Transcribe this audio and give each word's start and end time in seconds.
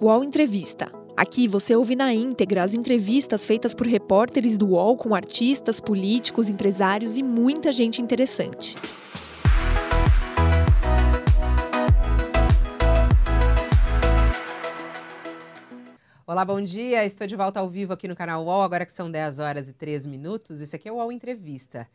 UOL 0.00 0.22
Entrevista. 0.22 0.92
Aqui 1.16 1.48
você 1.48 1.74
ouve 1.74 1.96
na 1.96 2.14
íntegra 2.14 2.62
as 2.62 2.72
entrevistas 2.72 3.44
feitas 3.44 3.74
por 3.74 3.84
repórteres 3.84 4.56
do 4.56 4.68
UOL 4.68 4.96
com 4.96 5.12
artistas, 5.12 5.80
políticos, 5.80 6.48
empresários 6.48 7.18
e 7.18 7.22
muita 7.24 7.72
gente 7.72 8.00
interessante. 8.00 8.76
Olá, 16.24 16.44
bom 16.44 16.62
dia. 16.62 17.04
Estou 17.04 17.26
de 17.26 17.34
volta 17.34 17.58
ao 17.58 17.68
vivo 17.68 17.92
aqui 17.92 18.06
no 18.06 18.14
canal 18.14 18.44
UOL, 18.44 18.62
agora 18.62 18.86
que 18.86 18.92
são 18.92 19.10
10 19.10 19.40
horas 19.40 19.68
e 19.68 19.72
3 19.72 20.06
minutos. 20.06 20.60
Esse 20.60 20.76
aqui 20.76 20.88
é 20.88 20.92
o 20.92 20.94
UOL 20.94 21.10
Entrevista, 21.10 21.88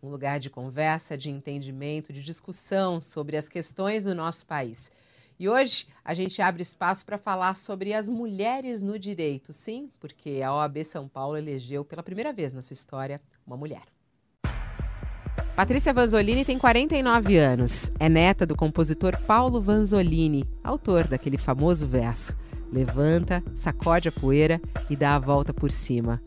um 0.00 0.08
lugar 0.08 0.38
de 0.38 0.48
conversa, 0.48 1.18
de 1.18 1.28
entendimento, 1.28 2.12
de 2.12 2.22
discussão 2.22 3.00
sobre 3.00 3.36
as 3.36 3.48
questões 3.48 4.04
do 4.04 4.14
nosso 4.14 4.46
país. 4.46 4.92
E 5.38 5.48
hoje 5.48 5.86
a 6.04 6.14
gente 6.14 6.42
abre 6.42 6.62
espaço 6.62 7.06
para 7.06 7.16
falar 7.16 7.54
sobre 7.54 7.94
as 7.94 8.08
mulheres 8.08 8.82
no 8.82 8.98
direito. 8.98 9.52
Sim, 9.52 9.88
porque 10.00 10.42
a 10.44 10.52
OAB 10.52 10.84
São 10.84 11.06
Paulo 11.06 11.36
elegeu 11.36 11.84
pela 11.84 12.02
primeira 12.02 12.32
vez 12.32 12.52
na 12.52 12.60
sua 12.60 12.74
história 12.74 13.20
uma 13.46 13.56
mulher. 13.56 13.82
Patrícia 15.54 15.92
Vanzolini 15.92 16.44
tem 16.44 16.58
49 16.58 17.36
anos. 17.36 17.92
É 18.00 18.08
neta 18.08 18.44
do 18.44 18.56
compositor 18.56 19.16
Paulo 19.26 19.60
Vanzolini, 19.60 20.44
autor 20.62 21.06
daquele 21.06 21.38
famoso 21.38 21.86
verso: 21.86 22.36
Levanta, 22.72 23.40
sacode 23.54 24.08
a 24.08 24.12
poeira 24.12 24.60
e 24.90 24.96
dá 24.96 25.14
a 25.14 25.20
volta 25.20 25.54
por 25.54 25.70
cima. 25.70 26.20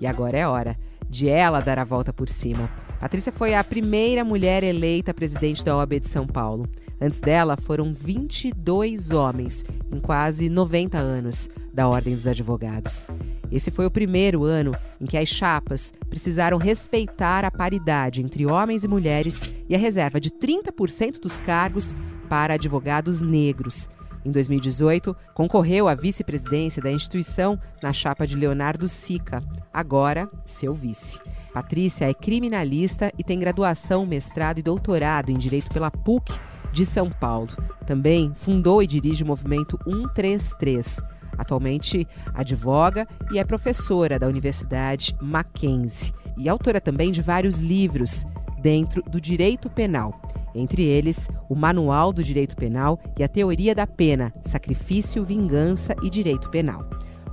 E 0.00 0.06
agora 0.06 0.38
é 0.38 0.46
hora 0.46 0.78
de 1.08 1.28
ela 1.28 1.60
dar 1.60 1.78
a 1.78 1.84
volta 1.84 2.14
por 2.14 2.28
cima. 2.30 2.70
Patrícia 2.98 3.32
foi 3.32 3.54
a 3.54 3.62
primeira 3.62 4.24
mulher 4.24 4.62
eleita 4.62 5.12
presidente 5.12 5.64
da 5.64 5.76
OAB 5.76 6.00
de 6.00 6.08
São 6.08 6.26
Paulo. 6.26 6.68
Antes 7.00 7.20
dela, 7.20 7.56
foram 7.56 7.92
22 7.94 9.12
homens, 9.12 9.64
em 9.90 10.00
quase 10.00 10.48
90 10.48 10.98
anos, 10.98 11.48
da 11.72 11.86
Ordem 11.88 12.14
dos 12.14 12.26
Advogados. 12.26 13.06
Esse 13.52 13.70
foi 13.70 13.86
o 13.86 13.90
primeiro 13.90 14.42
ano 14.42 14.74
em 15.00 15.06
que 15.06 15.16
as 15.16 15.28
chapas 15.28 15.92
precisaram 16.10 16.58
respeitar 16.58 17.44
a 17.44 17.52
paridade 17.52 18.20
entre 18.20 18.44
homens 18.44 18.82
e 18.82 18.88
mulheres 18.88 19.52
e 19.68 19.76
a 19.76 19.78
reserva 19.78 20.20
de 20.20 20.28
30% 20.28 21.20
dos 21.20 21.38
cargos 21.38 21.94
para 22.28 22.54
advogados 22.54 23.22
negros. 23.22 23.88
Em 24.24 24.32
2018, 24.32 25.16
concorreu 25.32 25.86
à 25.86 25.94
vice-presidência 25.94 26.82
da 26.82 26.90
instituição 26.90 27.58
na 27.80 27.92
chapa 27.92 28.26
de 28.26 28.36
Leonardo 28.36 28.88
Sica, 28.88 29.40
agora 29.72 30.28
seu 30.44 30.74
vice. 30.74 31.20
Patrícia 31.54 32.10
é 32.10 32.12
criminalista 32.12 33.12
e 33.16 33.22
tem 33.22 33.38
graduação, 33.38 34.04
mestrado 34.04 34.58
e 34.58 34.62
doutorado 34.62 35.30
em 35.30 35.38
Direito 35.38 35.70
pela 35.70 35.90
PUC 35.90 36.32
de 36.72 36.84
São 36.84 37.10
Paulo. 37.10 37.50
Também 37.86 38.32
fundou 38.34 38.82
e 38.82 38.86
dirige 38.86 39.22
o 39.22 39.26
movimento 39.26 39.78
133. 39.84 41.00
Atualmente 41.36 42.06
advoga 42.34 43.06
e 43.32 43.38
é 43.38 43.44
professora 43.44 44.18
da 44.18 44.26
Universidade 44.26 45.16
Mackenzie 45.20 46.12
e 46.36 46.48
autora 46.48 46.80
também 46.80 47.12
de 47.12 47.22
vários 47.22 47.58
livros 47.58 48.24
dentro 48.60 49.02
do 49.02 49.20
direito 49.20 49.70
penal, 49.70 50.20
entre 50.54 50.82
eles 50.82 51.28
o 51.48 51.54
Manual 51.54 52.12
do 52.12 52.22
Direito 52.22 52.56
Penal 52.56 52.98
e 53.16 53.22
a 53.22 53.28
Teoria 53.28 53.74
da 53.74 53.86
Pena, 53.86 54.32
Sacrifício, 54.42 55.24
Vingança 55.24 55.94
e 56.02 56.10
Direito 56.10 56.50
Penal. 56.50 56.88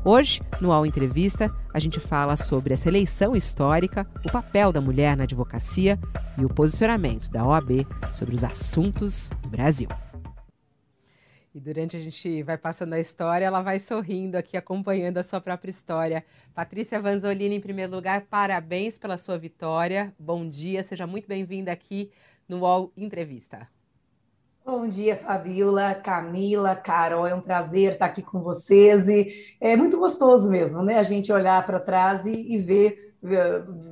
Hoje, 0.08 0.40
no 0.62 0.72
Ao 0.72 0.86
Entrevista, 0.86 1.52
a 1.74 1.80
gente 1.80 2.00
fala 2.00 2.38
sobre 2.38 2.76
essa 2.76 2.88
eleição 2.88 3.36
histórica, 3.36 4.06
o 4.24 4.32
papel 4.32 4.72
da 4.72 4.80
mulher 4.80 5.18
na 5.18 5.24
advocacia 5.24 5.98
e 6.38 6.46
o 6.46 6.48
posicionamento 6.48 7.28
da 7.32 7.44
OAB 7.44 7.88
sobre 8.14 8.36
os 8.36 8.44
assuntos 8.44 9.32
do 9.42 9.50
Brasil. 9.50 9.90
E 11.56 11.60
durante 11.60 11.98
a 11.98 12.00
gente 12.00 12.44
vai 12.44 12.56
passando 12.56 12.94
a 12.94 13.00
história, 13.00 13.46
ela 13.46 13.64
vai 13.64 13.80
sorrindo 13.80 14.38
aqui, 14.38 14.56
acompanhando 14.56 15.18
a 15.18 15.24
sua 15.24 15.42
própria 15.42 15.72
história. 15.72 16.24
Patrícia 16.54 17.00
Vanzolini, 17.00 17.56
em 17.56 17.60
primeiro 17.60 17.96
lugar, 17.96 18.28
parabéns 18.30 19.00
pela 19.00 19.18
sua 19.18 19.40
vitória. 19.40 20.14
Bom 20.20 20.48
dia, 20.48 20.84
seja 20.84 21.08
muito 21.08 21.28
bem-vinda 21.28 21.72
aqui 21.72 22.12
no 22.48 22.60
UOL 22.60 22.94
Entrevista. 22.96 23.68
Bom 24.66 24.88
dia, 24.88 25.16
Fabiola, 25.16 25.94
Camila, 25.94 26.76
Carol, 26.76 27.28
é 27.28 27.36
um 27.36 27.40
prazer 27.40 27.94
estar 27.94 28.08
aqui 28.08 28.24
com 28.24 28.42
vocês 28.42 29.08
e 29.08 29.56
é 29.62 29.78
muito 29.78 30.00
gostoso 30.00 30.50
mesmo, 30.50 30.82
né? 30.82 30.98
A 30.98 31.04
gente 31.04 31.32
olhar 31.32 31.64
para 31.68 31.80
trás 31.80 32.26
e, 32.26 32.32
e 32.32 32.58
ver 32.58 33.15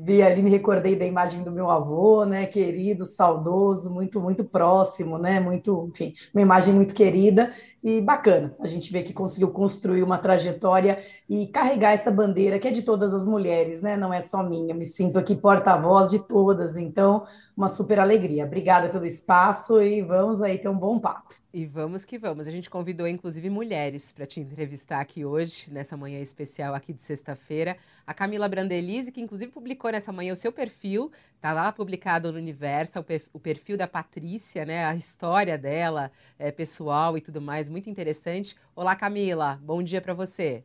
vi 0.03 0.21
ali, 0.21 0.41
me 0.41 0.49
recordei 0.49 0.95
da 0.95 1.05
imagem 1.05 1.43
do 1.43 1.51
meu 1.51 1.69
avô, 1.69 2.25
né, 2.25 2.45
querido, 2.45 3.05
saudoso, 3.05 3.89
muito, 3.89 4.21
muito 4.21 4.43
próximo, 4.43 5.17
né, 5.17 5.39
muito, 5.39 5.89
enfim, 5.93 6.13
uma 6.33 6.41
imagem 6.41 6.73
muito 6.73 6.93
querida 6.93 7.53
e 7.83 7.99
bacana. 7.99 8.55
A 8.59 8.67
gente 8.67 8.91
vê 8.91 9.01
que 9.01 9.13
conseguiu 9.13 9.51
construir 9.51 10.03
uma 10.03 10.17
trajetória 10.17 10.99
e 11.29 11.47
carregar 11.47 11.91
essa 11.91 12.11
bandeira 12.11 12.59
que 12.59 12.67
é 12.67 12.71
de 12.71 12.81
todas 12.81 13.13
as 13.13 13.25
mulheres, 13.25 13.81
né, 13.81 13.97
não 13.97 14.13
é 14.13 14.21
só 14.21 14.43
minha. 14.43 14.73
Me 14.73 14.85
sinto 14.85 15.17
aqui 15.17 15.35
porta-voz 15.35 16.09
de 16.09 16.19
todas, 16.19 16.77
então, 16.77 17.25
uma 17.55 17.67
super 17.67 17.99
alegria. 17.99 18.45
Obrigada 18.45 18.89
pelo 18.89 19.05
espaço 19.05 19.81
e 19.81 20.01
vamos 20.01 20.41
aí 20.41 20.57
ter 20.57 20.69
um 20.69 20.77
bom 20.77 20.99
papo. 20.99 21.42
E 21.55 21.67
vamos 21.67 22.03
que 22.03 22.17
vamos. 22.17 22.47
A 22.47 22.51
gente 22.51 22.67
convidou 22.67 23.07
inclusive 23.07 23.47
mulheres 23.47 24.11
para 24.11 24.25
te 24.25 24.39
entrevistar 24.39 24.99
aqui 24.99 25.23
hoje, 25.23 25.71
nessa 25.71 25.95
manhã 25.95 26.19
especial 26.19 26.73
aqui 26.73 26.91
de 26.91 27.03
sexta-feira. 27.03 27.77
A 28.07 28.13
Camila 28.13 28.49
Brandelise, 28.49 29.11
que 29.11 29.21
inclusive 29.21 29.51
publicou 29.51 29.91
nessa 29.91 30.11
manhã 30.11 30.33
o 30.33 30.35
seu 30.35 30.51
perfil, 30.51 31.11
tá 31.39 31.53
lá 31.53 31.71
publicado 31.71 32.31
no 32.31 32.39
Universo, 32.39 33.05
o 33.31 33.39
perfil 33.39 33.77
da 33.77 33.87
Patrícia, 33.87 34.65
né? 34.65 34.83
A 34.83 34.95
história 34.95 35.55
dela, 35.55 36.11
é, 36.39 36.51
pessoal 36.51 37.15
e 37.19 37.21
tudo 37.21 37.39
mais, 37.39 37.69
muito 37.69 37.87
interessante. 37.87 38.55
Olá, 38.75 38.95
Camila, 38.95 39.59
bom 39.61 39.83
dia 39.83 40.01
para 40.01 40.15
você. 40.15 40.63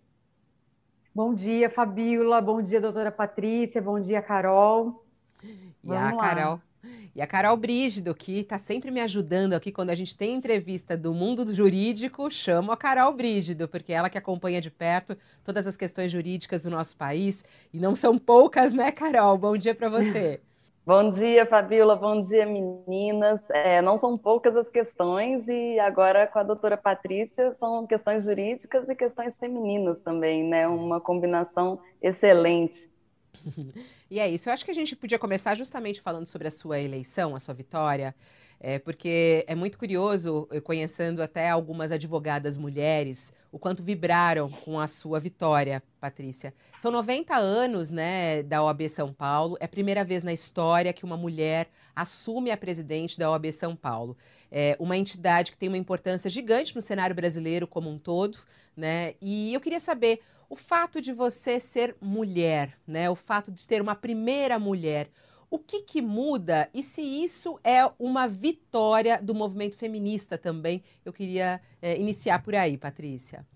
Bom 1.15 1.35
dia, 1.35 1.69
Fabiola. 1.69 2.41
Bom 2.41 2.63
dia, 2.63 2.81
doutora 2.81 3.13
Patrícia. 3.13 3.83
Bom 3.83 4.01
dia, 4.01 4.23
Carol. 4.23 5.05
E 5.45 5.79
Vamos 5.85 6.15
a 6.15 6.17
Carol. 6.17 6.55
Lá. 6.55 6.68
E 7.15 7.21
a 7.21 7.27
Carol 7.27 7.57
Brígido, 7.57 8.15
que 8.15 8.41
está 8.41 8.59
sempre 8.59 8.91
me 8.91 9.01
ajudando 9.01 9.55
aqui 9.55 9.73
quando 9.73 9.91
a 9.91 9.95
gente 9.95 10.17
tem 10.17 10.35
entrevista 10.35 10.97
do 10.97 11.13
mundo 11.13 11.53
jurídico, 11.53 12.31
chamo 12.31 12.73
a 12.73 12.77
Carol 12.77 13.13
Brígido, 13.13 13.69
porque 13.69 13.93
é 13.93 13.97
ela 13.97 14.11
que 14.11 14.19
acompanha 14.19 14.61
de 14.61 14.71
perto 14.71 15.17
todas 15.43 15.67
as 15.67 15.77
questões 15.77 16.13
jurídicas 16.13 16.63
do 16.63 16.71
nosso 16.71 16.97
país. 16.97 17.45
E 17.73 17.79
não 17.79 17.95
são 17.95 18.19
poucas, 18.19 18.73
né, 18.73 18.93
Carol? 18.93 19.37
Bom 19.37 19.57
dia 19.57 19.75
para 19.75 19.89
você. 19.89 20.41
Bom 20.89 21.11
dia, 21.11 21.45
Fabiola. 21.45 21.95
Bom 21.97 22.19
dia, 22.19 22.47
meninas. 22.47 23.43
É, 23.51 23.83
não 23.83 23.99
são 23.99 24.17
poucas 24.17 24.57
as 24.57 24.71
questões, 24.71 25.47
e 25.47 25.79
agora 25.79 26.27
com 26.27 26.39
a 26.39 26.43
doutora 26.43 26.79
Patrícia 26.79 27.53
são 27.53 27.87
questões 27.87 28.25
jurídicas 28.25 28.89
e 28.89 28.95
questões 28.95 29.37
femininas 29.37 30.01
também, 30.01 30.43
né? 30.45 30.67
Uma 30.67 30.99
combinação 30.99 31.79
excelente. 32.01 32.91
E 34.11 34.19
é 34.19 34.29
isso. 34.29 34.49
Eu 34.49 34.55
acho 34.55 34.65
que 34.65 34.71
a 34.71 34.75
gente 34.75 34.97
podia 34.97 35.19
começar 35.19 35.55
justamente 35.55 36.01
falando 36.01 36.27
sobre 36.27 36.49
a 36.49 36.51
sua 36.51 36.81
eleição, 36.81 37.37
a 37.37 37.39
sua 37.39 37.53
vitória, 37.53 38.15
é, 38.59 38.79
porque 38.79 39.45
é 39.47 39.55
muito 39.55 39.79
curioso, 39.79 40.49
conhecendo 40.65 41.23
até 41.23 41.51
algumas 41.51 41.93
advogadas 41.93 42.57
mulheres, 42.57 43.33
o 43.53 43.59
quanto 43.59 43.83
vibraram 43.83 44.51
com 44.51 44.81
a 44.81 44.89
sua 44.89 45.21
vitória, 45.21 45.83
Patrícia. 46.01 46.55
São 46.79 46.91
90 46.91 47.37
anos 47.37 47.91
né, 47.91 48.43
da 48.43 48.63
OAB 48.63 48.89
São 48.89 49.13
Paulo, 49.13 49.57
é 49.61 49.67
a 49.67 49.69
primeira 49.69 50.05
vez 50.05 50.23
na 50.23 50.33
história 50.33 50.93
que 50.93 51.05
uma 51.05 51.17
mulher 51.17 51.69
assume 51.95 52.51
a 52.51 52.57
presidente 52.57 53.19
da 53.19 53.31
OAB 53.31 53.53
São 53.53 53.77
Paulo. 53.77 54.17
É 54.51 54.77
uma 54.81 54.97
entidade 54.97 55.53
que 55.53 55.59
tem 55.59 55.69
uma 55.69 55.79
importância 55.79 56.31
gigante 56.31 56.75
no 56.75 56.81
cenário 56.81 57.15
brasileiro 57.15 57.67
como 57.67 57.91
um 57.91 57.99
todo, 57.99 58.39
né? 58.77 59.15
E 59.21 59.53
eu 59.53 59.61
queria 59.61 59.81
saber 59.81 60.21
o 60.49 60.57
fato 60.57 61.01
de 61.01 61.13
você 61.13 61.61
ser 61.61 61.97
mulher, 62.01 62.79
né? 62.87 63.11
O 63.11 63.15
fato 63.15 63.53
de 63.53 63.67
ter 63.67 63.83
uma 63.83 63.95
primeira 63.95 64.59
mulher, 64.59 65.11
o 65.51 65.59
que, 65.59 65.83
que 65.83 66.03
muda 66.03 66.69
e 66.75 66.83
se 66.83 67.03
isso 67.03 67.59
é 67.65 67.89
uma 67.99 68.27
vitória 68.27 69.21
do 69.23 69.35
movimento 69.35 69.77
feminista 69.77 70.37
também? 70.37 70.83
Eu 71.05 71.13
queria 71.13 71.61
é, 71.81 71.99
iniciar 71.99 72.43
por 72.43 72.55
aí, 72.55 72.77
Patrícia. 72.77 73.47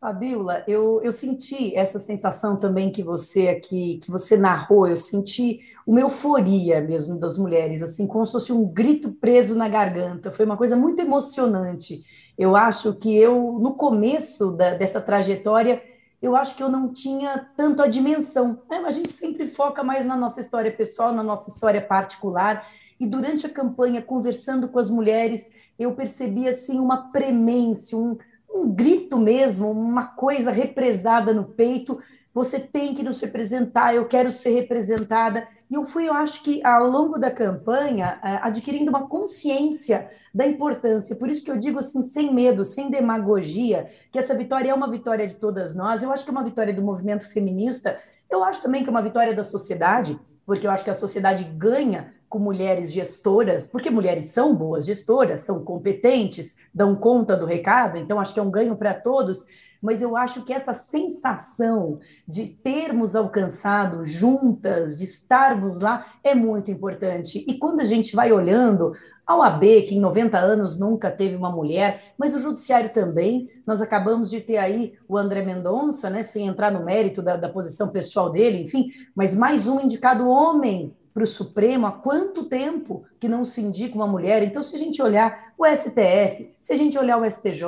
Fabiola, 0.00 0.64
eu, 0.66 1.02
eu 1.02 1.12
senti 1.12 1.76
essa 1.76 1.98
sensação 1.98 2.56
também 2.56 2.90
que 2.90 3.02
você 3.02 3.48
aqui, 3.48 3.98
que 4.02 4.10
você 4.10 4.34
narrou, 4.34 4.86
eu 4.86 4.96
senti 4.96 5.60
uma 5.86 6.00
euforia 6.00 6.80
mesmo 6.80 7.20
das 7.20 7.36
mulheres, 7.36 7.82
assim, 7.82 8.06
como 8.06 8.26
se 8.26 8.32
fosse 8.32 8.50
um 8.50 8.64
grito 8.64 9.12
preso 9.12 9.54
na 9.54 9.68
garganta. 9.68 10.32
Foi 10.32 10.46
uma 10.46 10.56
coisa 10.56 10.74
muito 10.74 11.02
emocionante. 11.02 12.02
Eu 12.38 12.56
acho 12.56 12.94
que 12.94 13.14
eu, 13.14 13.58
no 13.60 13.76
começo 13.76 14.52
da, 14.52 14.70
dessa 14.70 15.02
trajetória, 15.02 15.82
eu 16.22 16.36
acho 16.36 16.54
que 16.54 16.62
eu 16.62 16.68
não 16.68 16.92
tinha 16.92 17.48
tanto 17.56 17.82
a 17.82 17.86
dimensão. 17.86 18.62
Né? 18.68 18.82
A 18.84 18.90
gente 18.90 19.10
sempre 19.10 19.46
foca 19.46 19.82
mais 19.82 20.04
na 20.04 20.16
nossa 20.16 20.40
história 20.40 20.70
pessoal, 20.70 21.12
na 21.12 21.22
nossa 21.22 21.50
história 21.50 21.80
particular. 21.80 22.66
E 22.98 23.06
durante 23.06 23.46
a 23.46 23.50
campanha, 23.50 24.02
conversando 24.02 24.68
com 24.68 24.78
as 24.78 24.90
mulheres, 24.90 25.50
eu 25.78 25.92
percebi 25.92 26.46
assim 26.46 26.78
uma 26.78 27.10
premência, 27.10 27.96
um, 27.96 28.18
um 28.52 28.70
grito 28.70 29.18
mesmo, 29.18 29.70
uma 29.70 30.08
coisa 30.08 30.50
represada 30.50 31.32
no 31.32 31.44
peito. 31.44 31.98
Você 32.34 32.60
tem 32.60 32.94
que 32.94 33.02
nos 33.02 33.20
representar, 33.20 33.94
eu 33.94 34.04
quero 34.06 34.30
ser 34.30 34.50
representada. 34.50 35.48
E 35.70 35.74
eu 35.74 35.84
fui, 35.84 36.06
eu 36.06 36.12
acho 36.12 36.42
que 36.42 36.64
ao 36.64 36.86
longo 36.86 37.18
da 37.18 37.30
campanha, 37.30 38.20
eh, 38.22 38.40
adquirindo 38.42 38.90
uma 38.90 39.08
consciência 39.08 40.10
da 40.34 40.46
importância. 40.46 41.16
Por 41.16 41.28
isso 41.28 41.44
que 41.44 41.50
eu 41.50 41.56
digo 41.56 41.78
assim, 41.78 42.02
sem 42.02 42.32
medo, 42.32 42.64
sem 42.64 42.90
demagogia, 42.90 43.90
que 44.12 44.18
essa 44.18 44.34
vitória 44.34 44.70
é 44.70 44.74
uma 44.74 44.90
vitória 44.90 45.26
de 45.26 45.36
todas 45.36 45.74
nós. 45.74 46.02
Eu 46.02 46.12
acho 46.12 46.24
que 46.24 46.30
é 46.30 46.32
uma 46.32 46.44
vitória 46.44 46.72
do 46.72 46.82
movimento 46.82 47.26
feminista. 47.28 47.98
Eu 48.30 48.44
acho 48.44 48.62
também 48.62 48.82
que 48.82 48.88
é 48.88 48.90
uma 48.90 49.02
vitória 49.02 49.34
da 49.34 49.44
sociedade, 49.44 50.18
porque 50.46 50.66
eu 50.66 50.70
acho 50.70 50.84
que 50.84 50.90
a 50.90 50.94
sociedade 50.94 51.44
ganha 51.44 52.14
com 52.28 52.38
mulheres 52.38 52.92
gestoras, 52.92 53.66
porque 53.66 53.90
mulheres 53.90 54.26
são 54.26 54.54
boas 54.54 54.84
gestoras, 54.84 55.40
são 55.40 55.64
competentes, 55.64 56.54
dão 56.72 56.94
conta 56.94 57.36
do 57.36 57.44
recado, 57.44 57.98
então 57.98 58.20
acho 58.20 58.32
que 58.32 58.38
é 58.38 58.42
um 58.42 58.50
ganho 58.50 58.76
para 58.76 58.94
todos 58.94 59.44
mas 59.80 60.02
eu 60.02 60.16
acho 60.16 60.44
que 60.44 60.52
essa 60.52 60.74
sensação 60.74 62.00
de 62.28 62.46
termos 62.46 63.16
alcançado 63.16 64.04
juntas, 64.04 64.96
de 64.96 65.04
estarmos 65.04 65.80
lá, 65.80 66.06
é 66.22 66.34
muito 66.34 66.70
importante. 66.70 67.44
E 67.48 67.58
quando 67.58 67.80
a 67.80 67.84
gente 67.84 68.14
vai 68.14 68.30
olhando 68.30 68.92
a 69.30 69.36
OAB, 69.36 69.82
que 69.86 69.94
em 69.94 70.00
90 70.00 70.36
anos 70.36 70.76
nunca 70.76 71.08
teve 71.08 71.36
uma 71.36 71.50
mulher, 71.50 72.12
mas 72.18 72.34
o 72.34 72.40
judiciário 72.40 72.90
também, 72.90 73.48
nós 73.64 73.80
acabamos 73.80 74.28
de 74.28 74.40
ter 74.40 74.56
aí 74.56 74.94
o 75.08 75.16
André 75.16 75.42
Mendonça, 75.42 76.10
né, 76.10 76.22
sem 76.22 76.48
entrar 76.48 76.72
no 76.72 76.84
mérito 76.84 77.22
da, 77.22 77.36
da 77.36 77.48
posição 77.48 77.90
pessoal 77.90 78.30
dele, 78.30 78.64
enfim, 78.64 78.90
mas 79.14 79.34
mais 79.34 79.68
um 79.68 79.80
indicado 79.80 80.28
homem 80.28 80.92
para 81.14 81.22
o 81.22 81.26
Supremo 81.26 81.86
há 81.86 81.92
quanto 81.92 82.44
tempo 82.46 83.04
que 83.20 83.28
não 83.28 83.44
se 83.44 83.60
indica 83.60 83.94
uma 83.94 84.06
mulher? 84.06 84.42
Então, 84.42 84.62
se 84.62 84.74
a 84.74 84.78
gente 84.78 85.00
olhar 85.00 85.49
o 85.60 85.76
STF, 85.76 86.54
se 86.58 86.72
a 86.72 86.76
gente 86.76 86.96
olhar 86.96 87.18
o 87.18 87.30
STJ, 87.30 87.62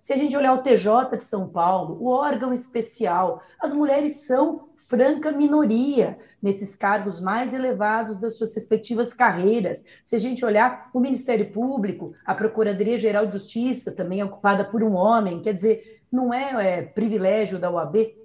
se 0.00 0.12
a 0.12 0.16
gente 0.16 0.36
olhar 0.36 0.54
o 0.54 0.58
TJ 0.58 1.16
de 1.16 1.22
São 1.22 1.48
Paulo, 1.48 1.96
o 2.00 2.08
órgão 2.08 2.52
especial, 2.52 3.40
as 3.60 3.72
mulheres 3.72 4.26
são 4.26 4.70
franca 4.74 5.30
minoria 5.30 6.18
nesses 6.42 6.74
cargos 6.74 7.20
mais 7.20 7.54
elevados 7.54 8.16
das 8.16 8.36
suas 8.36 8.52
respectivas 8.56 9.14
carreiras. 9.14 9.84
Se 10.04 10.16
a 10.16 10.18
gente 10.18 10.44
olhar 10.44 10.90
o 10.92 10.98
Ministério 10.98 11.52
Público, 11.52 12.12
a 12.26 12.34
Procuradoria-Geral 12.34 13.24
de 13.24 13.34
Justiça, 13.34 13.92
também 13.92 14.18
é 14.18 14.24
ocupada 14.24 14.64
por 14.64 14.82
um 14.82 14.94
homem, 14.94 15.40
quer 15.40 15.54
dizer, 15.54 16.00
não 16.10 16.34
é, 16.34 16.78
é 16.78 16.82
privilégio 16.82 17.56
da 17.56 17.70
OAB, 17.70 18.16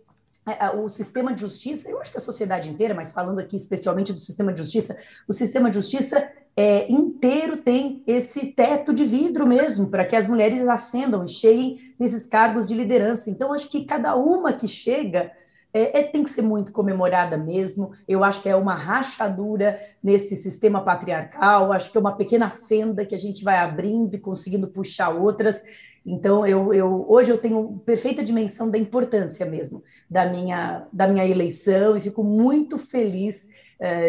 é, 0.45 0.71
o 0.71 0.89
sistema 0.89 1.33
de 1.33 1.41
justiça, 1.41 1.87
eu 1.87 2.01
acho 2.01 2.11
que 2.11 2.17
a 2.17 2.21
sociedade 2.21 2.67
inteira, 2.67 2.95
mas 2.95 3.11
falando 3.11 3.39
aqui 3.39 3.55
especialmente 3.55 4.11
do 4.11 4.19
sistema 4.19 4.51
de 4.51 4.59
justiça, 4.59 4.97
o 5.27 5.33
sistema 5.33 5.69
de 5.69 5.75
justiça 5.75 6.27
é, 6.55 6.91
inteiro 6.91 7.57
tem 7.57 8.03
esse 8.05 8.47
teto 8.47 8.93
de 8.93 9.05
vidro 9.05 9.47
mesmo, 9.47 9.87
para 9.87 10.05
que 10.05 10.15
as 10.15 10.27
mulheres 10.27 10.67
ascendam 10.67 11.25
e 11.25 11.29
cheguem 11.29 11.79
nesses 11.99 12.25
cargos 12.25 12.67
de 12.67 12.75
liderança. 12.75 13.29
Então, 13.29 13.53
acho 13.53 13.69
que 13.69 13.85
cada 13.85 14.15
uma 14.15 14.53
que 14.53 14.67
chega 14.67 15.31
é, 15.73 15.99
é, 15.99 16.03
tem 16.03 16.23
que 16.23 16.29
ser 16.29 16.43
muito 16.43 16.71
comemorada 16.71 17.35
mesmo. 17.35 17.93
Eu 18.07 18.23
acho 18.23 18.41
que 18.41 18.47
é 18.49 18.55
uma 18.55 18.75
rachadura 18.75 19.79
nesse 20.03 20.35
sistema 20.35 20.81
patriarcal, 20.81 21.73
acho 21.73 21.91
que 21.91 21.97
é 21.97 22.01
uma 22.01 22.15
pequena 22.15 22.51
fenda 22.51 23.05
que 23.05 23.15
a 23.15 23.19
gente 23.19 23.43
vai 23.43 23.57
abrindo 23.57 24.13
e 24.13 24.19
conseguindo 24.19 24.67
puxar 24.67 25.09
outras. 25.09 25.63
Então, 26.05 26.45
eu, 26.45 26.71
eu, 26.73 27.05
hoje 27.09 27.31
eu 27.31 27.37
tenho 27.37 27.81
perfeita 27.85 28.23
dimensão 28.23 28.69
da 28.69 28.77
importância 28.77 29.45
mesmo 29.45 29.81
da 30.07 30.25
minha, 30.29 30.85
da 30.93 31.07
minha 31.07 31.25
eleição 31.25 31.97
e 31.97 32.01
fico 32.01 32.23
muito 32.23 32.77
feliz 32.77 33.47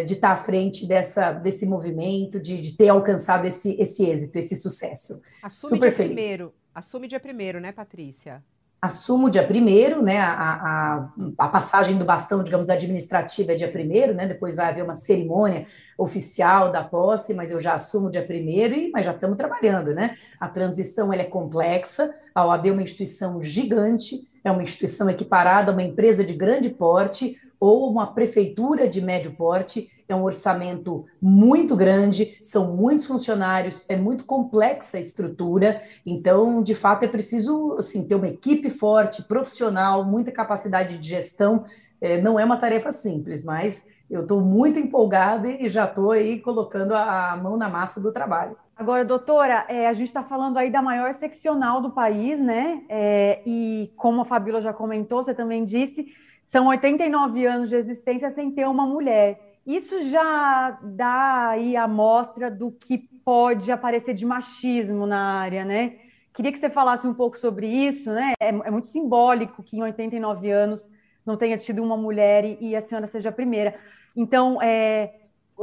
de 0.04 0.14
estar 0.14 0.30
à 0.30 0.36
frente 0.36 0.86
dessa, 0.86 1.32
desse 1.32 1.66
movimento, 1.66 2.40
de, 2.40 2.60
de 2.60 2.76
ter 2.76 2.88
alcançado 2.88 3.46
esse, 3.46 3.74
esse 3.80 4.04
êxito, 4.04 4.38
esse 4.38 4.56
sucesso. 4.56 5.20
Assume 5.42 5.74
Super 5.74 5.88
dia 5.88 5.96
feliz. 5.96 6.14
Primeiro, 6.14 6.54
assume 6.74 7.08
dia 7.08 7.20
primeiro, 7.20 7.60
né, 7.60 7.72
Patrícia? 7.72 8.42
assumo 8.84 9.30
dia 9.30 9.46
primeiro, 9.46 10.02
né, 10.02 10.18
a, 10.18 10.28
a, 10.28 11.08
a, 11.38 11.48
passagem 11.48 11.96
do 11.96 12.04
bastão, 12.04 12.42
digamos, 12.42 12.68
administrativa 12.68 13.52
é 13.52 13.54
dia 13.54 13.70
primeiro, 13.70 14.12
né, 14.12 14.26
depois 14.26 14.54
vai 14.54 14.68
haver 14.68 14.84
uma 14.84 14.94
cerimônia 14.94 15.66
oficial 15.96 16.70
da 16.70 16.84
posse, 16.84 17.32
mas 17.32 17.50
eu 17.50 17.58
já 17.58 17.72
assumo 17.72 18.10
dia 18.10 18.22
primeiro, 18.22 18.74
e, 18.74 18.90
mas 18.90 19.06
já 19.06 19.12
estamos 19.12 19.38
trabalhando, 19.38 19.94
né, 19.94 20.18
a 20.38 20.48
transição 20.48 21.10
ela 21.10 21.22
é 21.22 21.24
complexa, 21.24 22.14
a 22.34 22.44
OAB 22.44 22.66
é 22.66 22.72
uma 22.72 22.82
instituição 22.82 23.42
gigante, 23.42 24.28
é 24.44 24.50
uma 24.50 24.62
instituição 24.62 25.08
equiparada 25.08 25.70
a 25.70 25.72
uma 25.72 25.82
empresa 25.82 26.22
de 26.22 26.34
grande 26.34 26.68
porte, 26.68 27.38
ou 27.58 27.90
uma 27.90 28.06
prefeitura 28.06 28.88
de 28.88 29.00
médio 29.00 29.32
porte, 29.32 29.90
é 30.08 30.14
um 30.14 30.22
orçamento 30.22 31.06
muito 31.20 31.74
grande, 31.74 32.38
são 32.42 32.76
muitos 32.76 33.06
funcionários, 33.06 33.84
é 33.88 33.96
muito 33.96 34.24
complexa 34.24 34.96
a 34.96 35.00
estrutura, 35.00 35.80
então, 36.04 36.62
de 36.62 36.74
fato, 36.74 37.04
é 37.04 37.08
preciso 37.08 37.76
assim, 37.78 38.06
ter 38.06 38.14
uma 38.14 38.28
equipe 38.28 38.68
forte, 38.68 39.22
profissional, 39.22 40.04
muita 40.04 40.30
capacidade 40.30 40.98
de 40.98 41.08
gestão. 41.08 41.64
É, 42.00 42.20
não 42.20 42.38
é 42.38 42.44
uma 42.44 42.58
tarefa 42.58 42.92
simples, 42.92 43.44
mas 43.44 43.86
eu 44.10 44.22
estou 44.22 44.40
muito 44.40 44.78
empolgada 44.78 45.48
e 45.48 45.68
já 45.68 45.86
estou 45.86 46.10
aí 46.10 46.38
colocando 46.38 46.94
a 46.94 47.36
mão 47.36 47.56
na 47.56 47.68
massa 47.68 48.00
do 48.00 48.12
trabalho. 48.12 48.56
Agora, 48.76 49.04
doutora, 49.04 49.64
é, 49.68 49.86
a 49.86 49.92
gente 49.92 50.08
está 50.08 50.22
falando 50.22 50.58
aí 50.58 50.70
da 50.70 50.82
maior 50.82 51.14
seccional 51.14 51.80
do 51.80 51.90
país, 51.90 52.38
né? 52.40 52.82
É, 52.88 53.40
e 53.46 53.92
como 53.96 54.20
a 54.20 54.24
Fabíola 54.24 54.60
já 54.60 54.72
comentou, 54.72 55.22
você 55.22 55.32
também 55.32 55.64
disse, 55.64 56.06
são 56.54 56.68
89 56.68 57.44
anos 57.46 57.68
de 57.68 57.74
existência 57.74 58.30
sem 58.30 58.48
ter 58.52 58.64
uma 58.68 58.86
mulher. 58.86 59.58
Isso 59.66 60.02
já 60.02 60.78
dá 60.84 61.48
aí 61.48 61.76
a 61.76 61.88
mostra 61.88 62.48
do 62.48 62.70
que 62.70 62.96
pode 63.24 63.72
aparecer 63.72 64.14
de 64.14 64.24
machismo 64.24 65.04
na 65.04 65.40
área, 65.40 65.64
né? 65.64 65.96
Queria 66.32 66.52
que 66.52 66.60
você 66.60 66.70
falasse 66.70 67.04
um 67.08 67.12
pouco 67.12 67.36
sobre 67.40 67.66
isso, 67.66 68.08
né? 68.12 68.34
É, 68.38 68.50
é 68.50 68.70
muito 68.70 68.86
simbólico 68.86 69.64
que 69.64 69.76
em 69.76 69.82
89 69.82 70.48
anos 70.48 70.88
não 71.26 71.36
tenha 71.36 71.58
tido 71.58 71.82
uma 71.82 71.96
mulher 71.96 72.44
e, 72.44 72.56
e 72.60 72.76
a 72.76 72.82
senhora 72.82 73.08
seja 73.08 73.30
a 73.30 73.32
primeira. 73.32 73.74
Então, 74.14 74.62
é, 74.62 75.12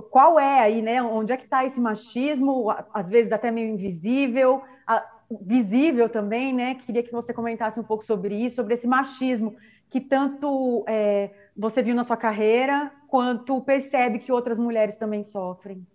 qual 0.10 0.38
é 0.38 0.60
aí, 0.60 0.82
né? 0.82 1.02
Onde 1.02 1.32
é 1.32 1.38
que 1.38 1.46
está 1.46 1.64
esse 1.64 1.80
machismo? 1.80 2.70
Às 2.94 3.08
vezes 3.08 3.32
até 3.32 3.50
meio 3.50 3.70
invisível, 3.70 4.62
a, 4.86 5.06
visível 5.40 6.10
também, 6.10 6.52
né? 6.52 6.76
Queria 6.76 7.02
que 7.02 7.14
você 7.14 7.34
comentasse 7.34 7.80
um 7.80 7.84
pouco 7.84 8.04
sobre 8.04 8.36
isso, 8.36 8.58
sobre 8.58 8.74
esse 8.74 8.86
machismo 8.86 9.56
que 9.92 10.02
tanto 10.02 10.86
é, 10.88 11.32
você 11.56 11.84
viu 11.84 11.96
na 11.96 12.04
sua 12.06 12.18
carreira, 12.18 12.92
quanto 13.08 13.62
percebe 13.62 14.20
que 14.20 14.32
outras 14.32 14.58
mulheres 14.60 14.96
também 14.96 15.24
sofrem? 15.24 15.88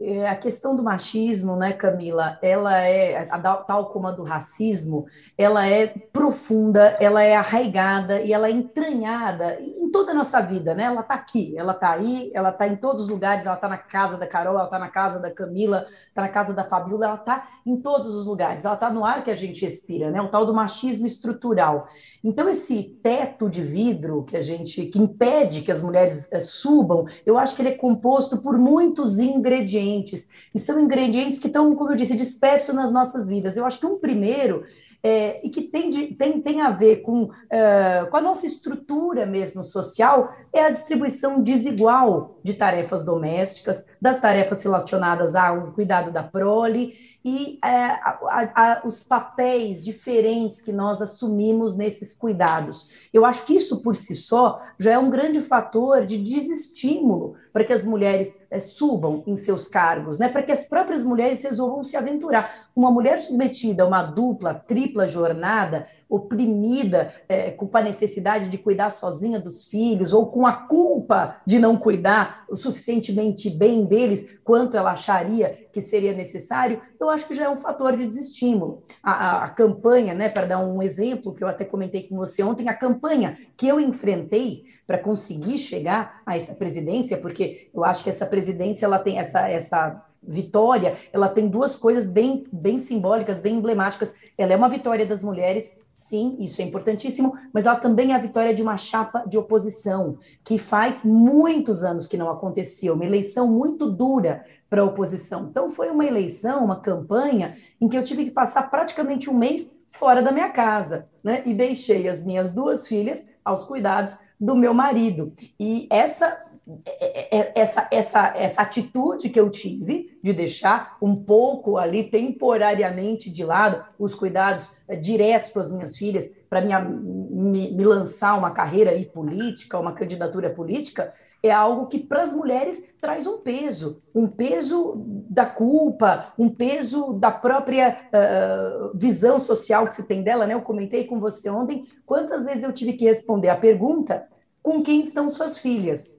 É, 0.00 0.28
a 0.28 0.36
questão 0.36 0.76
do 0.76 0.82
machismo, 0.82 1.56
né, 1.56 1.72
Camila, 1.72 2.38
ela 2.40 2.78
é, 2.78 3.28
tal 3.66 3.86
como 3.86 4.06
a 4.06 4.12
do 4.12 4.22
racismo, 4.22 5.06
ela 5.36 5.66
é 5.66 5.88
profunda, 5.88 6.96
ela 7.00 7.20
é 7.20 7.34
arraigada 7.34 8.20
e 8.20 8.32
ela 8.32 8.46
é 8.46 8.52
entranhada 8.52 9.58
em 9.60 9.90
toda 9.90 10.12
a 10.12 10.14
nossa 10.14 10.40
vida, 10.40 10.72
né? 10.72 10.84
Ela 10.84 11.00
está 11.00 11.14
aqui, 11.14 11.52
ela 11.58 11.72
está 11.72 11.90
aí, 11.90 12.30
ela 12.32 12.50
está 12.50 12.68
em 12.68 12.76
todos 12.76 13.02
os 13.02 13.08
lugares, 13.08 13.44
ela 13.44 13.56
está 13.56 13.68
na 13.68 13.76
casa 13.76 14.16
da 14.16 14.24
Carol, 14.24 14.54
ela 14.54 14.66
está 14.66 14.78
na 14.78 14.88
casa 14.88 15.18
da 15.18 15.32
Camila, 15.32 15.84
está 16.06 16.22
na 16.22 16.28
casa 16.28 16.54
da 16.54 16.62
Fabiola, 16.62 17.06
ela 17.06 17.14
está 17.16 17.48
em 17.66 17.76
todos 17.80 18.14
os 18.14 18.24
lugares, 18.24 18.64
ela 18.64 18.74
está 18.74 18.90
no 18.90 19.04
ar 19.04 19.24
que 19.24 19.32
a 19.32 19.36
gente 19.36 19.62
respira, 19.62 20.12
né? 20.12 20.22
O 20.22 20.28
tal 20.28 20.46
do 20.46 20.54
machismo 20.54 21.06
estrutural. 21.06 21.88
Então, 22.22 22.48
esse 22.48 22.84
teto 23.02 23.50
de 23.50 23.62
vidro 23.62 24.22
que 24.22 24.36
a 24.36 24.42
gente, 24.42 24.86
que 24.86 24.98
impede 24.98 25.62
que 25.62 25.72
as 25.72 25.82
mulheres 25.82 26.32
é, 26.32 26.38
subam, 26.38 27.06
eu 27.26 27.36
acho 27.36 27.56
que 27.56 27.62
ele 27.62 27.70
é 27.70 27.76
composto 27.76 28.38
por 28.38 28.56
muitos 28.56 29.18
ingredientes 29.18 29.87
ingredientes, 29.88 30.28
e 30.54 30.58
são 30.58 30.80
ingredientes 30.80 31.38
que 31.38 31.46
estão, 31.46 31.74
como 31.74 31.90
eu 31.90 31.96
disse, 31.96 32.16
dispersos 32.16 32.74
nas 32.74 32.90
nossas 32.90 33.28
vidas. 33.28 33.56
Eu 33.56 33.64
acho 33.64 33.80
que 33.80 33.86
um 33.86 33.98
primeiro 33.98 34.64
é, 35.02 35.40
e 35.46 35.50
que 35.50 35.62
tem, 35.62 35.90
de, 35.90 36.06
tem, 36.08 36.40
tem 36.40 36.60
a 36.60 36.70
ver 36.70 37.02
com, 37.02 37.24
uh, 37.24 38.10
com 38.10 38.16
a 38.16 38.20
nossa 38.20 38.46
estrutura 38.46 39.24
mesmo 39.24 39.62
social, 39.62 40.34
é 40.52 40.64
a 40.64 40.70
distribuição 40.70 41.40
desigual 41.40 42.40
de 42.42 42.54
tarefas 42.54 43.04
domésticas, 43.04 43.84
das 44.00 44.20
tarefas 44.20 44.62
relacionadas 44.62 45.36
ao 45.36 45.72
cuidado 45.72 46.10
da 46.10 46.22
prole 46.22 46.94
e 47.24 47.58
é, 47.64 47.68
a, 47.68 48.18
a, 48.54 48.82
os 48.84 49.02
papéis 49.02 49.82
diferentes 49.82 50.60
que 50.60 50.72
nós 50.72 51.02
assumimos 51.02 51.76
nesses 51.76 52.12
cuidados. 52.12 52.90
Eu 53.12 53.24
acho 53.24 53.44
que 53.44 53.54
isso 53.54 53.82
por 53.82 53.94
si 53.94 54.14
só 54.14 54.60
já 54.78 54.92
é 54.92 54.98
um 54.98 55.10
grande 55.10 55.40
fator 55.40 56.06
de 56.06 56.16
desestímulo 56.16 57.36
para 57.58 57.64
que 57.64 57.72
as 57.72 57.82
mulheres 57.82 58.38
é, 58.52 58.60
subam 58.60 59.24
em 59.26 59.34
seus 59.34 59.66
cargos, 59.66 60.16
né? 60.16 60.28
para 60.28 60.44
que 60.44 60.52
as 60.52 60.64
próprias 60.64 61.02
mulheres 61.02 61.42
resolvam 61.42 61.82
se 61.82 61.96
aventurar. 61.96 62.68
Uma 62.74 62.88
mulher 62.88 63.18
submetida 63.18 63.82
a 63.82 63.86
uma 63.86 64.00
dupla, 64.00 64.54
tripla 64.54 65.08
jornada, 65.08 65.88
oprimida, 66.08 67.12
é, 67.28 67.50
com 67.50 67.68
a 67.72 67.82
necessidade 67.82 68.48
de 68.48 68.58
cuidar 68.58 68.90
sozinha 68.90 69.40
dos 69.40 69.68
filhos, 69.68 70.12
ou 70.12 70.26
com 70.26 70.46
a 70.46 70.52
culpa 70.52 71.40
de 71.44 71.58
não 71.58 71.76
cuidar 71.76 72.44
o 72.48 72.54
suficientemente 72.54 73.50
bem 73.50 73.84
deles 73.84 74.38
quanto 74.44 74.76
ela 74.76 74.92
acharia 74.92 75.66
que 75.72 75.80
seria 75.80 76.12
necessário, 76.12 76.80
eu 77.00 77.10
acho 77.10 77.26
que 77.26 77.34
já 77.34 77.46
é 77.46 77.50
um 77.50 77.56
fator 77.56 77.96
de 77.96 78.06
desestímulo. 78.06 78.84
A, 79.02 79.12
a, 79.12 79.44
a 79.46 79.48
campanha, 79.48 80.14
né, 80.14 80.28
para 80.28 80.46
dar 80.46 80.60
um 80.60 80.80
exemplo 80.80 81.34
que 81.34 81.42
eu 81.42 81.48
até 81.48 81.64
comentei 81.64 82.04
com 82.08 82.16
você 82.16 82.40
ontem, 82.40 82.68
a 82.68 82.74
campanha 82.74 83.36
que 83.56 83.66
eu 83.66 83.80
enfrentei 83.80 84.62
para 84.88 84.96
conseguir 84.96 85.58
chegar 85.58 86.22
a 86.24 86.34
essa 86.34 86.54
presidência, 86.54 87.18
porque 87.18 87.68
eu 87.74 87.84
acho 87.84 88.02
que 88.02 88.08
essa 88.08 88.24
presidência 88.24 88.86
ela 88.86 88.98
tem 88.98 89.18
essa, 89.18 89.46
essa 89.46 90.02
vitória, 90.22 90.96
ela 91.12 91.28
tem 91.28 91.46
duas 91.46 91.76
coisas 91.76 92.08
bem, 92.08 92.46
bem 92.50 92.78
simbólicas, 92.78 93.38
bem 93.38 93.56
emblemáticas. 93.56 94.14
Ela 94.38 94.54
é 94.54 94.56
uma 94.56 94.70
vitória 94.70 95.04
das 95.04 95.22
mulheres 95.22 95.76
Sim, 96.08 96.38
isso 96.40 96.62
é 96.62 96.64
importantíssimo, 96.64 97.34
mas 97.52 97.66
ela 97.66 97.76
também 97.76 98.12
é 98.12 98.14
a 98.14 98.18
vitória 98.18 98.54
de 98.54 98.62
uma 98.62 98.78
chapa 98.78 99.24
de 99.26 99.36
oposição, 99.36 100.16
que 100.42 100.56
faz 100.56 101.04
muitos 101.04 101.82
anos 101.82 102.06
que 102.06 102.16
não 102.16 102.30
acontecia, 102.30 102.94
uma 102.94 103.04
eleição 103.04 103.46
muito 103.46 103.90
dura 103.90 104.42
para 104.70 104.80
a 104.80 104.84
oposição. 104.84 105.48
Então, 105.50 105.68
foi 105.68 105.90
uma 105.90 106.06
eleição, 106.06 106.64
uma 106.64 106.80
campanha, 106.80 107.56
em 107.78 107.88
que 107.88 107.98
eu 107.98 108.02
tive 108.02 108.24
que 108.24 108.30
passar 108.30 108.70
praticamente 108.70 109.28
um 109.28 109.34
mês 109.34 109.76
fora 109.86 110.22
da 110.22 110.32
minha 110.32 110.48
casa, 110.48 111.06
né? 111.22 111.42
E 111.44 111.52
deixei 111.52 112.08
as 112.08 112.22
minhas 112.22 112.50
duas 112.50 112.86
filhas 112.86 113.22
aos 113.48 113.64
cuidados 113.64 114.18
do 114.38 114.54
meu 114.54 114.72
marido. 114.72 115.32
E 115.58 115.88
essa 115.90 116.48
é, 116.84 117.38
é, 117.38 117.38
é, 117.38 117.52
essa, 117.54 117.88
essa, 117.90 118.34
essa 118.36 118.60
atitude 118.60 119.30
que 119.30 119.40
eu 119.40 119.48
tive 119.48 120.18
de 120.22 120.34
deixar 120.34 120.98
um 121.00 121.16
pouco 121.16 121.78
ali 121.78 122.10
temporariamente 122.10 123.30
de 123.30 123.42
lado 123.42 123.82
os 123.98 124.14
cuidados 124.14 124.76
diretos 125.00 125.48
para 125.48 125.62
as 125.62 125.70
minhas 125.70 125.96
filhas, 125.96 126.30
para 126.48 126.60
me, 126.60 127.72
me 127.72 127.84
lançar 127.84 128.36
uma 128.36 128.50
carreira 128.50 128.90
aí 128.90 129.06
política, 129.06 129.78
uma 129.78 129.92
candidatura 129.92 130.50
política, 130.50 131.14
é 131.42 131.50
algo 131.50 131.86
que 131.86 131.98
para 131.98 132.22
as 132.22 132.32
mulheres 132.32 132.88
traz 133.00 133.26
um 133.26 133.38
peso, 133.38 134.02
um 134.14 134.26
peso 134.26 134.94
da 135.30 135.46
culpa, 135.46 136.32
um 136.38 136.48
peso 136.48 137.12
da 137.12 137.30
própria 137.30 137.96
uh, 138.12 138.98
visão 138.98 139.38
social 139.38 139.86
que 139.86 139.94
se 139.94 140.02
tem 140.02 140.22
dela, 140.22 140.46
né? 140.46 140.54
Eu 140.54 140.62
comentei 140.62 141.04
com 141.04 141.20
você 141.20 141.48
ontem 141.48 141.86
quantas 142.04 142.44
vezes 142.44 142.64
eu 142.64 142.72
tive 142.72 142.94
que 142.94 143.04
responder 143.04 143.48
a 143.48 143.56
pergunta 143.56 144.26
com 144.62 144.82
quem 144.82 145.00
estão 145.00 145.30
suas 145.30 145.58
filhas, 145.58 146.18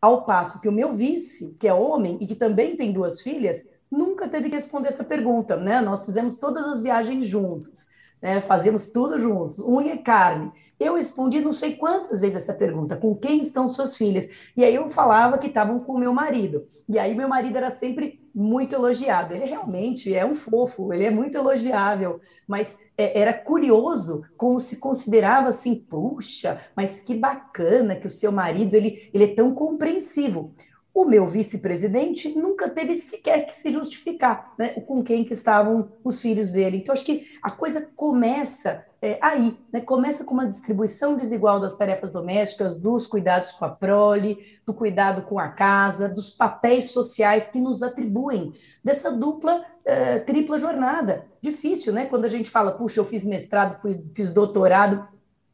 ao 0.00 0.24
passo 0.24 0.60
que 0.60 0.68
o 0.68 0.72
meu 0.72 0.94
vice, 0.94 1.56
que 1.58 1.66
é 1.66 1.74
homem 1.74 2.16
e 2.20 2.26
que 2.26 2.34
também 2.34 2.76
tem 2.76 2.92
duas 2.92 3.20
filhas, 3.20 3.68
nunca 3.90 4.28
teve 4.28 4.48
que 4.48 4.56
responder 4.56 4.88
essa 4.88 5.04
pergunta, 5.04 5.56
né? 5.56 5.80
Nós 5.80 6.04
fizemos 6.04 6.36
todas 6.38 6.64
as 6.64 6.80
viagens 6.80 7.26
juntos 7.26 7.88
né? 8.20 8.40
Fazemos 8.40 8.88
tudo 8.88 9.20
juntos, 9.20 9.58
unha 9.58 9.94
e 9.94 9.98
carne. 9.98 10.52
Eu 10.80 10.94
respondi 10.94 11.42
não 11.42 11.52
sei 11.52 11.76
quantas 11.76 12.22
vezes 12.22 12.36
essa 12.36 12.54
pergunta: 12.54 12.96
com 12.96 13.14
quem 13.14 13.40
estão 13.40 13.68
suas 13.68 13.94
filhas? 13.94 14.30
E 14.56 14.64
aí 14.64 14.74
eu 14.74 14.88
falava 14.88 15.36
que 15.36 15.48
estavam 15.48 15.78
com 15.80 15.98
meu 15.98 16.14
marido. 16.14 16.66
E 16.88 16.98
aí 16.98 17.14
meu 17.14 17.28
marido 17.28 17.58
era 17.58 17.70
sempre 17.70 18.18
muito 18.34 18.74
elogiado. 18.74 19.34
Ele 19.34 19.44
realmente 19.44 20.14
é 20.14 20.24
um 20.24 20.34
fofo, 20.34 20.90
ele 20.90 21.04
é 21.04 21.10
muito 21.10 21.36
elogiável, 21.36 22.18
mas 22.48 22.78
é, 22.96 23.20
era 23.20 23.34
curioso 23.34 24.22
como 24.38 24.58
se 24.58 24.78
considerava 24.78 25.50
assim: 25.50 25.74
puxa, 25.74 26.58
mas 26.74 26.98
que 26.98 27.14
bacana 27.14 27.94
que 27.94 28.06
o 28.06 28.10
seu 28.10 28.32
marido 28.32 28.74
ele, 28.74 29.10
ele 29.12 29.24
é 29.24 29.34
tão 29.34 29.54
compreensivo. 29.54 30.54
O 30.94 31.04
meu 31.04 31.28
vice-presidente 31.28 32.36
nunca 32.36 32.68
teve 32.68 32.96
sequer 32.96 33.46
que 33.46 33.52
se 33.52 33.70
justificar 33.70 34.54
né, 34.58 34.70
com 34.70 35.04
quem 35.04 35.24
que 35.24 35.32
estavam 35.34 35.92
os 36.02 36.20
filhos 36.20 36.50
dele. 36.50 36.78
Então, 36.78 36.92
acho 36.92 37.04
que 37.04 37.26
a 37.40 37.50
coisa 37.50 37.88
começa 37.94 38.84
é, 39.02 39.18
aí, 39.22 39.58
né, 39.72 39.80
começa 39.80 40.24
com 40.24 40.34
uma 40.34 40.46
distribuição 40.46 41.16
desigual 41.16 41.58
das 41.58 41.76
tarefas 41.76 42.12
domésticas, 42.12 42.78
dos 42.78 43.06
cuidados 43.06 43.50
com 43.52 43.64
a 43.64 43.70
prole, 43.70 44.38
do 44.66 44.74
cuidado 44.74 45.22
com 45.22 45.38
a 45.38 45.48
casa, 45.48 46.08
dos 46.08 46.30
papéis 46.30 46.90
sociais 46.90 47.48
que 47.48 47.58
nos 47.58 47.82
atribuem, 47.82 48.52
dessa 48.84 49.10
dupla, 49.10 49.64
é, 49.86 50.18
tripla 50.18 50.58
jornada. 50.58 51.24
Difícil, 51.40 51.94
né? 51.94 52.06
Quando 52.06 52.26
a 52.26 52.28
gente 52.28 52.50
fala, 52.50 52.72
puxa, 52.72 53.00
eu 53.00 53.04
fiz 53.04 53.24
mestrado, 53.24 53.80
fui, 53.80 54.04
fiz 54.14 54.30
doutorado, 54.30 55.08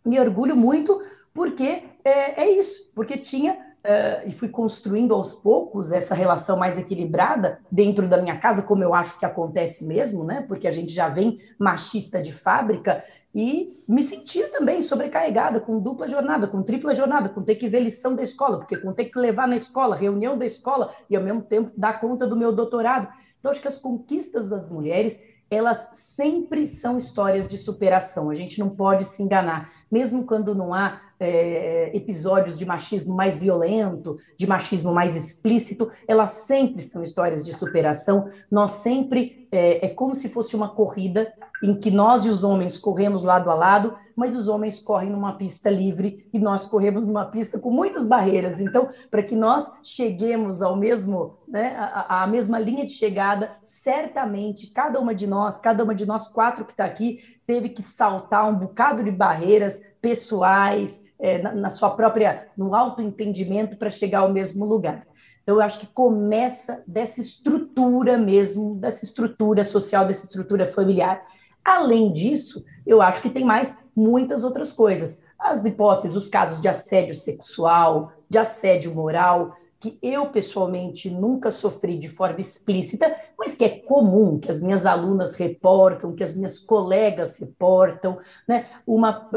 me 0.04 0.18
orgulho 0.18 0.56
muito, 0.56 1.00
porque 1.32 1.84
é, 2.04 2.42
é 2.42 2.50
isso, 2.50 2.90
porque 2.94 3.16
tinha 3.16 3.52
uh, 3.86 4.28
e 4.28 4.32
fui 4.32 4.48
construindo 4.48 5.14
aos 5.14 5.34
poucos 5.34 5.92
essa 5.92 6.14
relação 6.14 6.58
mais 6.58 6.76
equilibrada 6.76 7.60
dentro 7.70 8.08
da 8.08 8.20
minha 8.20 8.36
casa, 8.38 8.62
como 8.62 8.82
eu 8.82 8.92
acho 8.92 9.18
que 9.18 9.24
acontece 9.24 9.86
mesmo, 9.86 10.24
né? 10.24 10.44
Porque 10.46 10.66
a 10.66 10.72
gente 10.72 10.92
já 10.92 11.08
vem 11.08 11.38
machista 11.58 12.20
de 12.20 12.32
fábrica 12.32 13.02
e 13.36 13.84
me 13.86 14.02
sentia 14.02 14.48
também 14.48 14.80
sobrecarregada 14.80 15.60
com 15.60 15.78
dupla 15.78 16.08
jornada, 16.08 16.46
com 16.46 16.62
tripla 16.62 16.94
jornada, 16.94 17.28
com 17.28 17.42
ter 17.42 17.56
que 17.56 17.68
ver 17.68 17.80
lição 17.80 18.16
da 18.16 18.22
escola, 18.22 18.56
porque 18.56 18.78
com 18.78 18.94
ter 18.94 19.04
que 19.04 19.18
levar 19.18 19.46
na 19.46 19.56
escola, 19.56 19.94
reunião 19.94 20.38
da 20.38 20.46
escola 20.46 20.94
e 21.10 21.14
ao 21.14 21.22
mesmo 21.22 21.42
tempo 21.42 21.70
dar 21.76 22.00
conta 22.00 22.26
do 22.26 22.34
meu 22.34 22.50
doutorado. 22.50 23.08
Então 23.38 23.50
acho 23.50 23.60
que 23.60 23.68
as 23.68 23.76
conquistas 23.76 24.48
das 24.48 24.70
mulheres 24.70 25.20
elas 25.50 25.90
sempre 25.92 26.66
são 26.66 26.96
histórias 26.96 27.46
de 27.46 27.56
superação. 27.56 28.30
A 28.30 28.34
gente 28.34 28.58
não 28.58 28.70
pode 28.70 29.04
se 29.04 29.22
enganar, 29.22 29.70
mesmo 29.90 30.26
quando 30.26 30.54
não 30.54 30.74
há 30.74 31.00
é, 31.20 31.96
episódios 31.96 32.58
de 32.58 32.66
machismo 32.66 33.14
mais 33.14 33.38
violento, 33.38 34.18
de 34.36 34.46
machismo 34.46 34.92
mais 34.92 35.14
explícito, 35.14 35.90
elas 36.08 36.30
sempre 36.30 36.82
são 36.82 37.02
histórias 37.02 37.44
de 37.44 37.52
superação. 37.52 38.28
Nós 38.50 38.72
sempre 38.72 39.45
é, 39.50 39.86
é 39.86 39.88
como 39.88 40.14
se 40.14 40.28
fosse 40.28 40.56
uma 40.56 40.68
corrida 40.68 41.32
em 41.62 41.74
que 41.74 41.90
nós 41.90 42.26
e 42.26 42.28
os 42.28 42.44
homens 42.44 42.76
corremos 42.76 43.22
lado 43.22 43.50
a 43.50 43.54
lado, 43.54 43.96
mas 44.14 44.36
os 44.36 44.48
homens 44.48 44.78
correm 44.78 45.10
numa 45.10 45.34
pista 45.34 45.70
livre 45.70 46.28
e 46.32 46.38
nós 46.38 46.66
corremos 46.66 47.06
numa 47.06 47.26
pista 47.26 47.58
com 47.58 47.70
muitas 47.70 48.06
barreiras. 48.06 48.60
Então, 48.60 48.88
para 49.10 49.22
que 49.22 49.34
nós 49.34 49.70
cheguemos 49.82 50.62
ao 50.62 50.76
mesmo, 50.76 51.38
né, 51.46 51.76
a, 51.78 52.22
a 52.22 52.26
mesma 52.26 52.58
linha 52.58 52.84
de 52.84 52.92
chegada, 52.92 53.52
certamente 53.62 54.70
cada 54.70 55.00
uma 55.00 55.14
de 55.14 55.26
nós, 55.26 55.60
cada 55.60 55.84
uma 55.84 55.94
de 55.94 56.06
nós 56.06 56.28
quatro 56.28 56.64
que 56.64 56.72
está 56.72 56.84
aqui, 56.84 57.20
teve 57.46 57.68
que 57.68 57.82
saltar 57.82 58.48
um 58.48 58.54
bocado 58.54 59.02
de 59.02 59.10
barreiras 59.10 59.80
pessoais, 60.00 61.06
é, 61.18 61.38
na, 61.38 61.54
na 61.54 61.70
sua 61.70 61.90
própria, 61.90 62.48
no 62.56 62.74
autoentendimento 62.74 63.76
para 63.76 63.90
chegar 63.90 64.20
ao 64.20 64.32
mesmo 64.32 64.64
lugar. 64.64 65.06
Então, 65.46 65.58
eu 65.58 65.62
acho 65.62 65.78
que 65.78 65.86
começa 65.86 66.82
dessa 66.84 67.20
estrutura 67.20 68.18
mesmo, 68.18 68.74
dessa 68.74 69.04
estrutura 69.04 69.62
social, 69.62 70.04
dessa 70.04 70.24
estrutura 70.24 70.66
familiar. 70.66 71.22
Além 71.64 72.12
disso, 72.12 72.64
eu 72.84 73.00
acho 73.00 73.22
que 73.22 73.30
tem 73.30 73.44
mais 73.44 73.78
muitas 73.94 74.42
outras 74.42 74.72
coisas. 74.72 75.24
As 75.38 75.64
hipóteses, 75.64 76.16
os 76.16 76.28
casos 76.28 76.60
de 76.60 76.66
assédio 76.66 77.14
sexual, 77.14 78.10
de 78.28 78.38
assédio 78.38 78.92
moral, 78.92 79.54
que 79.78 79.96
eu 80.02 80.26
pessoalmente 80.30 81.08
nunca 81.08 81.52
sofri 81.52 81.96
de 81.96 82.08
forma 82.08 82.40
explícita, 82.40 83.14
mas 83.38 83.54
que 83.54 83.64
é 83.64 83.68
comum, 83.68 84.38
que 84.38 84.50
as 84.50 84.60
minhas 84.60 84.86
alunas 84.86 85.36
reportam, 85.36 86.14
que 86.14 86.24
as 86.24 86.34
minhas 86.34 86.58
colegas 86.58 87.38
reportam, 87.38 88.18
né? 88.48 88.66
uma, 88.86 89.28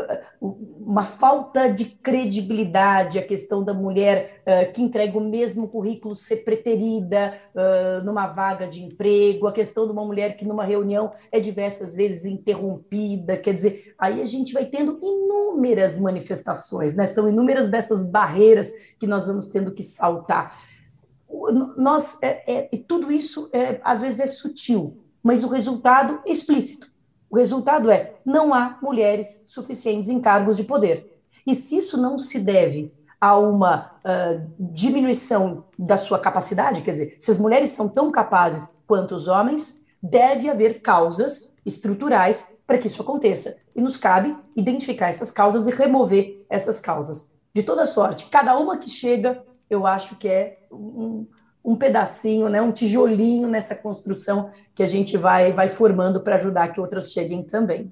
uma 0.41 1.03
falta 1.03 1.67
de 1.67 1.85
credibilidade, 1.85 3.19
a 3.19 3.25
questão 3.25 3.63
da 3.63 3.73
mulher 3.73 4.41
uh, 4.41 4.71
que 4.71 4.81
entrega 4.81 5.17
o 5.17 5.21
mesmo 5.21 5.67
currículo 5.67 6.15
ser 6.15 6.37
preterida 6.37 7.35
uh, 7.53 8.03
numa 8.05 8.27
vaga 8.27 8.67
de 8.67 8.83
emprego, 8.83 9.47
a 9.47 9.51
questão 9.51 9.85
de 9.85 9.91
uma 9.91 10.05
mulher 10.05 10.37
que 10.37 10.45
numa 10.45 10.63
reunião 10.63 11.11
é 11.31 11.39
diversas 11.39 11.93
vezes 11.93 12.25
interrompida, 12.25 13.35
quer 13.35 13.53
dizer, 13.53 13.93
aí 13.97 14.21
a 14.21 14.25
gente 14.25 14.53
vai 14.53 14.65
tendo 14.65 14.97
inúmeras 15.01 15.97
manifestações, 15.97 16.95
né? 16.95 17.05
são 17.05 17.27
inúmeras 17.27 17.69
dessas 17.69 18.09
barreiras 18.09 18.71
que 18.97 19.07
nós 19.07 19.27
vamos 19.27 19.47
tendo 19.47 19.71
que 19.71 19.83
saltar 19.83 20.68
nós, 21.77 22.17
é, 22.21 22.43
é, 22.47 22.77
tudo 22.87 23.11
isso 23.11 23.49
é, 23.53 23.79
às 23.83 24.01
vezes 24.01 24.19
é 24.19 24.27
sutil, 24.27 24.97
mas 25.21 25.43
o 25.43 25.47
resultado 25.47 26.19
é 26.25 26.31
explícito. 26.31 26.89
O 27.29 27.37
resultado 27.37 27.91
é 27.91 28.15
não 28.25 28.53
há 28.53 28.77
mulheres 28.81 29.43
suficientes 29.45 30.09
em 30.09 30.19
cargos 30.19 30.57
de 30.57 30.63
poder. 30.63 31.21
E 31.45 31.53
se 31.53 31.77
isso 31.77 31.97
não 31.97 32.17
se 32.17 32.39
deve 32.39 32.91
a 33.21 33.37
uma 33.37 33.91
uh, 34.03 34.49
diminuição 34.57 35.65
da 35.77 35.97
sua 35.97 36.17
capacidade, 36.17 36.81
quer 36.81 36.91
dizer, 36.91 37.17
se 37.19 37.29
as 37.29 37.37
mulheres 37.37 37.71
são 37.71 37.87
tão 37.87 38.11
capazes 38.11 38.73
quanto 38.87 39.13
os 39.13 39.27
homens, 39.27 39.79
deve 40.01 40.49
haver 40.49 40.81
causas 40.81 41.53
estruturais 41.65 42.55
para 42.65 42.77
que 42.77 42.87
isso 42.87 43.01
aconteça. 43.01 43.57
E 43.75 43.81
nos 43.81 43.97
cabe 43.97 44.35
identificar 44.55 45.09
essas 45.09 45.31
causas 45.31 45.67
e 45.67 45.71
remover 45.71 46.45
essas 46.49 46.79
causas. 46.79 47.33
De 47.53 47.61
toda 47.61 47.85
sorte, 47.85 48.25
cada 48.29 48.57
uma 48.57 48.77
que 48.77 48.89
chega 48.89 49.43
eu 49.69 49.85
acho 49.85 50.15
que 50.15 50.27
é 50.27 50.58
um, 50.71 51.27
um 51.63 51.75
pedacinho, 51.75 52.49
né, 52.49 52.61
um 52.61 52.71
tijolinho 52.71 53.47
nessa 53.47 53.75
construção 53.75 54.51
que 54.73 54.83
a 54.83 54.87
gente 54.87 55.17
vai, 55.17 55.51
vai 55.51 55.69
formando 55.69 56.21
para 56.21 56.35
ajudar 56.35 56.69
que 56.69 56.79
outras 56.79 57.11
cheguem 57.11 57.43
também. 57.43 57.91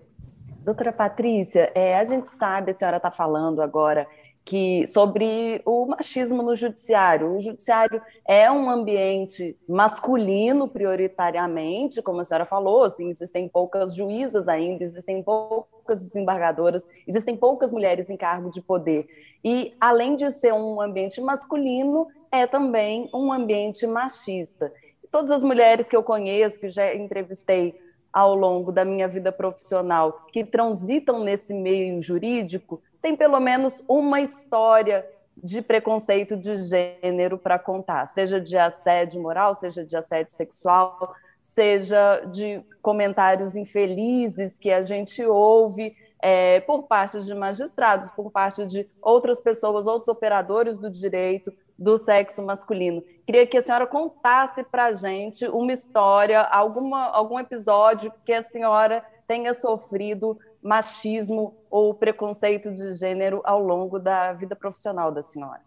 Doutora 0.63 0.91
Patrícia, 0.91 1.71
é, 1.73 1.97
a 1.97 2.03
gente 2.03 2.29
sabe, 2.31 2.71
a 2.71 2.73
senhora 2.73 2.97
está 2.97 3.09
falando 3.09 3.61
agora 3.61 4.05
que 4.47 4.87
sobre 4.87 5.61
o 5.65 5.85
machismo 5.87 6.41
no 6.41 6.55
judiciário. 6.55 7.35
O 7.35 7.39
judiciário 7.41 8.01
é 8.25 8.49
um 8.49 8.69
ambiente 8.69 9.57
masculino 9.67 10.69
prioritariamente, 10.69 12.01
como 12.01 12.21
a 12.21 12.23
senhora 12.23 12.45
falou, 12.45 12.85
assim, 12.85 13.09
existem 13.09 13.49
poucas 13.49 13.93
juízas 13.93 14.47
ainda, 14.47 14.85
existem 14.85 15.21
poucas 15.21 15.99
desembargadoras, 15.99 16.87
existem 17.05 17.35
poucas 17.35 17.73
mulheres 17.73 18.09
em 18.09 18.15
cargo 18.15 18.49
de 18.49 18.61
poder. 18.61 19.09
E 19.43 19.75
além 19.81 20.15
de 20.15 20.31
ser 20.31 20.53
um 20.53 20.79
ambiente 20.79 21.19
masculino, 21.19 22.07
é 22.31 22.47
também 22.47 23.09
um 23.13 23.33
ambiente 23.33 23.85
machista. 23.85 24.71
Todas 25.11 25.31
as 25.31 25.43
mulheres 25.43 25.89
que 25.89 25.95
eu 25.95 26.03
conheço, 26.03 26.57
que 26.57 26.69
já 26.69 26.95
entrevistei 26.95 27.77
ao 28.13 28.33
longo 28.33 28.71
da 28.71 28.85
minha 28.85 29.09
vida 29.09 29.29
profissional, 29.29 30.25
que 30.31 30.45
transitam 30.45 31.21
nesse 31.21 31.53
meio 31.53 31.99
jurídico, 31.99 32.81
tem 33.07 33.15
pelo 33.15 33.39
menos 33.39 33.81
uma 33.87 34.19
história 34.19 35.07
de 35.41 35.61
preconceito 35.61 36.35
de 36.35 36.57
gênero 36.57 37.37
para 37.37 37.57
contar, 37.57 38.05
seja 38.07 38.41
de 38.41 38.57
assédio 38.57 39.21
moral, 39.21 39.53
seja 39.53 39.85
de 39.85 39.95
assédio 39.95 40.33
sexual, 40.33 41.15
seja 41.41 42.25
de 42.25 42.61
comentários 42.81 43.55
infelizes 43.55 44.59
que 44.59 44.69
a 44.71 44.83
gente 44.83 45.23
ouve 45.23 45.95
é, 46.19 46.59
por 46.61 46.83
parte 46.83 47.23
de 47.23 47.33
magistrados, 47.33 48.11
por 48.11 48.29
parte 48.29 48.65
de 48.65 48.85
outras 49.01 49.39
pessoas, 49.39 49.87
outros 49.87 50.09
operadores 50.09 50.77
do 50.77 50.89
direito 50.89 51.53
do 51.79 51.97
sexo 51.97 52.41
masculino. 52.41 53.01
Queria 53.25 53.47
que 53.47 53.57
a 53.57 53.61
senhora 53.61 53.87
contasse 53.87 54.65
para 54.65 54.87
a 54.87 54.93
gente 54.93 55.47
uma 55.47 55.71
história, 55.71 56.41
alguma, 56.41 57.05
algum 57.05 57.39
episódio 57.39 58.11
que 58.25 58.33
a 58.33 58.43
senhora 58.43 59.01
tenha 59.27 59.53
sofrido 59.53 60.37
machismo 60.67 61.55
ou 61.69 61.93
preconceito 61.93 62.73
de 62.73 62.91
gênero 62.91 63.41
ao 63.45 63.63
longo 63.63 63.97
da 63.97 64.33
vida 64.33 64.53
profissional 64.53 65.11
da 65.13 65.21
senhora. 65.21 65.61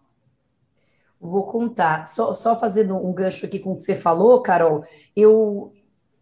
Vou 1.19 1.43
contar, 1.43 2.07
só, 2.07 2.33
só 2.33 2.57
fazendo 2.57 2.95
um 2.95 3.11
gancho 3.11 3.45
aqui 3.45 3.57
com 3.57 3.73
o 3.73 3.75
que 3.77 3.83
você 3.83 3.95
falou, 3.95 4.41
Carol, 4.41 4.83
eu, 5.15 5.73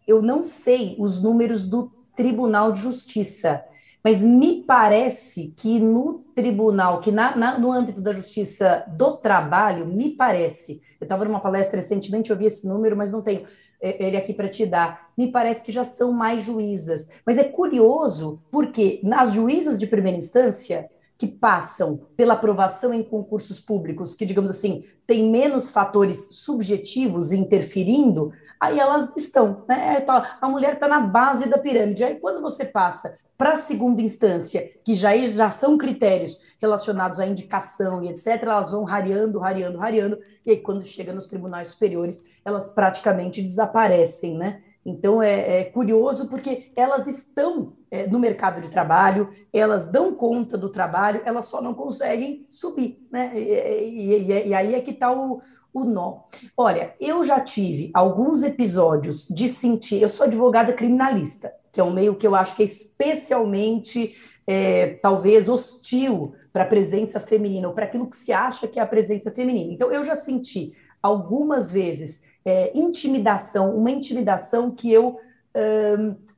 eu 0.06 0.22
não 0.22 0.42
sei 0.42 0.96
os 0.98 1.22
números 1.22 1.66
do 1.66 1.92
Tribunal 2.16 2.72
de 2.72 2.80
Justiça, 2.80 3.62
mas 4.02 4.22
me 4.22 4.62
parece 4.62 5.52
que 5.56 5.78
no 5.78 6.24
tribunal, 6.34 7.00
que 7.00 7.12
na, 7.12 7.36
na, 7.36 7.58
no 7.58 7.70
âmbito 7.70 8.00
da 8.00 8.14
justiça 8.14 8.84
do 8.88 9.16
trabalho, 9.18 9.86
me 9.86 10.10
parece, 10.10 10.80
eu 10.98 11.04
estava 11.04 11.24
numa 11.26 11.40
palestra 11.40 11.76
recentemente, 11.76 12.30
eu 12.30 12.36
vi 12.36 12.46
esse 12.46 12.66
número, 12.66 12.96
mas 12.96 13.10
não 13.10 13.20
tenho 13.20 13.46
ele 13.80 14.16
aqui 14.16 14.32
para 14.34 14.48
te 14.48 14.66
dar, 14.66 15.10
me 15.16 15.30
parece 15.30 15.62
que 15.62 15.72
já 15.72 15.84
são 15.84 16.12
mais 16.12 16.42
juízas. 16.42 17.08
Mas 17.24 17.38
é 17.38 17.44
curioso, 17.44 18.42
porque 18.50 19.00
nas 19.02 19.32
juízas 19.32 19.78
de 19.78 19.86
primeira 19.86 20.18
instância, 20.18 20.88
que 21.20 21.26
passam 21.26 22.00
pela 22.16 22.32
aprovação 22.32 22.94
em 22.94 23.02
concursos 23.02 23.60
públicos, 23.60 24.14
que, 24.14 24.24
digamos 24.24 24.50
assim, 24.50 24.84
tem 25.06 25.30
menos 25.30 25.70
fatores 25.70 26.28
subjetivos 26.30 27.34
interferindo, 27.34 28.32
aí 28.58 28.78
elas 28.78 29.12
estão, 29.14 29.62
né? 29.68 29.96
É, 29.96 30.00
tá, 30.00 30.38
a 30.40 30.48
mulher 30.48 30.74
está 30.74 30.88
na 30.88 31.00
base 31.00 31.46
da 31.46 31.58
pirâmide. 31.58 32.02
Aí 32.02 32.14
quando 32.18 32.40
você 32.40 32.64
passa 32.64 33.18
para 33.36 33.52
a 33.52 33.56
segunda 33.56 34.00
instância, 34.00 34.70
que 34.82 34.94
já, 34.94 35.14
já 35.26 35.50
são 35.50 35.76
critérios 35.76 36.42
relacionados 36.60 37.18
à 37.18 37.26
indicação 37.26 38.04
e 38.04 38.08
etc., 38.08 38.42
elas 38.42 38.70
vão 38.70 38.84
rareando, 38.84 39.38
rareando, 39.38 39.78
rareando, 39.78 40.18
e 40.44 40.50
aí 40.50 40.56
quando 40.58 40.84
chega 40.84 41.12
nos 41.12 41.26
tribunais 41.26 41.68
superiores, 41.68 42.24
elas 42.44 42.70
praticamente 42.70 43.40
desaparecem, 43.40 44.36
né? 44.36 44.62
Então 44.84 45.22
é, 45.22 45.60
é 45.60 45.64
curioso 45.64 46.28
porque 46.28 46.72
elas 46.74 47.06
estão 47.06 47.74
é, 47.90 48.06
no 48.06 48.18
mercado 48.18 48.60
de 48.60 48.68
trabalho, 48.68 49.30
elas 49.52 49.86
dão 49.86 50.14
conta 50.14 50.56
do 50.56 50.70
trabalho, 50.70 51.20
elas 51.24 51.46
só 51.46 51.60
não 51.60 51.74
conseguem 51.74 52.46
subir, 52.48 53.06
né? 53.10 53.32
E, 53.34 54.14
e, 54.14 54.48
e 54.48 54.54
aí 54.54 54.74
é 54.74 54.80
que 54.80 54.92
está 54.92 55.12
o, 55.12 55.42
o 55.72 55.84
nó. 55.84 56.20
Olha, 56.56 56.94
eu 57.00 57.24
já 57.24 57.40
tive 57.40 57.90
alguns 57.92 58.42
episódios 58.42 59.26
de 59.28 59.48
sentir. 59.48 60.00
Eu 60.00 60.08
sou 60.08 60.26
advogada 60.26 60.72
criminalista, 60.72 61.52
que 61.72 61.80
é 61.80 61.84
um 61.84 61.92
meio 61.92 62.16
que 62.16 62.26
eu 62.26 62.34
acho 62.34 62.56
que 62.56 62.62
é 62.62 62.66
especialmente, 62.66 64.16
é, 64.46 64.94
talvez, 64.94 65.48
hostil 65.48 66.34
para 66.52 66.64
a 66.64 66.66
presença 66.66 67.20
feminina, 67.20 67.68
ou 67.68 67.74
para 67.74 67.84
aquilo 67.84 68.08
que 68.08 68.16
se 68.16 68.32
acha 68.32 68.66
que 68.66 68.78
é 68.78 68.82
a 68.82 68.86
presença 68.86 69.30
feminina. 69.30 69.72
Então, 69.72 69.92
eu 69.92 70.04
já 70.04 70.14
senti 70.14 70.72
algumas 71.02 71.70
vezes 71.70 72.24
é, 72.44 72.76
intimidação, 72.76 73.74
uma 73.74 73.90
intimidação 73.90 74.70
que 74.70 74.92
eu 74.92 75.18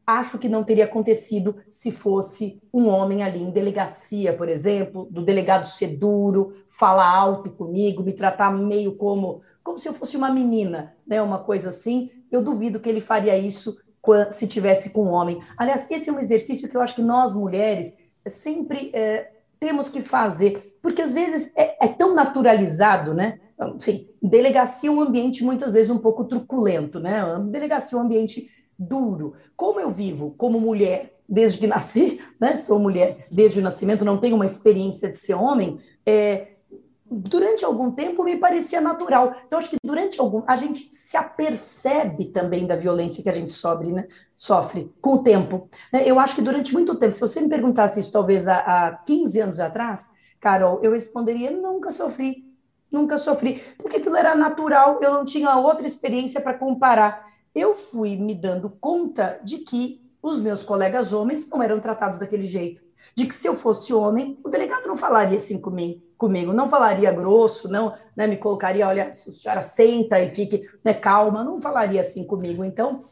acho 0.06 0.38
que 0.38 0.48
não 0.48 0.64
teria 0.64 0.84
acontecido 0.84 1.56
se 1.70 1.92
fosse 1.92 2.60
um 2.72 2.88
homem 2.88 3.22
ali 3.22 3.42
em 3.42 3.50
delegacia, 3.50 4.32
por 4.32 4.48
exemplo, 4.48 5.06
do 5.10 5.22
delegado 5.22 5.66
ser 5.66 5.96
duro, 5.96 6.52
falar 6.68 7.14
alto 7.14 7.50
comigo, 7.50 8.02
me 8.02 8.12
tratar 8.12 8.50
meio 8.50 8.96
como 8.96 9.42
como 9.62 9.78
se 9.78 9.88
eu 9.88 9.94
fosse 9.94 10.16
uma 10.16 10.28
menina, 10.28 10.92
né, 11.06 11.22
uma 11.22 11.38
coisa 11.38 11.68
assim. 11.68 12.10
Eu 12.32 12.42
duvido 12.42 12.80
que 12.80 12.88
ele 12.88 13.00
faria 13.00 13.38
isso 13.38 13.80
se 14.32 14.48
tivesse 14.48 14.90
com 14.90 15.04
um 15.04 15.12
homem. 15.12 15.40
Aliás, 15.56 15.86
esse 15.88 16.10
é 16.10 16.12
um 16.12 16.18
exercício 16.18 16.68
que 16.68 16.76
eu 16.76 16.80
acho 16.80 16.96
que 16.96 17.02
nós 17.02 17.32
mulheres 17.32 17.96
sempre 18.26 18.90
é, 18.92 19.30
temos 19.62 19.88
que 19.88 20.02
fazer, 20.02 20.76
porque 20.82 21.00
às 21.00 21.14
vezes 21.14 21.52
é, 21.54 21.84
é 21.84 21.86
tão 21.86 22.16
naturalizado, 22.16 23.14
né? 23.14 23.38
Então, 23.54 23.76
enfim, 23.76 24.08
delegacia 24.20 24.90
é 24.90 24.92
um 24.92 25.00
ambiente 25.00 25.44
muitas 25.44 25.74
vezes 25.74 25.88
um 25.88 25.98
pouco 25.98 26.24
truculento, 26.24 26.98
né? 26.98 27.22
Delegacia 27.48 27.96
é 27.96 28.00
um 28.00 28.04
ambiente 28.04 28.50
duro. 28.76 29.34
Como 29.54 29.78
eu 29.78 29.88
vivo 29.88 30.34
como 30.36 30.58
mulher 30.58 31.16
desde 31.28 31.60
que 31.60 31.68
nasci, 31.68 32.20
né? 32.40 32.56
Sou 32.56 32.80
mulher 32.80 33.28
desde 33.30 33.60
o 33.60 33.62
nascimento, 33.62 34.04
não 34.04 34.18
tenho 34.18 34.34
uma 34.34 34.46
experiência 34.46 35.08
de 35.08 35.16
ser 35.16 35.34
homem. 35.34 35.78
É, 36.04 36.51
durante 37.12 37.64
algum 37.64 37.90
tempo 37.90 38.24
me 38.24 38.36
parecia 38.36 38.80
natural. 38.80 39.34
Então, 39.46 39.58
acho 39.58 39.70
que 39.70 39.76
durante 39.82 40.20
algum. 40.20 40.42
A 40.46 40.56
gente 40.56 40.88
se 40.92 41.16
apercebe 41.16 42.26
também 42.26 42.66
da 42.66 42.76
violência 42.76 43.22
que 43.22 43.28
a 43.28 43.34
gente 43.34 43.52
sofre, 43.52 43.92
né? 43.92 44.06
Sofre 44.34 44.92
com 45.00 45.14
o 45.14 45.22
tempo. 45.22 45.68
Né? 45.92 46.02
Eu 46.06 46.18
acho 46.18 46.34
que 46.34 46.42
durante 46.42 46.72
muito 46.72 46.94
tempo, 46.96 47.12
se 47.12 47.20
você 47.20 47.40
me 47.40 47.48
perguntasse 47.48 48.00
isso 48.00 48.12
talvez 48.12 48.48
há, 48.48 48.58
há 48.58 48.92
15 49.04 49.40
anos 49.40 49.60
atrás, 49.60 50.10
Carol, 50.40 50.80
eu 50.82 50.92
responderia: 50.92 51.50
nunca 51.50 51.90
sofri. 51.90 52.50
Nunca 52.90 53.16
sofri. 53.16 53.62
Porque 53.78 53.96
aquilo 53.98 54.16
era 54.16 54.34
natural, 54.34 54.98
eu 55.02 55.12
não 55.12 55.24
tinha 55.24 55.56
outra 55.56 55.86
experiência 55.86 56.40
para 56.40 56.54
comparar 56.54 57.32
eu 57.54 57.74
fui 57.76 58.16
me 58.16 58.34
dando 58.34 58.70
conta 58.70 59.38
de 59.44 59.58
que 59.58 60.00
os 60.22 60.40
meus 60.40 60.62
colegas 60.62 61.12
homens 61.12 61.48
não 61.48 61.62
eram 61.62 61.80
tratados 61.80 62.18
daquele 62.18 62.46
jeito. 62.46 62.82
De 63.14 63.26
que 63.26 63.34
se 63.34 63.46
eu 63.46 63.54
fosse 63.54 63.92
homem, 63.92 64.38
o 64.42 64.48
delegado 64.48 64.86
não 64.86 64.96
falaria 64.96 65.36
assim 65.36 65.58
comigo, 65.58 66.00
comigo 66.16 66.52
não 66.52 66.68
falaria 66.68 67.12
grosso, 67.12 67.68
não 67.68 67.94
né, 68.16 68.26
me 68.26 68.36
colocaria, 68.36 68.86
olha, 68.86 69.08
a 69.08 69.12
senhora 69.12 69.60
senta 69.60 70.20
e 70.20 70.30
fique 70.30 70.68
né, 70.84 70.94
calma, 70.94 71.44
não 71.44 71.60
falaria 71.60 72.00
assim 72.00 72.24
comigo. 72.24 72.64
Então, 72.64 73.04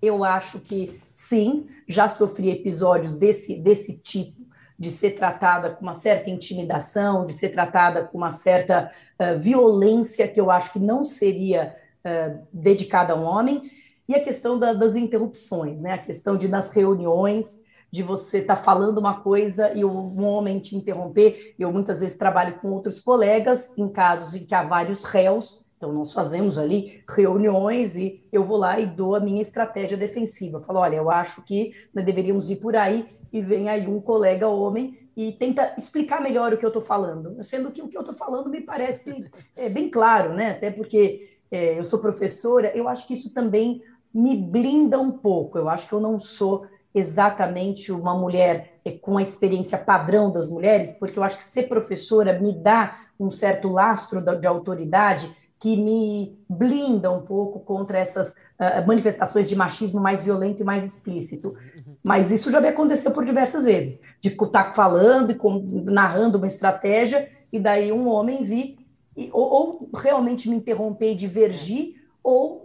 eu 0.00 0.22
acho 0.24 0.60
que 0.60 1.00
sim, 1.14 1.66
já 1.86 2.08
sofri 2.08 2.50
episódios 2.50 3.18
desse, 3.18 3.56
desse 3.56 3.98
tipo, 3.98 4.40
de 4.78 4.88
ser 4.88 5.10
tratada 5.10 5.70
com 5.70 5.82
uma 5.82 5.94
certa 5.94 6.30
intimidação, 6.30 7.26
de 7.26 7.34
ser 7.34 7.50
tratada 7.50 8.04
com 8.04 8.16
uma 8.16 8.32
certa 8.32 8.90
uh, 9.20 9.38
violência 9.38 10.26
que 10.26 10.40
eu 10.40 10.50
acho 10.50 10.72
que 10.72 10.78
não 10.78 11.04
seria 11.04 11.76
uh, 12.04 12.46
dedicada 12.52 13.12
a 13.12 13.16
um 13.16 13.24
homem. 13.24 13.70
E 14.08 14.14
a 14.14 14.22
questão 14.22 14.58
da, 14.58 14.72
das 14.72 14.96
interrupções, 14.96 15.80
né? 15.80 15.92
A 15.92 15.98
questão 15.98 16.36
de 16.36 16.48
nas 16.48 16.72
reuniões 16.72 17.60
de 17.90 18.02
você 18.02 18.38
estar 18.38 18.56
tá 18.56 18.62
falando 18.62 18.98
uma 18.98 19.20
coisa 19.20 19.72
e 19.72 19.84
um 19.84 20.24
homem 20.24 20.58
te 20.58 20.76
interromper. 20.76 21.54
Eu 21.58 21.72
muitas 21.72 22.00
vezes 22.00 22.16
trabalho 22.16 22.58
com 22.60 22.70
outros 22.72 23.00
colegas 23.00 23.76
em 23.76 23.88
casos 23.88 24.34
em 24.34 24.44
que 24.44 24.54
há 24.54 24.62
vários 24.62 25.04
réus, 25.04 25.64
então 25.76 25.92
nós 25.92 26.12
fazemos 26.12 26.58
ali 26.58 27.02
reuniões 27.08 27.96
e 27.96 28.22
eu 28.30 28.44
vou 28.44 28.58
lá 28.58 28.78
e 28.78 28.86
dou 28.86 29.14
a 29.14 29.20
minha 29.20 29.40
estratégia 29.40 29.96
defensiva. 29.96 30.58
Eu 30.58 30.62
falo, 30.62 30.78
olha, 30.80 30.96
eu 30.96 31.10
acho 31.10 31.42
que 31.42 31.72
nós 31.94 32.04
deveríamos 32.04 32.50
ir 32.50 32.56
por 32.56 32.76
aí 32.76 33.08
e 33.32 33.40
vem 33.40 33.68
aí 33.68 33.88
um 33.88 34.00
colega 34.00 34.46
homem 34.46 34.98
e 35.16 35.32
tenta 35.32 35.74
explicar 35.76 36.22
melhor 36.22 36.52
o 36.52 36.56
que 36.58 36.64
eu 36.64 36.68
estou 36.68 36.82
falando, 36.82 37.42
sendo 37.42 37.70
que 37.70 37.82
o 37.82 37.88
que 37.88 37.96
eu 37.96 38.02
estou 38.02 38.14
falando 38.14 38.50
me 38.50 38.60
parece 38.60 39.24
é, 39.56 39.68
bem 39.68 39.88
claro, 39.88 40.34
né? 40.34 40.52
Até 40.52 40.70
porque 40.70 41.38
é, 41.50 41.78
eu 41.78 41.84
sou 41.84 41.98
professora, 41.98 42.72
eu 42.74 42.88
acho 42.88 43.06
que 43.06 43.14
isso 43.14 43.32
também 43.32 43.82
me 44.12 44.36
blinda 44.36 44.98
um 44.98 45.10
pouco. 45.10 45.58
Eu 45.58 45.68
acho 45.68 45.88
que 45.88 45.92
eu 45.92 46.00
não 46.00 46.18
sou 46.18 46.66
exatamente 46.94 47.92
uma 47.92 48.14
mulher 48.14 48.80
com 49.00 49.18
a 49.18 49.22
experiência 49.22 49.78
padrão 49.78 50.32
das 50.32 50.48
mulheres, 50.48 50.92
porque 50.98 51.18
eu 51.18 51.22
acho 51.22 51.36
que 51.36 51.44
ser 51.44 51.64
professora 51.64 52.38
me 52.38 52.52
dá 52.52 52.96
um 53.18 53.30
certo 53.30 53.68
lastro 53.68 54.20
de 54.20 54.46
autoridade 54.46 55.30
que 55.60 55.76
me 55.76 56.38
blinda 56.48 57.12
um 57.12 57.20
pouco 57.20 57.60
contra 57.60 57.98
essas 57.98 58.30
uh, 58.30 58.86
manifestações 58.86 59.46
de 59.46 59.54
machismo 59.54 60.00
mais 60.00 60.22
violento 60.22 60.62
e 60.62 60.64
mais 60.64 60.84
explícito. 60.84 61.54
Mas 62.02 62.30
isso 62.30 62.50
já 62.50 62.62
me 62.62 62.68
aconteceu 62.68 63.10
por 63.10 63.26
diversas 63.26 63.64
vezes, 63.64 64.00
de 64.22 64.30
estar 64.30 64.72
falando 64.72 65.32
e 65.32 65.34
com, 65.34 65.62
narrando 65.84 66.38
uma 66.38 66.46
estratégia, 66.46 67.28
e 67.52 67.60
daí 67.60 67.92
um 67.92 68.08
homem 68.08 68.42
vir, 68.42 68.78
e, 69.14 69.28
ou, 69.34 69.52
ou 69.52 69.90
realmente 69.94 70.48
me 70.48 70.56
interromper 70.56 71.12
e 71.12 71.14
divergir, 71.14 71.96
ou 72.24 72.64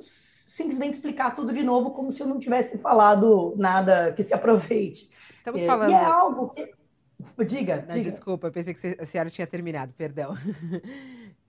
simplesmente 0.55 0.93
explicar 0.93 1.35
tudo 1.35 1.51
de 1.51 1.61
novo, 1.61 1.91
como 1.91 2.09
se 2.09 2.21
eu 2.21 2.27
não 2.27 2.39
tivesse 2.39 2.77
falado 2.77 3.53
nada 3.57 4.13
que 4.13 4.23
se 4.23 4.33
aproveite. 4.33 5.09
Estamos 5.29 5.59
é, 5.59 5.65
falando. 5.65 5.91
E 5.91 5.93
é 5.93 6.05
algo 6.05 6.49
que. 6.49 6.73
Diga, 7.45 7.83
não, 7.87 7.95
diga. 7.95 8.09
Desculpa, 8.09 8.47
eu 8.47 8.51
pensei 8.51 8.73
que 8.73 8.97
a 8.99 9.05
senhora 9.05 9.29
tinha 9.29 9.45
terminado, 9.45 9.93
perdão. 9.93 10.33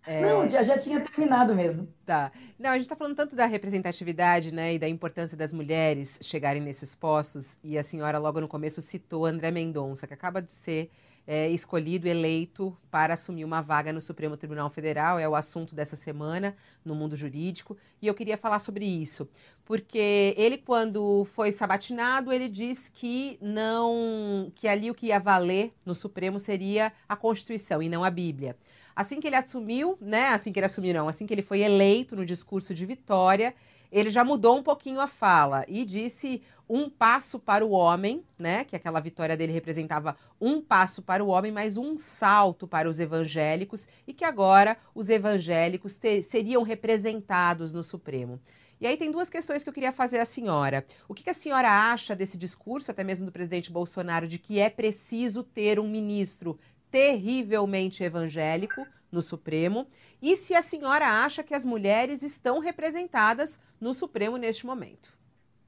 É... 0.09 0.21
Não, 0.21 0.49
já, 0.49 0.62
já 0.62 0.79
tinha 0.79 1.01
terminado 1.01 1.53
mesmo. 1.53 1.92
Tá. 2.05 2.31
Não, 2.57 2.71
a 2.71 2.75
gente 2.75 2.85
está 2.85 2.95
falando 2.95 3.16
tanto 3.16 3.35
da 3.35 3.45
representatividade, 3.45 4.55
né, 4.55 4.75
e 4.75 4.79
da 4.79 4.88
importância 4.88 5.37
das 5.37 5.53
mulheres 5.53 6.21
chegarem 6.23 6.62
nesses 6.62 6.95
postos, 6.95 7.59
e 7.61 7.77
a 7.77 7.83
senhora 7.83 8.16
logo 8.16 8.40
no 8.40 8.47
começo 8.47 8.81
citou 8.81 9.27
André 9.27 9.51
Mendonça, 9.51 10.07
que 10.07 10.14
acaba 10.14 10.40
de 10.40 10.53
ser 10.53 10.92
é, 11.26 11.48
escolhido, 11.50 12.06
eleito 12.06 12.76
para 12.90 13.14
assumir 13.14 13.44
uma 13.44 13.60
vaga 13.60 13.92
no 13.92 14.00
Supremo 14.00 14.36
Tribunal 14.36 14.70
Federal. 14.70 15.18
É 15.18 15.28
o 15.28 15.34
assunto 15.34 15.74
dessa 15.74 15.96
semana 15.96 16.54
no 16.84 16.94
mundo 16.94 17.16
jurídico. 17.16 17.76
E 18.00 18.06
eu 18.06 18.14
queria 18.14 18.38
falar 18.38 18.58
sobre 18.60 18.84
isso, 18.84 19.28
porque 19.64 20.34
ele, 20.36 20.56
quando 20.56 21.24
foi 21.24 21.50
sabatinado, 21.50 22.32
ele 22.32 22.48
disse 22.48 22.92
que 22.92 23.38
não, 23.40 24.52
que 24.54 24.68
ali 24.68 24.90
o 24.90 24.94
que 24.94 25.06
ia 25.06 25.18
valer 25.18 25.72
no 25.84 25.94
Supremo 25.94 26.38
seria 26.38 26.92
a 27.08 27.16
Constituição 27.16 27.82
e 27.82 27.88
não 27.88 28.04
a 28.04 28.10
Bíblia. 28.10 28.56
Assim 28.94 29.20
que 29.20 29.26
ele 29.26 29.36
assumiu, 29.36 29.98
né? 30.00 30.28
Assim 30.28 30.52
que 30.52 30.58
ele 30.58 30.66
assumiu, 30.66 30.94
não, 30.94 31.08
assim 31.08 31.26
que 31.26 31.34
ele 31.34 31.42
foi 31.42 31.60
eleito 31.60 32.16
no 32.16 32.24
discurso 32.24 32.72
de 32.72 32.86
vitória, 32.86 33.54
ele 33.90 34.10
já 34.10 34.24
mudou 34.24 34.56
um 34.56 34.62
pouquinho 34.62 35.00
a 35.00 35.06
fala 35.06 35.64
e 35.68 35.84
disse 35.84 36.42
um 36.68 36.90
passo 36.90 37.38
para 37.38 37.64
o 37.64 37.70
homem, 37.70 38.24
né? 38.38 38.64
Que 38.64 38.76
aquela 38.76 39.00
vitória 39.00 39.37
dele 39.37 39.52
representava 39.52 40.16
um 40.40 40.61
passo 40.61 41.02
para 41.02 41.24
o 41.24 41.29
homem, 41.29 41.52
mas 41.52 41.76
um 41.76 41.96
salto 41.96 42.66
para 42.66 42.88
os 42.88 42.98
evangélicos, 42.98 43.88
e 44.07 44.12
que 44.12 44.24
agora 44.24 44.76
os 44.94 45.09
evangélicos 45.09 45.96
ter, 45.96 46.22
seriam 46.22 46.62
representados 46.62 47.72
no 47.72 47.83
Supremo. 47.83 48.40
E 48.81 48.87
aí 48.87 48.96
tem 48.96 49.11
duas 49.11 49.31
questões 49.31 49.62
que 49.62 49.68
eu 49.68 49.72
queria 49.72 49.92
fazer 49.92 50.18
à 50.18 50.26
senhora. 50.26 50.85
O 51.09 51.14
que, 51.14 51.24
que 51.24 51.31
a 51.31 51.35
senhora 51.35 51.68
acha 51.92 52.14
desse 52.14 52.37
discurso, 52.37 52.90
até 52.90 53.02
mesmo 53.02 53.24
do 53.24 53.33
presidente 53.33 53.72
Bolsonaro, 53.72 54.29
de 54.29 54.38
que 54.38 54.59
é 54.61 54.68
preciso 54.68 55.42
ter 55.42 55.81
um 55.81 55.88
ministro 55.88 56.59
terrivelmente 56.90 58.05
evangélico 58.05 58.87
no 59.11 59.22
Supremo? 59.22 59.87
E 60.20 60.37
se 60.37 60.55
a 60.55 60.61
senhora 60.61 61.07
acha 61.07 61.42
que 61.42 61.55
as 61.55 61.64
mulheres 61.64 62.22
estão 62.22 62.59
representadas 62.59 63.59
no 63.81 63.94
Supremo 63.94 64.37
neste 64.37 64.66
momento? 64.66 65.16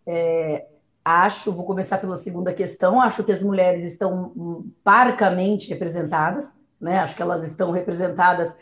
É, 0.07 0.67
acho, 1.09 1.53
vou 1.53 1.65
começar 1.65 1.99
pela 1.99 2.17
segunda 2.17 2.53
questão, 2.53 3.01
acho 3.01 3.25
que 3.25 3.33
as 3.33 3.43
mulheres 3.43 3.85
estão 3.85 4.33
hum, 4.37 4.71
parcamente 4.85 5.69
representadas, 5.71 6.53
né? 6.81 6.99
Acho 6.99 7.17
que 7.17 7.23
elas 7.23 7.43
estão 7.45 7.71
representadas, 7.71 8.57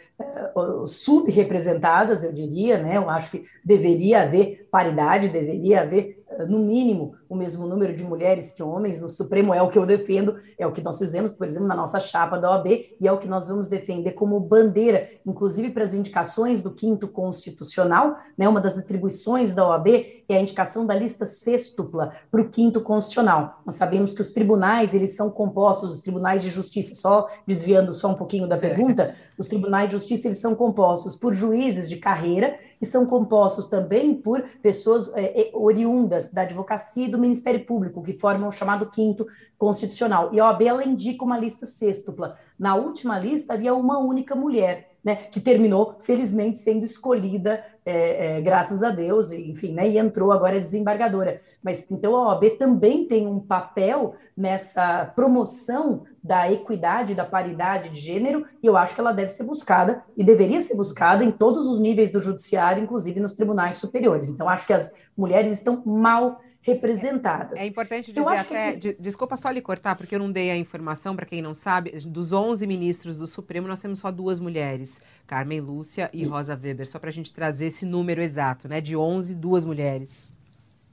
uh, 0.54 0.86
subrepresentadas, 0.86 2.22
eu 2.22 2.32
diria, 2.32 2.78
né? 2.78 2.96
Eu 2.96 3.10
acho 3.10 3.32
que 3.32 3.44
deveria 3.64 4.22
haver 4.22 4.68
paridade, 4.70 5.28
deveria 5.28 5.82
haver, 5.82 6.15
no 6.44 6.58
mínimo, 6.58 7.14
o 7.28 7.34
mesmo 7.34 7.66
número 7.66 7.94
de 7.94 8.04
mulheres 8.04 8.52
que 8.52 8.62
homens 8.62 9.00
no 9.00 9.08
Supremo, 9.08 9.54
é 9.54 9.62
o 9.62 9.68
que 9.68 9.78
eu 9.78 9.86
defendo, 9.86 10.36
é 10.58 10.66
o 10.66 10.72
que 10.72 10.82
nós 10.82 10.98
fizemos, 10.98 11.32
por 11.32 11.48
exemplo, 11.48 11.66
na 11.66 11.74
nossa 11.74 11.98
chapa 11.98 12.38
da 12.38 12.50
OAB, 12.50 12.66
e 13.00 13.06
é 13.06 13.12
o 13.12 13.18
que 13.18 13.28
nós 13.28 13.48
vamos 13.48 13.68
defender 13.68 14.12
como 14.12 14.38
bandeira, 14.40 15.08
inclusive 15.24 15.70
para 15.70 15.84
as 15.84 15.94
indicações 15.94 16.60
do 16.60 16.74
quinto 16.74 17.08
constitucional, 17.08 18.16
né? 18.36 18.48
Uma 18.48 18.60
das 18.60 18.76
atribuições 18.76 19.54
da 19.54 19.66
OAB 19.68 19.88
é 20.28 20.36
a 20.36 20.40
indicação 20.40 20.86
da 20.86 20.94
lista 20.94 21.26
sextupla 21.26 22.12
para 22.30 22.40
o 22.40 22.48
quinto 22.48 22.80
constitucional. 22.80 23.60
Nós 23.64 23.76
sabemos 23.76 24.12
que 24.12 24.20
os 24.20 24.32
tribunais, 24.32 24.94
eles 24.94 25.16
são 25.16 25.30
compostos, 25.30 25.90
os 25.90 26.00
tribunais 26.00 26.42
de 26.42 26.50
justiça, 26.50 26.94
só 26.94 27.26
desviando 27.46 27.92
só 27.92 28.08
um 28.08 28.14
pouquinho 28.14 28.48
da 28.48 28.56
pergunta, 28.56 29.14
os 29.38 29.46
tribunais 29.46 29.88
de 29.88 29.96
justiça, 29.96 30.28
eles 30.28 30.38
são 30.38 30.54
compostos 30.54 31.16
por 31.16 31.34
juízes 31.34 31.88
de 31.88 31.96
carreira 31.96 32.56
e 32.80 32.86
são 32.86 33.06
compostos 33.06 33.66
também 33.66 34.14
por 34.14 34.42
pessoas 34.62 35.10
é, 35.14 35.50
oriundas 35.54 36.25
da 36.34 36.42
advocacia 36.42 37.06
e 37.06 37.10
do 37.10 37.18
Ministério 37.18 37.64
Público, 37.64 38.02
que 38.02 38.12
formam 38.12 38.48
o 38.48 38.52
chamado 38.52 38.90
quinto 38.90 39.26
constitucional. 39.58 40.30
E 40.32 40.40
a 40.40 40.46
OAB, 40.46 40.62
ela 40.62 40.84
indica 40.84 41.24
uma 41.24 41.38
lista 41.38 41.66
sextupla. 41.66 42.36
Na 42.58 42.74
última 42.74 43.18
lista 43.18 43.54
havia 43.54 43.74
uma 43.74 43.98
única 43.98 44.34
mulher, 44.34 44.96
né, 45.04 45.16
que 45.16 45.40
terminou, 45.40 45.96
felizmente, 46.00 46.58
sendo 46.58 46.84
escolhida, 46.84 47.64
é, 47.86 48.38
é, 48.38 48.40
graças 48.40 48.82
a 48.82 48.90
Deus, 48.90 49.30
enfim, 49.30 49.72
né, 49.72 49.88
e 49.88 49.96
entrou 49.96 50.32
agora 50.32 50.60
desembargadora. 50.60 51.40
Mas 51.62 51.88
então 51.88 52.16
a 52.16 52.28
OAB 52.28 52.58
também 52.58 53.06
tem 53.06 53.28
um 53.28 53.38
papel 53.38 54.16
nessa 54.36 55.04
promoção 55.14 56.02
da 56.22 56.50
equidade, 56.50 57.14
da 57.14 57.24
paridade 57.24 57.90
de 57.90 58.00
gênero, 58.00 58.44
e 58.60 58.66
eu 58.66 58.76
acho 58.76 58.92
que 58.92 59.00
ela 59.00 59.12
deve 59.12 59.28
ser 59.28 59.44
buscada 59.44 60.02
e 60.16 60.24
deveria 60.24 60.58
ser 60.58 60.74
buscada 60.74 61.22
em 61.22 61.30
todos 61.30 61.68
os 61.68 61.78
níveis 61.78 62.10
do 62.10 62.20
judiciário, 62.20 62.82
inclusive 62.82 63.20
nos 63.20 63.34
tribunais 63.34 63.76
superiores. 63.76 64.28
Então, 64.28 64.48
acho 64.48 64.66
que 64.66 64.72
as 64.72 64.92
mulheres 65.16 65.52
estão 65.52 65.80
mal 65.86 66.40
representadas. 66.66 67.58
É 67.58 67.64
importante 67.64 68.12
dizer 68.12 68.36
até, 68.36 68.72
que... 68.72 68.96
desculpa 68.98 69.36
só 69.36 69.50
lhe 69.50 69.60
cortar, 69.60 69.94
porque 69.94 70.14
eu 70.14 70.18
não 70.18 70.30
dei 70.30 70.50
a 70.50 70.56
informação, 70.56 71.14
para 71.14 71.24
quem 71.24 71.40
não 71.40 71.54
sabe, 71.54 71.92
dos 72.06 72.32
11 72.32 72.66
ministros 72.66 73.18
do 73.18 73.26
Supremo, 73.26 73.68
nós 73.68 73.78
temos 73.78 74.00
só 74.00 74.10
duas 74.10 74.40
mulheres, 74.40 75.00
Carmen 75.26 75.60
Lúcia 75.60 76.10
e 76.12 76.22
Isso. 76.22 76.30
Rosa 76.30 76.58
Weber, 76.60 76.88
só 76.88 76.98
para 76.98 77.10
a 77.10 77.12
gente 77.12 77.32
trazer 77.32 77.66
esse 77.66 77.86
número 77.86 78.20
exato, 78.20 78.68
né, 78.68 78.80
de 78.80 78.96
11, 78.96 79.36
duas 79.36 79.64
mulheres. 79.64 80.34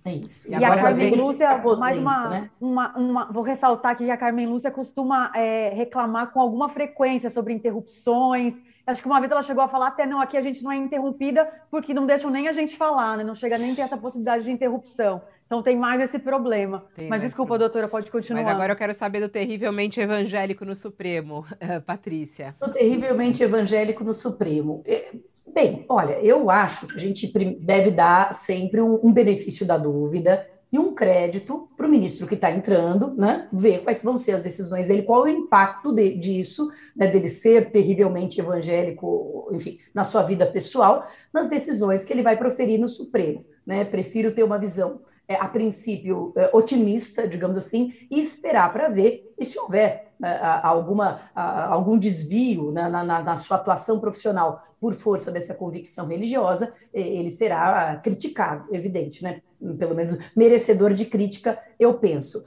É 0.05 0.13
isso. 0.13 0.49
E, 0.49 0.51
e 0.51 0.63
a 0.63 0.75
Carmen 0.75 1.15
Lúcia, 1.15 1.57
mais 1.79 1.97
uma, 1.97 2.29
né? 2.29 2.49
uma, 2.59 2.97
uma, 2.97 3.31
vou 3.31 3.41
ressaltar 3.41 3.97
que 3.97 4.12
a 4.12 4.17
Carmen 4.17 4.45
Lúcia 4.45 4.69
costuma 4.69 5.31
é, 5.33 5.69
reclamar 5.69 6.31
com 6.31 6.41
alguma 6.41 6.67
frequência 6.69 7.29
sobre 7.29 7.53
interrupções, 7.53 8.53
Acho 8.86 9.01
que 9.01 9.07
uma 9.07 9.19
vez 9.19 9.31
ela 9.31 9.41
chegou 9.41 9.63
a 9.63 9.67
falar 9.67 9.88
até 9.88 10.05
não, 10.05 10.19
aqui 10.19 10.36
a 10.36 10.41
gente 10.41 10.62
não 10.62 10.71
é 10.71 10.75
interrompida 10.75 11.49
porque 11.71 11.93
não 11.93 12.05
deixam 12.05 12.29
nem 12.29 12.49
a 12.49 12.51
gente 12.51 12.75
falar, 12.75 13.17
né? 13.17 13.23
Não 13.23 13.33
chega 13.33 13.57
nem 13.57 13.71
a 13.71 13.75
ter 13.75 13.81
essa 13.81 13.97
possibilidade 13.97 14.43
de 14.43 14.51
interrupção. 14.51 15.21
Então 15.53 15.61
tem 15.61 15.77
mais 15.77 16.01
esse 16.01 16.17
problema. 16.17 16.83
Tem 16.95 17.07
Mas 17.07 17.21
desculpa, 17.21 17.49
problema. 17.49 17.69
doutora, 17.69 17.87
pode 17.87 18.09
continuar. 18.09 18.41
Mas 18.41 18.51
agora 18.51 18.73
eu 18.73 18.75
quero 18.75 18.91
saber 18.91 19.19
do 19.19 19.29
terrivelmente 19.29 20.01
evangélico 20.01 20.65
no 20.65 20.73
Supremo, 20.73 21.45
Patrícia. 21.85 22.55
O 22.59 22.69
terrivelmente 22.69 23.43
evangélico 23.43 24.03
no 24.03 24.15
Supremo. 24.15 24.81
É, 24.83 25.11
bem, 25.53 25.85
olha, 25.87 26.13
eu 26.23 26.49
acho 26.49 26.87
que 26.87 26.97
a 26.97 26.99
gente 26.99 27.31
deve 27.59 27.91
dar 27.91 28.33
sempre 28.33 28.81
um, 28.81 28.99
um 29.03 29.13
benefício 29.13 29.63
da 29.63 29.77
dúvida 29.77 30.43
e 30.71 30.79
um 30.79 30.95
crédito 30.95 31.69
para 31.77 31.85
o 31.85 31.89
ministro 31.89 32.25
que 32.25 32.33
está 32.33 32.49
entrando, 32.49 33.13
né, 33.13 33.47
ver 33.53 33.83
quais 33.83 34.01
vão 34.01 34.17
ser 34.17 34.31
as 34.31 34.41
decisões 34.41 34.87
dele, 34.87 35.03
qual 35.03 35.27
é 35.27 35.31
o 35.31 35.37
impacto 35.37 35.93
de, 35.93 36.15
disso, 36.15 36.67
né, 36.95 37.05
dele 37.05 37.29
ser 37.29 37.69
terrivelmente 37.69 38.41
evangélico, 38.41 39.51
enfim, 39.53 39.77
na 39.93 40.03
sua 40.03 40.23
vida 40.23 40.47
pessoal, 40.47 41.07
nas 41.31 41.47
decisões 41.47 42.03
que 42.03 42.11
ele 42.11 42.23
vai 42.23 42.37
proferir 42.37 42.79
no 42.79 42.89
Supremo. 42.89 43.45
Né? 43.63 43.85
Prefiro 43.85 44.31
ter 44.31 44.41
uma 44.41 44.57
visão 44.57 45.01
é, 45.34 45.39
a 45.39 45.48
princípio, 45.48 46.32
é, 46.36 46.50
otimista, 46.54 47.28
digamos 47.28 47.58
assim, 47.58 47.93
e 48.10 48.19
esperar 48.19 48.72
para 48.72 48.89
ver 48.89 49.34
e 49.38 49.43
se 49.43 49.58
houver 49.60 50.13
é, 50.24 50.39
alguma, 50.62 51.22
algum 51.36 51.98
desvio 51.98 52.72
na, 52.72 52.88
na, 52.88 53.04
na, 53.04 53.38
sua 53.38 53.58
atuação 53.58 54.00
profissional 54.00 54.63
por 54.80 54.93
força 54.93 55.32
dessa 55.32 55.54
convicção 55.54 56.08
religiosa, 56.08 56.72
ele 56.93 57.32
será 57.32 58.00
criticado, 58.04 58.74
evidente, 58.74 59.24
né? 59.24 59.41
pelo 59.78 59.96
menos 59.96 60.17
merecedor 60.36 60.93
de 60.93 61.06
crítica, 61.06 61.58
eu 61.80 61.93
penso. 61.96 62.46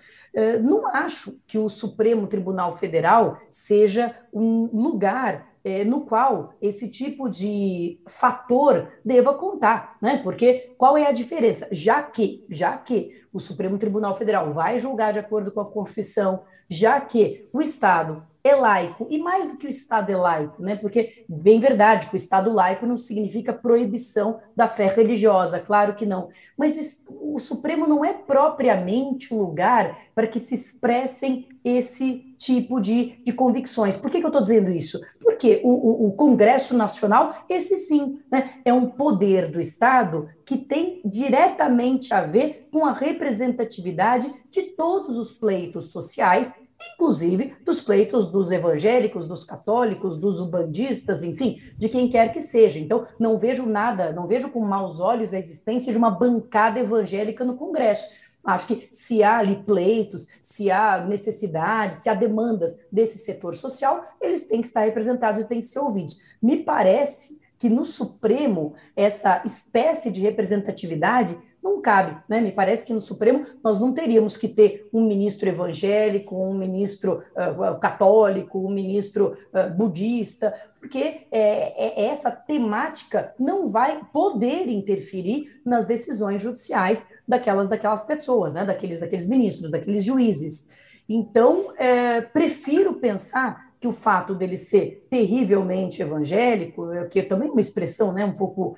Não 0.62 0.86
acho 0.86 1.40
que 1.46 1.56
o 1.56 1.68
Supremo 1.68 2.26
Tribunal 2.26 2.72
Federal 2.72 3.38
seja 3.50 4.14
um 4.32 4.68
lugar 4.72 5.46
é, 5.66 5.84
no 5.84 6.02
qual 6.02 6.54
esse 6.62 6.88
tipo 6.88 7.28
de 7.28 8.00
fator 8.06 8.88
deva 9.04 9.34
contar, 9.34 9.96
né? 10.00 10.20
Porque 10.22 10.72
qual 10.78 10.96
é 10.96 11.08
a 11.08 11.12
diferença? 11.12 11.66
Já 11.72 12.00
que, 12.00 12.46
já 12.48 12.78
que 12.78 13.20
o 13.32 13.40
Supremo 13.40 13.76
Tribunal 13.76 14.14
Federal 14.14 14.52
vai 14.52 14.78
julgar 14.78 15.12
de 15.12 15.18
acordo 15.18 15.50
com 15.50 15.60
a 15.60 15.68
Constituição, 15.68 16.44
já 16.70 17.00
que 17.00 17.48
o 17.52 17.60
Estado 17.60 18.22
é 18.46 18.54
laico, 18.54 19.06
e 19.10 19.18
mais 19.18 19.46
do 19.46 19.56
que 19.56 19.66
o 19.66 19.68
Estado 19.68 20.10
é 20.10 20.16
laico, 20.16 20.62
né? 20.62 20.76
Porque, 20.76 21.24
bem 21.28 21.58
verdade, 21.58 22.08
o 22.12 22.16
Estado 22.16 22.52
laico 22.52 22.86
não 22.86 22.98
significa 22.98 23.52
proibição 23.52 24.40
da 24.54 24.68
fé 24.68 24.86
religiosa, 24.86 25.58
claro 25.58 25.94
que 25.94 26.06
não. 26.06 26.28
Mas 26.56 27.04
o, 27.08 27.34
o 27.34 27.38
Supremo 27.38 27.86
não 27.86 28.04
é 28.04 28.12
propriamente 28.12 29.32
o 29.32 29.38
lugar 29.38 29.98
para 30.14 30.26
que 30.26 30.38
se 30.38 30.54
expressem 30.54 31.48
esse 31.64 32.34
tipo 32.38 32.80
de, 32.80 33.18
de 33.24 33.32
convicções. 33.32 33.96
Por 33.96 34.10
que, 34.10 34.20
que 34.20 34.24
eu 34.24 34.28
estou 34.28 34.42
dizendo 34.42 34.70
isso? 34.70 35.00
Porque 35.20 35.60
o, 35.64 35.70
o, 35.70 36.06
o, 36.06 36.12
Congresso 36.12 36.76
Nacional, 36.76 37.44
esse 37.48 37.74
sim, 37.76 38.20
né, 38.30 38.60
é 38.64 38.72
um 38.72 38.86
poder 38.86 39.50
do 39.50 39.60
Estado 39.60 40.28
que 40.44 40.56
tem 40.56 41.00
diretamente 41.04 42.14
a 42.14 42.20
ver 42.20 42.68
com 42.70 42.86
a 42.86 42.92
representatividade 42.92 44.32
de 44.50 44.62
todos 44.62 45.18
os 45.18 45.32
pleitos 45.32 45.90
sociais 45.90 46.54
inclusive 46.94 47.54
dos 47.64 47.80
pleitos 47.80 48.26
dos 48.30 48.50
evangélicos, 48.50 49.26
dos 49.26 49.44
católicos, 49.44 50.16
dos 50.16 50.40
ubandistas, 50.40 51.22
enfim, 51.22 51.60
de 51.76 51.88
quem 51.88 52.08
quer 52.08 52.32
que 52.32 52.40
seja. 52.40 52.78
Então, 52.78 53.06
não 53.18 53.36
vejo 53.36 53.66
nada, 53.66 54.12
não 54.12 54.26
vejo 54.26 54.50
com 54.50 54.60
maus 54.60 55.00
olhos 55.00 55.34
a 55.34 55.38
existência 55.38 55.92
de 55.92 55.98
uma 55.98 56.10
bancada 56.10 56.80
evangélica 56.80 57.44
no 57.44 57.56
Congresso. 57.56 58.06
Acho 58.44 58.68
que 58.68 58.88
se 58.92 59.24
há 59.24 59.38
ali 59.38 59.56
pleitos, 59.56 60.28
se 60.40 60.70
há 60.70 61.04
necessidades, 61.04 61.98
se 61.98 62.08
há 62.08 62.14
demandas 62.14 62.78
desse 62.92 63.18
setor 63.18 63.56
social, 63.56 64.04
eles 64.20 64.46
têm 64.46 64.60
que 64.60 64.68
estar 64.68 64.82
representados 64.82 65.42
e 65.42 65.48
têm 65.48 65.60
que 65.60 65.66
ser 65.66 65.80
ouvidos. 65.80 66.20
Me 66.40 66.62
parece 66.62 67.40
que 67.58 67.68
no 67.68 67.84
Supremo, 67.84 68.74
essa 68.94 69.42
espécie 69.44 70.10
de 70.10 70.20
representatividade 70.20 71.36
não 71.66 71.80
cabe, 71.80 72.16
né? 72.28 72.40
Me 72.40 72.52
parece 72.52 72.86
que 72.86 72.92
no 72.92 73.00
Supremo 73.00 73.44
nós 73.62 73.80
não 73.80 73.92
teríamos 73.92 74.36
que 74.36 74.46
ter 74.46 74.88
um 74.92 75.04
ministro 75.04 75.48
evangélico, 75.48 76.36
um 76.36 76.54
ministro 76.54 77.24
uh, 77.34 77.80
católico, 77.80 78.58
um 78.58 78.70
ministro 78.70 79.36
uh, 79.52 79.74
budista, 79.74 80.54
porque 80.78 81.26
é, 81.32 82.02
é, 82.02 82.06
essa 82.06 82.30
temática 82.30 83.34
não 83.38 83.68
vai 83.68 84.00
poder 84.12 84.68
interferir 84.68 85.60
nas 85.64 85.84
decisões 85.84 86.40
judiciais 86.40 87.08
daquelas 87.26 87.68
daquelas 87.68 88.04
pessoas, 88.04 88.54
né? 88.54 88.64
Daqueles 88.64 89.00
daqueles 89.00 89.28
ministros, 89.28 89.70
daqueles 89.70 90.04
juízes. 90.04 90.70
Então, 91.08 91.72
é, 91.76 92.20
prefiro 92.20 92.94
pensar 92.94 93.65
que 93.86 93.88
o 93.88 93.92
fato 93.92 94.34
dele 94.34 94.56
ser 94.56 95.06
terrivelmente 95.08 96.02
evangélico, 96.02 96.88
que 97.08 97.20
é 97.20 97.22
também 97.22 97.48
uma 97.48 97.60
expressão 97.60 98.12
né, 98.12 98.24
um 98.24 98.32
pouco 98.32 98.74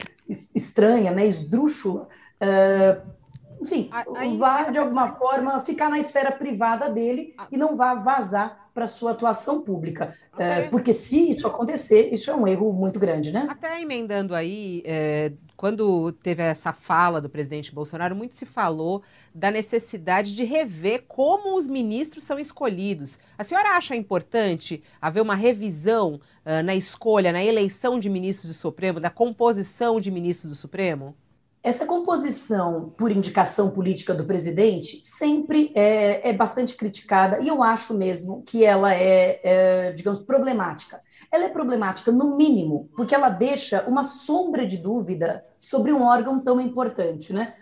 estranha, 0.54 1.10
né, 1.10 1.26
esdrúxula, 1.26 2.08
Uh, 2.40 3.18
enfim, 3.60 3.90
Aí, 4.14 4.38
vá 4.38 4.70
de 4.70 4.78
alguma 4.78 5.16
forma 5.16 5.60
ficar 5.60 5.90
na 5.90 5.98
esfera 5.98 6.30
privada 6.30 6.88
dele 6.88 7.34
e 7.50 7.56
não 7.56 7.76
vá 7.76 7.96
vazar 7.96 8.70
para 8.72 8.86
sua 8.86 9.10
atuação 9.10 9.62
pública. 9.62 10.16
É, 10.38 10.68
porque 10.68 10.92
se 10.92 11.32
isso 11.32 11.48
acontecer, 11.48 12.14
isso 12.14 12.30
é 12.30 12.36
um 12.36 12.46
erro 12.46 12.72
muito 12.72 13.00
grande, 13.00 13.32
né? 13.32 13.48
Até 13.50 13.82
emendando 13.82 14.36
aí, 14.36 14.84
é, 14.86 15.32
quando 15.58 16.12
teve 16.12 16.40
essa 16.40 16.72
fala 16.72 17.20
do 17.20 17.28
presidente 17.28 17.74
Bolsonaro, 17.74 18.14
muito 18.14 18.32
se 18.32 18.46
falou 18.46 19.02
da 19.34 19.50
necessidade 19.50 20.32
de 20.32 20.44
rever 20.44 21.02
como 21.08 21.58
os 21.58 21.66
ministros 21.66 22.22
são 22.22 22.38
escolhidos. 22.38 23.18
A 23.36 23.42
senhora 23.42 23.70
acha 23.70 23.96
importante 23.96 24.80
haver 25.02 25.20
uma 25.20 25.34
revisão 25.34 26.20
uh, 26.46 26.62
na 26.64 26.76
escolha, 26.76 27.32
na 27.32 27.44
eleição 27.44 27.98
de 27.98 28.08
ministros 28.08 28.48
do 28.48 28.54
Supremo, 28.54 29.00
da 29.00 29.10
composição 29.10 30.00
de 30.00 30.12
ministros 30.12 30.52
do 30.52 30.56
Supremo? 30.56 31.16
Essa 31.60 31.84
composição 31.84 32.94
por 32.96 33.10
indicação 33.10 33.68
política 33.68 34.14
do 34.14 34.24
presidente 34.24 35.00
sempre 35.02 35.72
é, 35.74 36.30
é 36.30 36.32
bastante 36.32 36.76
criticada 36.76 37.40
e 37.40 37.48
eu 37.48 37.64
acho 37.64 37.94
mesmo 37.94 38.44
que 38.46 38.64
ela 38.64 38.94
é, 38.94 39.40
é, 39.42 39.92
digamos, 39.92 40.20
problemática. 40.20 41.00
Ela 41.30 41.44
é 41.44 41.48
problemática, 41.48 42.10
no 42.10 42.36
mínimo, 42.36 42.88
porque 42.96 43.14
ela 43.14 43.28
deixa 43.28 43.84
uma 43.86 44.04
sombra 44.04 44.66
de 44.66 44.78
dúvida 44.78 45.44
sobre 45.58 45.92
um 45.92 46.02
órgão 46.02 46.40
tão 46.40 46.60
importante, 46.60 47.32
né? 47.32 47.54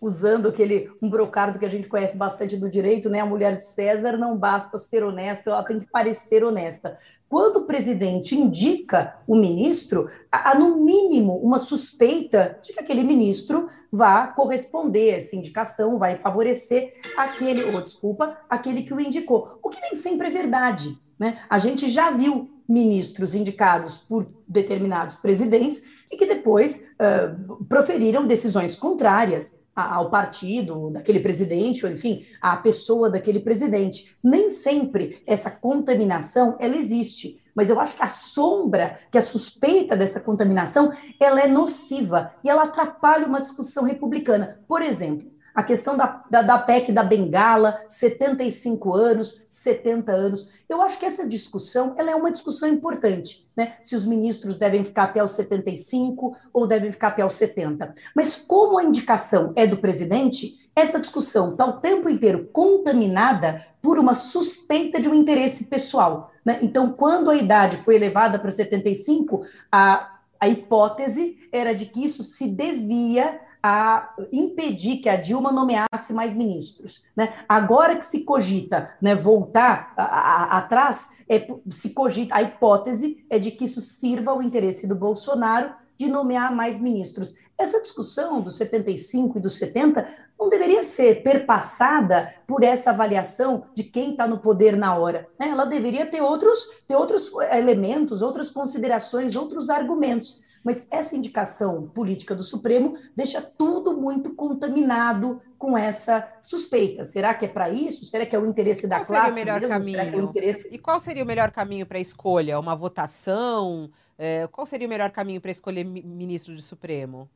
usando 0.00 0.48
aquele 0.48 0.90
um 1.02 1.08
brocardo 1.08 1.58
que 1.58 1.66
a 1.66 1.68
gente 1.68 1.88
conhece 1.88 2.16
bastante 2.16 2.56
do 2.56 2.70
direito, 2.70 3.10
né? 3.10 3.20
A 3.20 3.26
mulher 3.26 3.56
de 3.56 3.64
César 3.64 4.16
não 4.16 4.36
basta 4.36 4.78
ser 4.78 5.04
honesta, 5.04 5.50
ela 5.50 5.62
tem 5.62 5.80
que 5.80 5.86
parecer 5.86 6.42
honesta. 6.44 6.98
Quando 7.28 7.56
o 7.56 7.66
presidente 7.66 8.34
indica 8.34 9.16
o 9.26 9.36
ministro, 9.36 10.08
há 10.30 10.54
no 10.54 10.76
mínimo 10.76 11.36
uma 11.38 11.58
suspeita 11.58 12.58
de 12.62 12.72
que 12.72 12.80
aquele 12.80 13.02
ministro 13.02 13.68
vá 13.90 14.28
corresponder 14.28 15.14
a 15.14 15.16
essa 15.18 15.36
indicação, 15.36 15.98
vai 15.98 16.16
favorecer 16.16 16.92
aquele, 17.16 17.64
ou 17.64 17.82
desculpa, 17.82 18.38
aquele 18.48 18.82
que 18.82 18.94
o 18.94 19.00
indicou. 19.00 19.58
O 19.62 19.68
que 19.68 19.80
nem 19.80 19.94
sempre 19.96 20.28
é 20.28 20.30
verdade. 20.30 20.98
Né? 21.18 21.38
A 21.48 21.58
gente 21.58 21.88
já 21.88 22.10
viu 22.10 22.50
ministros 22.68 23.34
indicados 23.34 23.96
por 23.96 24.26
determinados 24.46 25.16
presidentes 25.16 25.84
e 26.10 26.16
que 26.16 26.26
depois 26.26 26.86
uh, 27.00 27.64
proferiram 27.64 28.26
decisões 28.26 28.76
contrárias 28.76 29.54
ao 29.74 30.08
partido 30.08 30.90
daquele 30.90 31.20
presidente, 31.20 31.84
ou 31.84 31.92
enfim, 31.92 32.24
à 32.40 32.56
pessoa 32.56 33.10
daquele 33.10 33.40
presidente. 33.40 34.16
Nem 34.24 34.48
sempre 34.48 35.22
essa 35.26 35.50
contaminação 35.50 36.56
ela 36.58 36.76
existe, 36.76 37.42
mas 37.54 37.68
eu 37.68 37.78
acho 37.78 37.94
que 37.94 38.02
a 38.02 38.08
sombra, 38.08 38.98
que 39.10 39.18
a 39.18 39.22
suspeita 39.22 39.94
dessa 39.94 40.18
contaminação, 40.18 40.92
ela 41.20 41.40
é 41.40 41.46
nociva 41.46 42.32
e 42.42 42.48
ela 42.48 42.64
atrapalha 42.64 43.26
uma 43.26 43.40
discussão 43.40 43.84
republicana. 43.84 44.60
Por 44.66 44.80
exemplo, 44.80 45.30
a 45.56 45.62
questão 45.62 45.96
da, 45.96 46.22
da, 46.30 46.42
da, 46.42 46.58
PEC 46.58 46.92
da 46.92 47.02
Bengala, 47.02 47.80
75 47.88 48.94
anos, 48.94 49.46
70 49.48 50.12
anos. 50.12 50.50
Eu 50.68 50.82
acho 50.82 50.98
que 50.98 51.06
essa 51.06 51.26
discussão 51.26 51.94
ela 51.96 52.10
é 52.10 52.14
uma 52.14 52.30
discussão 52.30 52.68
importante, 52.68 53.48
né? 53.56 53.76
Se 53.80 53.96
os 53.96 54.04
ministros 54.04 54.58
devem 54.58 54.84
ficar 54.84 55.04
até 55.04 55.24
os 55.24 55.30
75 55.30 56.36
ou 56.52 56.66
devem 56.66 56.92
ficar 56.92 57.08
até 57.08 57.24
os 57.24 57.32
70. 57.32 57.94
Mas 58.14 58.36
como 58.36 58.78
a 58.78 58.84
indicação 58.84 59.54
é 59.56 59.66
do 59.66 59.78
presidente, 59.78 60.68
essa 60.76 61.00
discussão 61.00 61.48
está 61.48 61.64
o 61.64 61.80
tempo 61.80 62.10
inteiro 62.10 62.50
contaminada 62.52 63.64
por 63.80 63.98
uma 63.98 64.14
suspeita 64.14 65.00
de 65.00 65.08
um 65.08 65.14
interesse 65.14 65.64
pessoal. 65.64 66.32
Né? 66.44 66.58
Então, 66.60 66.92
quando 66.92 67.30
a 67.30 67.36
idade 67.36 67.78
foi 67.78 67.94
elevada 67.94 68.38
para 68.38 68.50
75, 68.50 69.42
a, 69.72 70.18
a 70.38 70.48
hipótese 70.50 71.38
era 71.50 71.74
de 71.74 71.86
que 71.86 72.04
isso 72.04 72.22
se 72.22 72.46
devia 72.46 73.40
a 73.62 74.14
impedir 74.32 74.98
que 74.98 75.08
a 75.08 75.16
Dilma 75.16 75.50
nomeasse 75.50 76.12
mais 76.12 76.34
ministros. 76.34 77.04
Né? 77.16 77.32
Agora 77.48 77.96
que 77.96 78.04
se 78.04 78.20
cogita 78.20 78.94
né, 79.00 79.14
voltar 79.14 79.92
atrás, 79.96 81.10
é, 81.28 81.46
se 81.70 81.90
cogita, 81.90 82.34
a 82.34 82.42
hipótese 82.42 83.24
é 83.28 83.38
de 83.38 83.50
que 83.50 83.64
isso 83.64 83.80
sirva 83.80 84.30
ao 84.30 84.42
interesse 84.42 84.86
do 84.86 84.94
Bolsonaro 84.94 85.74
de 85.96 86.08
nomear 86.08 86.54
mais 86.54 86.78
ministros. 86.78 87.34
Essa 87.58 87.80
discussão 87.80 88.40
dos 88.40 88.56
75 88.56 89.38
e 89.38 89.40
dos 89.40 89.56
70 89.56 90.06
não 90.38 90.50
deveria 90.50 90.82
ser 90.82 91.22
perpassada 91.22 92.34
por 92.46 92.62
essa 92.62 92.90
avaliação 92.90 93.64
de 93.74 93.82
quem 93.82 94.10
está 94.10 94.26
no 94.26 94.38
poder 94.38 94.76
na 94.76 94.94
hora. 94.96 95.26
Né? 95.38 95.48
Ela 95.48 95.64
deveria 95.64 96.04
ter 96.04 96.20
outros, 96.20 96.82
ter 96.86 96.94
outros 96.94 97.32
elementos, 97.50 98.20
outras 98.20 98.50
considerações, 98.50 99.34
outros 99.34 99.70
argumentos. 99.70 100.42
Mas 100.66 100.88
essa 100.90 101.14
indicação 101.14 101.86
política 101.86 102.34
do 102.34 102.42
Supremo 102.42 102.98
deixa 103.14 103.40
tudo 103.40 103.96
muito 103.96 104.34
contaminado 104.34 105.40
com 105.56 105.78
essa 105.78 106.28
suspeita. 106.42 107.04
Será 107.04 107.32
que 107.34 107.44
é 107.44 107.48
para 107.48 107.70
isso? 107.70 108.04
Será 108.04 108.26
que 108.26 108.34
é 108.34 108.38
o 108.38 108.44
interesse 108.44 108.88
da 108.88 108.96
qual 108.96 109.06
classe? 109.06 109.26
Seria 109.26 109.32
o 109.32 109.36
melhor 109.36 109.60
mesmo? 109.60 109.74
caminho? 109.74 110.00
É 110.00 110.16
o 110.16 110.28
interesse... 110.28 110.68
E 110.72 110.76
qual 110.76 110.98
seria 110.98 111.22
o 111.22 111.26
melhor 111.26 111.52
caminho 111.52 111.86
para 111.86 111.98
a 111.98 112.00
escolha? 112.00 112.58
Uma 112.58 112.74
votação? 112.74 113.88
É, 114.18 114.48
qual 114.50 114.66
seria 114.66 114.88
o 114.88 114.90
melhor 114.90 115.08
caminho 115.12 115.40
para 115.40 115.52
escolher 115.52 115.84
ministro 115.84 116.52
do 116.52 116.60
Supremo? 116.60 117.30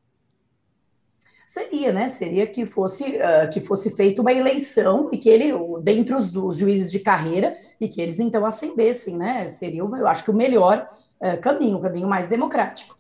Seria, 1.47 1.93
né? 1.93 2.09
Seria 2.09 2.49
que 2.49 2.67
fosse, 2.67 3.05
uh, 3.05 3.49
que 3.53 3.61
fosse 3.61 3.95
feita 3.95 4.23
uma 4.23 4.33
eleição 4.33 5.09
e 5.13 5.19
que 5.19 5.29
ele, 5.29 5.53
dentre 5.83 6.17
os 6.17 6.33
dos 6.33 6.59
juízes 6.59 6.91
de 6.91 6.99
carreira, 6.99 7.57
e 7.81 7.87
que 7.87 8.01
eles 8.01 8.19
então 8.19 8.45
ascendessem, 8.45 9.17
né? 9.17 9.49
Seria, 9.51 9.83
eu 9.83 10.09
acho 10.09 10.25
que 10.25 10.33
o 10.33 10.35
melhor 10.35 10.91
uh, 11.21 11.41
caminho, 11.41 11.79
o 11.79 11.81
caminho 11.81 12.09
mais 12.09 12.27
democrático. 12.27 12.99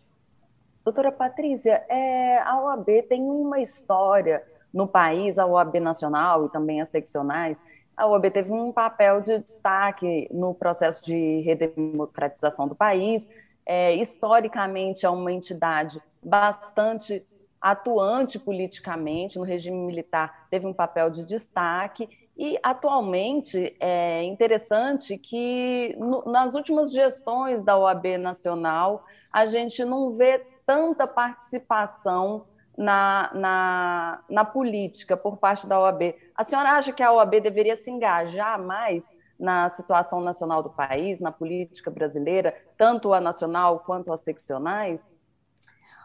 Doutora 0.85 1.13
Patrícia, 1.13 1.85
é, 1.89 2.39
a 2.39 2.61
OAB 2.61 3.03
tem 3.09 3.23
uma 3.23 3.61
história 3.61 4.43
no 4.73 4.87
país, 4.87 5.39
a 5.39 5.47
OAB 5.47 5.77
nacional 5.81 6.47
e 6.47 6.51
também 6.51 6.81
as 6.81 6.89
seccionais. 6.89 7.59
A 7.97 8.07
OAB 8.07 8.31
teve 8.31 8.53
um 8.53 8.73
papel 8.73 9.21
de 9.21 9.39
destaque 9.39 10.27
no 10.33 10.55
processo 10.55 11.05
de 11.05 11.41
redemocratização 11.41 12.67
do 12.67 12.75
país. 12.75 13.29
É, 13.67 13.95
historicamente, 13.95 15.05
é 15.05 15.11
uma 15.11 15.31
entidade 15.31 16.01
bastante 16.23 17.25
atuante 17.61 18.39
politicamente, 18.39 19.39
no 19.39 19.45
regime 19.45 19.77
militar 19.77 20.47
teve 20.51 20.67
um 20.67 20.73
papel 20.73 21.11
de 21.11 21.27
destaque, 21.27 22.09
e 22.37 22.59
atualmente 22.63 23.77
é 23.79 24.23
interessante 24.23 25.19
que 25.19 25.95
no, 25.99 26.25
nas 26.25 26.55
últimas 26.55 26.91
gestões 26.91 27.63
da 27.63 27.77
OAB 27.77 28.17
nacional 28.19 29.05
a 29.31 29.45
gente 29.45 29.85
não 29.85 30.13
vê 30.13 30.43
tanta 30.71 31.05
participação 31.05 32.47
na, 32.79 33.29
na, 33.35 34.21
na 34.31 34.45
política 34.45 35.17
por 35.17 35.37
parte 35.37 35.67
da 35.67 35.81
OAB. 35.81 36.15
A 36.33 36.45
senhora 36.45 36.71
acha 36.71 36.93
que 36.93 37.03
a 37.03 37.13
OAB 37.13 37.41
deveria 37.41 37.75
se 37.75 37.91
engajar 37.91 38.57
mais 38.63 39.05
na 39.37 39.69
situação 39.71 40.21
nacional 40.21 40.63
do 40.63 40.71
país, 40.71 41.19
na 41.19 41.33
política 41.33 41.91
brasileira, 41.91 42.55
tanto 42.79 43.13
a 43.13 43.21
nacional 43.21 43.81
quanto 43.81 44.13
as 44.13 44.21
seccionais? 44.21 45.01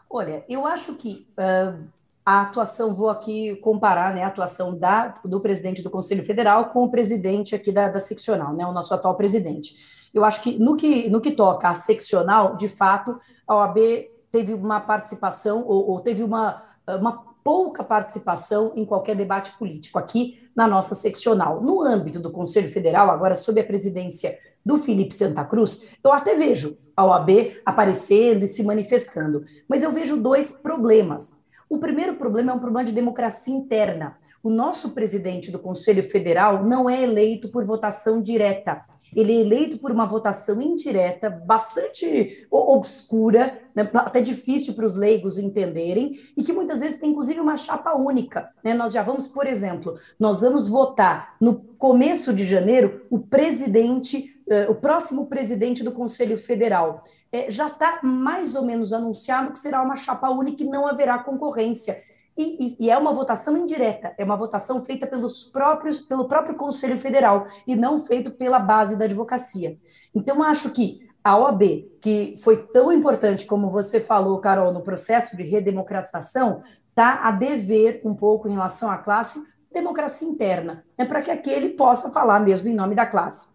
Olha, 0.09 0.43
eu 0.49 0.65
acho 0.65 0.95
que 0.95 1.27
uh, 1.37 1.87
a 2.25 2.41
atuação, 2.41 2.91
vou 2.91 3.11
aqui 3.11 3.55
comparar 3.57 4.15
né, 4.15 4.23
a 4.23 4.27
atuação 4.27 4.75
da, 4.75 5.09
do 5.23 5.39
presidente 5.41 5.83
do 5.83 5.91
Conselho 5.91 6.25
Federal 6.25 6.69
com 6.69 6.85
o 6.85 6.89
presidente 6.89 7.53
aqui 7.53 7.71
da, 7.71 7.87
da 7.87 7.99
seccional, 7.99 8.51
né, 8.55 8.65
o 8.65 8.71
nosso 8.71 8.95
atual 8.95 9.13
presidente. 9.13 10.09
Eu 10.11 10.25
acho 10.25 10.41
que 10.41 10.57
no 10.57 10.75
que, 10.75 11.07
no 11.07 11.21
que 11.21 11.29
toca 11.29 11.69
a 11.69 11.75
seccional, 11.75 12.55
de 12.55 12.67
fato, 12.67 13.19
a 13.47 13.57
OAB 13.57 14.14
teve 14.35 14.53
uma 14.53 14.81
participação 14.81 15.63
ou, 15.65 15.91
ou 15.91 16.01
teve 16.01 16.21
uma, 16.21 16.61
uma 16.85 17.23
pouca 17.41 17.85
participação 17.85 18.73
em 18.75 18.83
qualquer 18.83 19.15
debate 19.15 19.57
político 19.57 19.97
aqui 19.97 20.49
na 20.53 20.67
nossa 20.67 20.93
seccional. 20.93 21.61
No 21.61 21.81
âmbito 21.81 22.19
do 22.19 22.29
Conselho 22.29 22.67
Federal, 22.67 23.09
agora 23.09 23.37
sob 23.37 23.61
a 23.61 23.63
presidência 23.63 24.37
do 24.65 24.77
Felipe 24.77 25.13
Santa 25.13 25.45
Cruz, 25.45 25.87
eu 26.03 26.11
até 26.11 26.35
vejo 26.35 26.77
a 26.97 27.05
OAB 27.05 27.61
aparecendo 27.65 28.43
e 28.43 28.47
se 28.47 28.61
manifestando, 28.61 29.45
mas 29.69 29.83
eu 29.83 29.91
vejo 29.91 30.17
dois 30.17 30.51
problemas. 30.51 31.37
O 31.69 31.77
primeiro 31.77 32.15
problema 32.15 32.51
é 32.51 32.55
um 32.55 32.59
problema 32.59 32.83
de 32.83 32.91
democracia 32.91 33.55
interna. 33.55 34.17
O 34.43 34.49
nosso 34.49 34.89
presidente 34.89 35.49
do 35.49 35.59
Conselho 35.59 36.03
Federal 36.03 36.65
não 36.65 36.89
é 36.89 37.01
eleito 37.01 37.49
por 37.51 37.63
votação 37.63 38.21
direta 38.21 38.83
ele 39.15 39.33
é 39.33 39.39
eleito 39.39 39.77
por 39.79 39.91
uma 39.91 40.05
votação 40.05 40.61
indireta, 40.61 41.29
bastante 41.29 42.45
obscura, 42.51 43.61
né, 43.73 43.89
até 43.93 44.21
difícil 44.21 44.73
para 44.73 44.85
os 44.85 44.95
leigos 44.95 45.37
entenderem, 45.37 46.19
e 46.37 46.43
que 46.43 46.51
muitas 46.51 46.81
vezes 46.81 46.99
tem 46.99 47.11
inclusive 47.11 47.39
uma 47.39 47.55
chapa 47.55 47.93
única. 47.93 48.51
Né? 48.63 48.73
Nós 48.73 48.91
já 48.91 49.01
vamos, 49.01 49.27
por 49.27 49.47
exemplo, 49.47 49.95
nós 50.19 50.41
vamos 50.41 50.67
votar 50.67 51.35
no 51.39 51.55
começo 51.77 52.33
de 52.33 52.45
janeiro 52.45 53.05
o 53.09 53.19
presidente, 53.19 54.35
uh, 54.47 54.71
o 54.71 54.75
próximo 54.75 55.27
presidente 55.27 55.83
do 55.83 55.91
Conselho 55.91 56.37
Federal. 56.37 57.03
É, 57.31 57.49
já 57.51 57.67
está 57.67 57.99
mais 58.03 58.55
ou 58.55 58.63
menos 58.63 58.93
anunciado 58.93 59.51
que 59.51 59.59
será 59.59 59.81
uma 59.81 59.95
chapa 59.95 60.29
única 60.29 60.63
e 60.63 60.67
não 60.67 60.87
haverá 60.87 61.17
concorrência. 61.19 62.01
E, 62.37 62.65
e, 62.65 62.85
e, 62.85 62.89
é 62.89 62.97
uma 62.97 63.13
votação 63.13 63.55
indireta, 63.55 64.13
é 64.17 64.23
uma 64.25 64.35
votação 64.35 64.81
feita 64.81 65.07
pelos 65.07 65.45
próprios, 65.45 66.01
pelo 66.01 66.27
próprio 66.27 66.55
Conselho 66.55 66.97
Federal 66.99 67.47
e 67.65 67.75
não 67.75 67.97
feito 67.97 68.31
pela 68.31 68.59
base 68.59 68.97
da 68.97 69.05
advocacia. 69.05 69.77
Então, 70.13 70.43
acho 70.43 70.69
que 70.71 70.99
a 71.23 71.37
OAB, 71.37 71.61
que 72.01 72.35
foi 72.43 72.67
tão 72.67 72.91
importante, 72.91 73.45
como 73.45 73.69
você 73.69 73.99
falou, 73.99 74.39
Carol, 74.39 74.71
no 74.71 74.81
processo 74.81 75.35
de 75.35 75.43
redemocratização, 75.43 76.61
está 76.89 77.21
a 77.23 77.31
dever 77.31 78.01
um 78.03 78.13
pouco 78.13 78.47
em 78.47 78.51
relação 78.51 78.91
à 78.91 78.97
classe 78.97 79.41
democracia 79.75 80.27
interna, 80.27 80.85
né, 80.97 81.03
para 81.03 81.21
que 81.21 81.29
aquele 81.29 81.69
possa 81.69 82.09
falar 82.09 82.39
mesmo 82.39 82.69
em 82.69 82.75
nome 82.75 82.95
da 82.95 83.05
classe. 83.05 83.49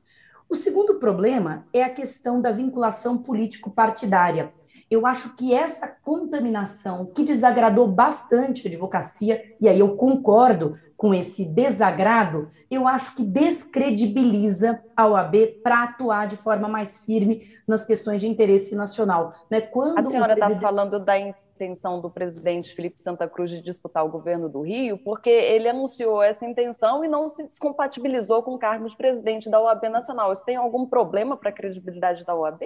O 0.48 0.54
segundo 0.54 0.96
problema 0.96 1.66
é 1.72 1.82
a 1.82 1.88
questão 1.88 2.42
da 2.42 2.52
vinculação 2.52 3.16
político-partidária. 3.16 4.52
Eu 4.90 5.06
acho 5.06 5.36
que 5.36 5.54
essa 5.54 5.86
contaminação 5.86 7.06
que 7.06 7.22
desagradou 7.22 7.86
bastante 7.86 8.66
a 8.66 8.70
advocacia, 8.70 9.54
e 9.60 9.68
aí 9.68 9.78
eu 9.78 9.96
concordo 9.96 10.76
com 10.96 11.14
esse 11.14 11.44
desagrado, 11.44 12.50
eu 12.70 12.86
acho 12.86 13.14
que 13.14 13.24
descredibiliza 13.24 14.82
a 14.96 15.06
OAB 15.06 15.62
para 15.62 15.84
atuar 15.84 16.26
de 16.26 16.36
forma 16.36 16.68
mais 16.68 17.04
firme 17.04 17.48
nas 17.66 17.86
questões 17.86 18.20
de 18.20 18.28
interesse 18.28 18.74
nacional. 18.74 19.32
Né? 19.48 19.60
Quando 19.60 19.98
a 19.98 20.02
senhora 20.02 20.34
está 20.34 20.46
presidente... 20.46 20.62
falando 20.62 20.98
da 20.98 21.18
intenção 21.18 22.00
do 22.00 22.10
presidente 22.10 22.74
Felipe 22.74 23.00
Santa 23.00 23.28
Cruz 23.28 23.48
de 23.48 23.62
disputar 23.62 24.04
o 24.04 24.10
governo 24.10 24.48
do 24.48 24.62
Rio, 24.62 24.98
porque 24.98 25.30
ele 25.30 25.68
anunciou 25.68 26.22
essa 26.22 26.44
intenção 26.44 27.04
e 27.04 27.08
não 27.08 27.28
se 27.28 27.44
descompatibilizou 27.44 28.42
com 28.42 28.54
o 28.54 28.58
cargo 28.58 28.86
de 28.86 28.96
presidente 28.96 29.48
da 29.48 29.60
OAB 29.60 29.84
Nacional. 29.84 30.32
Isso 30.32 30.44
tem 30.44 30.56
algum 30.56 30.84
problema 30.84 31.36
para 31.36 31.50
a 31.50 31.52
credibilidade 31.52 32.24
da 32.24 32.34
OAB? 32.34 32.60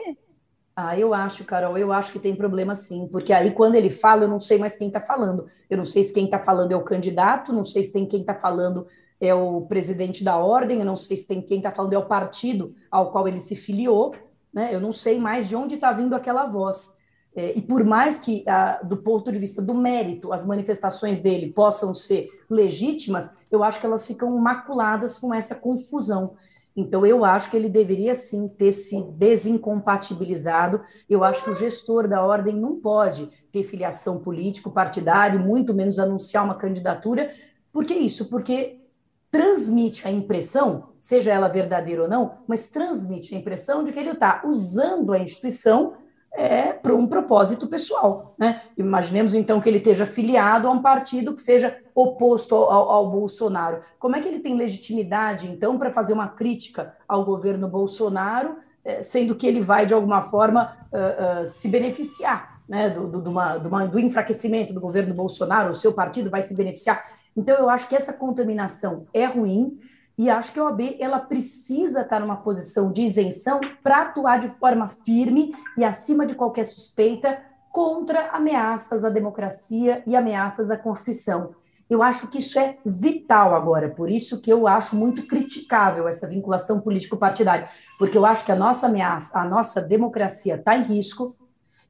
Ah, 0.77 0.99
eu 0.99 1.15
acho, 1.15 1.45
Carol, 1.45 1.79
eu 1.79 1.93
acho 1.93 2.11
que 2.11 2.19
tem 2.19 2.35
problema 2.35 2.75
sim, 2.75 3.09
porque 3.11 3.33
aí 3.33 3.53
quando 3.53 3.77
ele 3.77 3.91
fala, 3.91 4.25
eu 4.25 4.29
não 4.29 4.41
sei 4.41 4.59
mais 4.59 4.77
quem 4.77 4.89
está 4.89 5.01
falando. 5.01 5.47
Eu 5.71 5.77
não 5.77 5.85
sei 5.85 6.03
se 6.03 6.13
quem 6.13 6.25
está 6.25 6.39
falando 6.39 6.73
é 6.73 6.77
o 6.77 6.83
candidato, 6.83 7.53
não 7.53 7.65
sei 7.65 7.85
se 7.85 7.93
tem 7.93 8.05
quem 8.07 8.21
está 8.21 8.35
falando 8.35 8.87
é 9.21 9.33
o 9.33 9.63
presidente 9.63 10.25
da 10.25 10.37
ordem, 10.37 10.81
eu 10.81 10.85
não 10.85 10.97
sei 10.97 11.17
se 11.17 11.27
tem 11.27 11.41
quem 11.41 11.59
está 11.59 11.71
falando 11.71 11.93
é 11.93 11.99
o 11.99 12.07
partido 12.07 12.75
ao 12.91 13.13
qual 13.13 13.29
ele 13.29 13.39
se 13.39 13.55
filiou, 13.55 14.15
né? 14.53 14.71
Eu 14.73 14.81
não 14.81 14.93
sei 14.93 15.19
mais 15.19 15.49
de 15.49 15.55
onde 15.55 15.77
está 15.77 15.93
vindo 15.93 16.15
aquela 16.15 16.47
voz. 16.47 16.99
É, 17.37 17.57
e 17.57 17.61
por 17.61 17.85
mais 17.85 18.19
que, 18.19 18.45
ah, 18.47 18.81
do 18.83 18.97
ponto 18.97 19.33
de 19.33 19.39
vista 19.39 19.63
do 19.63 19.75
mérito, 19.75 20.33
as 20.33 20.45
manifestações 20.45 21.19
dele 21.19 21.53
possam 21.53 21.93
ser 21.93 22.29
legítimas, 22.49 23.29
eu 23.51 23.65
acho 23.65 23.81
que 23.81 23.87
elas 23.87 24.07
ficam 24.07 24.37
maculadas 24.39 25.19
com 25.19 25.33
essa 25.33 25.55
confusão. 25.55 26.35
Então, 26.77 27.07
eu 27.07 27.25
acho 27.25 27.51
que 27.51 27.57
ele 27.57 27.69
deveria 27.69 28.15
sim 28.15 28.49
ter 28.49 28.73
se 28.73 29.01
desincompatibilizado. 29.13 30.81
Eu 31.09 31.23
acho 31.23 31.45
que 31.45 31.51
o 31.51 31.55
gestor 31.55 32.09
da 32.09 32.25
ordem 32.25 32.57
não 32.57 32.81
pode 32.81 33.29
ter 33.53 33.63
filiação 33.63 34.19
político-partidária, 34.19 35.39
muito 35.39 35.73
menos 35.73 35.99
anunciar 35.99 36.45
uma 36.45 36.57
candidatura. 36.57 37.31
Por 37.73 37.85
que 37.85 37.95
isso? 37.95 38.27
Porque 38.27 38.81
transmite 39.31 40.07
a 40.07 40.11
impressão, 40.11 40.91
seja 40.99 41.33
ela 41.33 41.49
verdadeira 41.49 42.03
ou 42.03 42.09
não, 42.09 42.39
mas 42.47 42.69
transmite 42.69 43.35
a 43.35 43.39
impressão 43.39 43.83
de 43.83 43.93
que 43.93 43.99
ele 43.99 44.11
está 44.11 44.43
usando 44.45 45.13
a 45.13 45.19
instituição 45.19 45.95
é, 46.35 46.73
para 46.73 46.95
um 46.95 47.07
propósito 47.07 47.67
pessoal. 47.69 48.35
Né? 48.37 48.61
Imaginemos 48.77 49.35
então 49.35 49.61
que 49.61 49.69
ele 49.69 49.79
esteja 49.79 50.05
filiado 50.05 50.67
a 50.67 50.71
um 50.71 50.83
partido 50.83 51.35
que 51.35 51.41
seja 51.41 51.77
oposto 51.95 52.55
ao, 52.55 52.91
ao 52.91 53.11
Bolsonaro. 53.11 53.81
Como 53.99 54.17
é 54.17 54.21
que 54.21 54.29
ele 54.29 54.41
tem 54.41 54.57
legitimidade, 54.57 55.49
então, 55.49 55.79
para 55.79 55.93
fazer 55.93 56.13
uma 56.13 56.29
crítica 56.29 56.95
ao 57.09 57.25
governo 57.25 57.69
Bolsonaro, 57.69 58.57
é, 58.85 59.03
sendo 59.03 59.35
que 59.35 59.47
ele 59.47 59.63
vai, 59.63 59.87
de 59.87 59.95
alguma 59.95 60.23
forma, 60.23 60.77
uh, 60.93 61.45
uh, 61.45 61.47
se 61.47 61.69
beneficiar 61.69 62.61
né, 62.69 62.91
do, 62.91 63.07
do, 63.07 63.23
do, 63.23 63.31
uma, 63.31 63.57
uma, 63.57 63.87
do 63.87 63.99
enfraquecimento 63.99 64.75
do 64.75 64.81
governo 64.81 65.15
Bolsonaro, 65.15 65.71
o 65.71 65.75
seu 65.75 65.93
partido 65.93 66.29
vai 66.29 66.43
se 66.43 66.55
beneficiar? 66.55 67.03
Então, 67.37 67.57
eu 67.57 67.71
acho 67.71 67.89
que 67.89 67.97
essa 67.97 68.13
contaminação 68.13 69.07
é 69.15 69.25
ruim. 69.25 69.79
E 70.17 70.31
acho 70.31 70.53
que 70.53 70.61
a 70.61 70.65
OAB 70.65 70.97
ela 71.01 71.19
precisa 71.19 72.03
estar 72.03 72.21
numa 72.21 72.37
posição 72.37 72.93
de 72.93 73.03
isenção 73.03 73.61
para 73.83 74.03
atuar 74.03 74.39
de 74.39 74.49
forma 74.49 74.89
firme 74.89 75.55
e 75.77 75.85
acima 75.85 76.25
de 76.25 76.35
qualquer 76.35 76.65
suspeita 76.65 77.39
contra 77.73 78.31
ameaças 78.31 79.05
à 79.05 79.11
democracia 79.11 80.05
e 80.07 80.15
ameaças 80.15 80.71
à 80.71 80.77
Constituição. 80.77 81.57
Eu 81.91 82.03
acho 82.03 82.29
que 82.29 82.39
isso 82.39 82.59
é 82.59 82.79
vital 82.87 83.55
agora, 83.55 83.91
por 83.91 84.09
isso 84.09 84.41
que 84.41 84.53
eu 84.53 84.69
acho 84.69 84.97
muito 84.97 85.27
criticável 85.27 86.07
essa 86.09 86.29
vinculação 86.29 86.81
político-partidária, 86.81 87.69
porque 87.99 88.17
eu 88.17 88.25
acho 88.25 88.45
que 88.45 88.53
a 88.53 88.57
nossa 88.57 88.87
ameaça, 88.87 89.41
a 89.41 89.45
nossa 89.45 89.83
democracia 89.83 90.55
está 90.55 90.77
em 90.77 90.83
risco, 90.83 91.37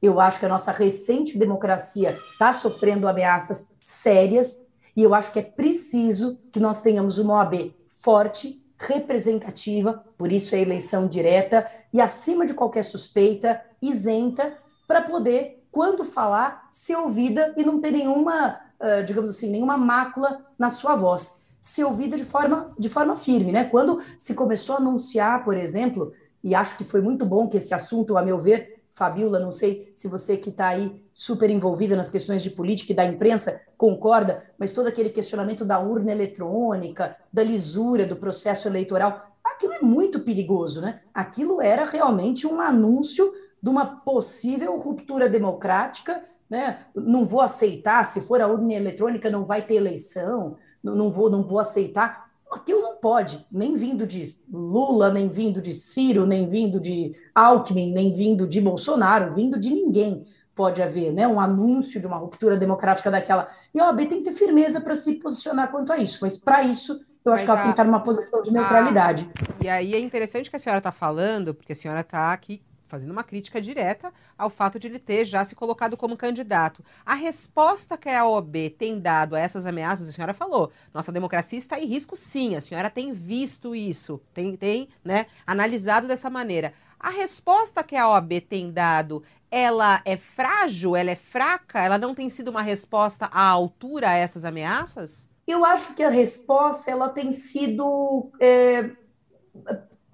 eu 0.02 0.18
acho 0.18 0.38
que 0.38 0.46
a 0.46 0.48
nossa 0.48 0.72
recente 0.72 1.38
democracia 1.38 2.18
está 2.32 2.52
sofrendo 2.52 3.06
ameaças 3.06 3.70
sérias, 3.80 4.66
e 4.96 5.02
eu 5.02 5.14
acho 5.14 5.32
que 5.32 5.38
é 5.38 5.42
preciso 5.42 6.40
que 6.52 6.60
nós 6.60 6.80
tenhamos 6.80 7.18
uma 7.18 7.34
OAB 7.34 7.74
forte, 8.04 8.62
representativa, 8.76 10.04
por 10.18 10.30
isso 10.30 10.54
é 10.54 10.60
eleição 10.60 11.06
direta, 11.06 11.66
e 11.92 12.00
acima 12.00 12.44
de 12.44 12.52
qualquer 12.52 12.84
suspeita, 12.84 13.60
isenta, 13.80 14.58
para 14.86 15.00
poder, 15.00 15.64
quando 15.70 16.04
falar, 16.04 16.68
ser 16.70 16.96
ouvida 16.96 17.54
e 17.56 17.64
não 17.64 17.80
ter 17.80 17.92
nenhuma, 17.92 18.60
digamos 19.06 19.30
assim, 19.30 19.50
nenhuma 19.50 19.78
mácula 19.78 20.44
na 20.58 20.68
sua 20.68 20.94
voz. 20.94 21.42
Ser 21.62 21.84
ouvida 21.84 22.16
de 22.18 22.24
forma, 22.24 22.74
de 22.78 22.90
forma 22.90 23.16
firme, 23.16 23.50
né? 23.50 23.64
Quando 23.64 24.02
se 24.18 24.34
começou 24.34 24.74
a 24.74 24.78
anunciar, 24.78 25.42
por 25.42 25.56
exemplo, 25.56 26.12
e 26.42 26.54
acho 26.54 26.76
que 26.76 26.84
foi 26.84 27.00
muito 27.00 27.24
bom 27.24 27.48
que 27.48 27.56
esse 27.56 27.72
assunto, 27.72 28.18
a 28.18 28.22
meu 28.22 28.38
ver, 28.38 28.83
Fabiola, 28.94 29.40
não 29.40 29.50
sei 29.50 29.92
se 29.96 30.06
você 30.06 30.36
que 30.36 30.50
está 30.50 30.68
aí 30.68 31.02
super 31.12 31.50
envolvida 31.50 31.96
nas 31.96 32.12
questões 32.12 32.44
de 32.44 32.50
política 32.50 32.92
e 32.92 32.94
da 32.94 33.04
imprensa 33.04 33.60
concorda, 33.76 34.44
mas 34.56 34.70
todo 34.70 34.86
aquele 34.86 35.10
questionamento 35.10 35.64
da 35.64 35.80
urna 35.80 36.12
eletrônica, 36.12 37.16
da 37.32 37.42
lisura 37.42 38.06
do 38.06 38.14
processo 38.14 38.68
eleitoral, 38.68 39.32
aquilo 39.42 39.72
é 39.72 39.80
muito 39.80 40.20
perigoso, 40.20 40.80
né? 40.80 41.00
Aquilo 41.12 41.60
era 41.60 41.84
realmente 41.84 42.46
um 42.46 42.60
anúncio 42.60 43.34
de 43.60 43.68
uma 43.68 43.84
possível 43.84 44.78
ruptura 44.78 45.28
democrática, 45.28 46.22
né? 46.48 46.86
Não 46.94 47.26
vou 47.26 47.40
aceitar, 47.40 48.04
se 48.04 48.20
for 48.20 48.40
a 48.40 48.46
urna 48.46 48.74
eletrônica 48.74 49.28
não 49.28 49.44
vai 49.44 49.66
ter 49.66 49.74
eleição, 49.74 50.56
não 50.80 51.10
vou, 51.10 51.28
não 51.28 51.42
vou 51.42 51.58
aceitar 51.58 52.23
aquilo 52.54 52.80
não 52.82 52.96
pode, 52.96 53.46
nem 53.50 53.76
vindo 53.76 54.06
de 54.06 54.36
Lula, 54.50 55.10
nem 55.10 55.28
vindo 55.28 55.60
de 55.60 55.72
Ciro, 55.74 56.26
nem 56.26 56.48
vindo 56.48 56.80
de 56.80 57.14
Alckmin, 57.34 57.92
nem 57.92 58.14
vindo 58.14 58.46
de 58.46 58.60
Bolsonaro, 58.60 59.34
vindo 59.34 59.58
de 59.58 59.70
ninguém 59.70 60.26
pode 60.54 60.80
haver 60.80 61.12
né, 61.12 61.26
um 61.26 61.40
anúncio 61.40 62.00
de 62.00 62.06
uma 62.06 62.16
ruptura 62.16 62.56
democrática 62.56 63.10
daquela. 63.10 63.48
E 63.74 63.80
a 63.80 63.86
OAB 63.86 64.06
tem 64.06 64.22
que 64.22 64.30
ter 64.30 64.32
firmeza 64.32 64.80
para 64.80 64.94
se 64.94 65.14
posicionar 65.14 65.70
quanto 65.70 65.92
a 65.92 65.98
isso, 65.98 66.20
mas 66.22 66.36
para 66.36 66.62
isso 66.62 67.04
eu 67.24 67.32
acho 67.32 67.42
mas 67.42 67.44
que 67.44 67.50
ela 67.50 67.58
a, 67.58 67.62
tem 67.62 67.72
que 67.72 67.72
estar 67.72 67.84
numa 67.84 68.02
posição 68.02 68.42
de 68.42 68.52
neutralidade. 68.52 69.28
A, 69.60 69.64
e 69.64 69.68
aí 69.68 69.94
é 69.94 69.98
interessante 69.98 70.48
que 70.48 70.56
a 70.56 70.58
senhora 70.58 70.78
está 70.78 70.92
falando, 70.92 71.54
porque 71.54 71.72
a 71.72 71.76
senhora 71.76 72.00
está 72.00 72.32
aqui 72.32 72.62
fazendo 72.94 73.10
uma 73.10 73.24
crítica 73.24 73.60
direta 73.60 74.12
ao 74.38 74.48
fato 74.48 74.78
de 74.78 74.86
ele 74.86 75.00
ter 75.00 75.24
já 75.24 75.44
se 75.44 75.56
colocado 75.56 75.96
como 75.96 76.16
candidato. 76.16 76.84
A 77.04 77.14
resposta 77.14 77.98
que 77.98 78.08
a 78.08 78.24
OAB 78.24 78.70
tem 78.78 79.00
dado 79.00 79.34
a 79.34 79.40
essas 79.40 79.66
ameaças, 79.66 80.08
a 80.08 80.12
senhora 80.12 80.32
falou, 80.32 80.70
nossa 80.92 81.10
democracia 81.10 81.58
está 81.58 81.76
em 81.76 81.86
risco 81.86 82.16
sim, 82.16 82.54
a 82.54 82.60
senhora 82.60 82.88
tem 82.88 83.12
visto 83.12 83.74
isso, 83.74 84.20
tem, 84.32 84.56
tem 84.56 84.88
né, 85.04 85.26
analisado 85.44 86.06
dessa 86.06 86.30
maneira. 86.30 86.72
A 87.00 87.10
resposta 87.10 87.82
que 87.82 87.96
a 87.96 88.08
OAB 88.08 88.40
tem 88.48 88.70
dado, 88.70 89.24
ela 89.50 90.00
é 90.04 90.16
frágil, 90.16 90.94
ela 90.94 91.10
é 91.10 91.16
fraca, 91.16 91.82
ela 91.82 91.98
não 91.98 92.14
tem 92.14 92.30
sido 92.30 92.48
uma 92.48 92.62
resposta 92.62 93.26
à 93.26 93.42
altura 93.44 94.10
a 94.10 94.14
essas 94.14 94.44
ameaças? 94.44 95.28
Eu 95.48 95.64
acho 95.64 95.94
que 95.94 96.02
a 96.04 96.10
resposta 96.10 96.92
ela 96.92 97.08
tem 97.08 97.32
sido 97.32 98.30
é 98.40 98.92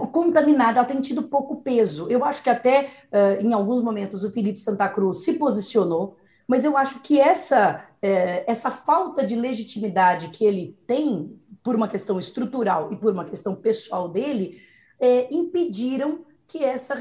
contaminada, 0.09 0.79
ela 0.79 0.89
tem 0.89 1.01
tido 1.01 1.25
pouco 1.25 1.57
peso. 1.63 2.07
Eu 2.09 2.25
acho 2.25 2.43
que 2.43 2.51
até 2.51 2.91
uh, 3.13 3.45
em 3.45 3.53
alguns 3.53 3.83
momentos 3.83 4.25
o 4.25 4.31
Felipe 4.31 4.59
Santa 4.59 4.89
Cruz 4.89 5.25
se 5.25 5.35
posicionou, 5.35 6.17
mas 6.47 6.65
eu 6.65 6.77
acho 6.77 7.01
que 7.01 7.21
essa, 7.21 7.85
uh, 8.03 8.45
essa 8.47 8.71
falta 8.71 9.25
de 9.25 9.37
legitimidade 9.37 10.29
que 10.29 10.45
ele 10.45 10.77
tem 10.87 11.39
por 11.63 11.77
uma 11.77 11.89
questão 11.89 12.19
estrutural 12.19 12.93
e 12.93 12.97
por 12.97 13.13
uma 13.13 13.25
questão 13.25 13.55
pessoal 13.55 14.09
dele 14.09 14.61
uh, 15.01 15.35
impediram 15.35 16.21
que 16.47 16.65
essa, 16.65 16.95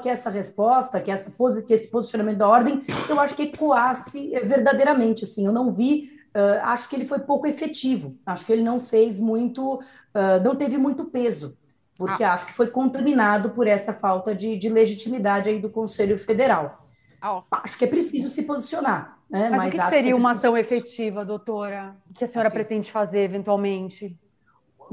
que 0.00 0.08
essa 0.08 0.30
resposta, 0.30 1.00
que, 1.00 1.10
essa 1.10 1.32
que 1.66 1.74
esse 1.74 1.90
posicionamento 1.90 2.38
da 2.38 2.48
ordem, 2.48 2.84
eu 3.08 3.18
acho 3.18 3.34
que 3.34 3.42
ecoasse 3.42 4.30
verdadeiramente. 4.44 5.24
Assim, 5.24 5.46
eu 5.46 5.52
não 5.52 5.72
vi 5.72 6.12
Uh, 6.34 6.56
acho 6.62 6.88
que 6.88 6.96
ele 6.96 7.04
foi 7.04 7.18
pouco 7.18 7.46
efetivo, 7.46 8.16
acho 8.24 8.46
que 8.46 8.52
ele 8.54 8.62
não 8.62 8.80
fez 8.80 9.20
muito, 9.20 9.74
uh, 9.74 10.42
não 10.42 10.56
teve 10.56 10.78
muito 10.78 11.04
peso 11.04 11.58
porque 12.02 12.24
ah. 12.24 12.34
acho 12.34 12.46
que 12.46 12.52
foi 12.52 12.66
contaminado 12.66 13.50
por 13.50 13.68
essa 13.68 13.94
falta 13.94 14.34
de, 14.34 14.56
de 14.56 14.68
legitimidade 14.68 15.48
aí 15.48 15.60
do 15.60 15.70
Conselho 15.70 16.18
Federal. 16.18 16.80
Ah, 17.20 17.44
acho 17.52 17.78
que 17.78 17.84
é 17.84 17.88
preciso 17.88 18.28
se 18.28 18.42
posicionar. 18.42 19.18
Né? 19.30 19.48
Mas, 19.50 19.58
Mas 19.58 19.74
o 19.74 19.76
que 19.76 19.84
seria 19.84 20.02
que 20.02 20.10
é 20.10 20.14
uma 20.16 20.32
ação 20.32 20.58
efetiva, 20.58 21.24
doutora? 21.24 21.94
O 22.10 22.14
que 22.14 22.24
a 22.24 22.26
senhora 22.26 22.48
assim, 22.48 22.56
pretende 22.56 22.90
fazer 22.90 23.20
eventualmente? 23.20 24.18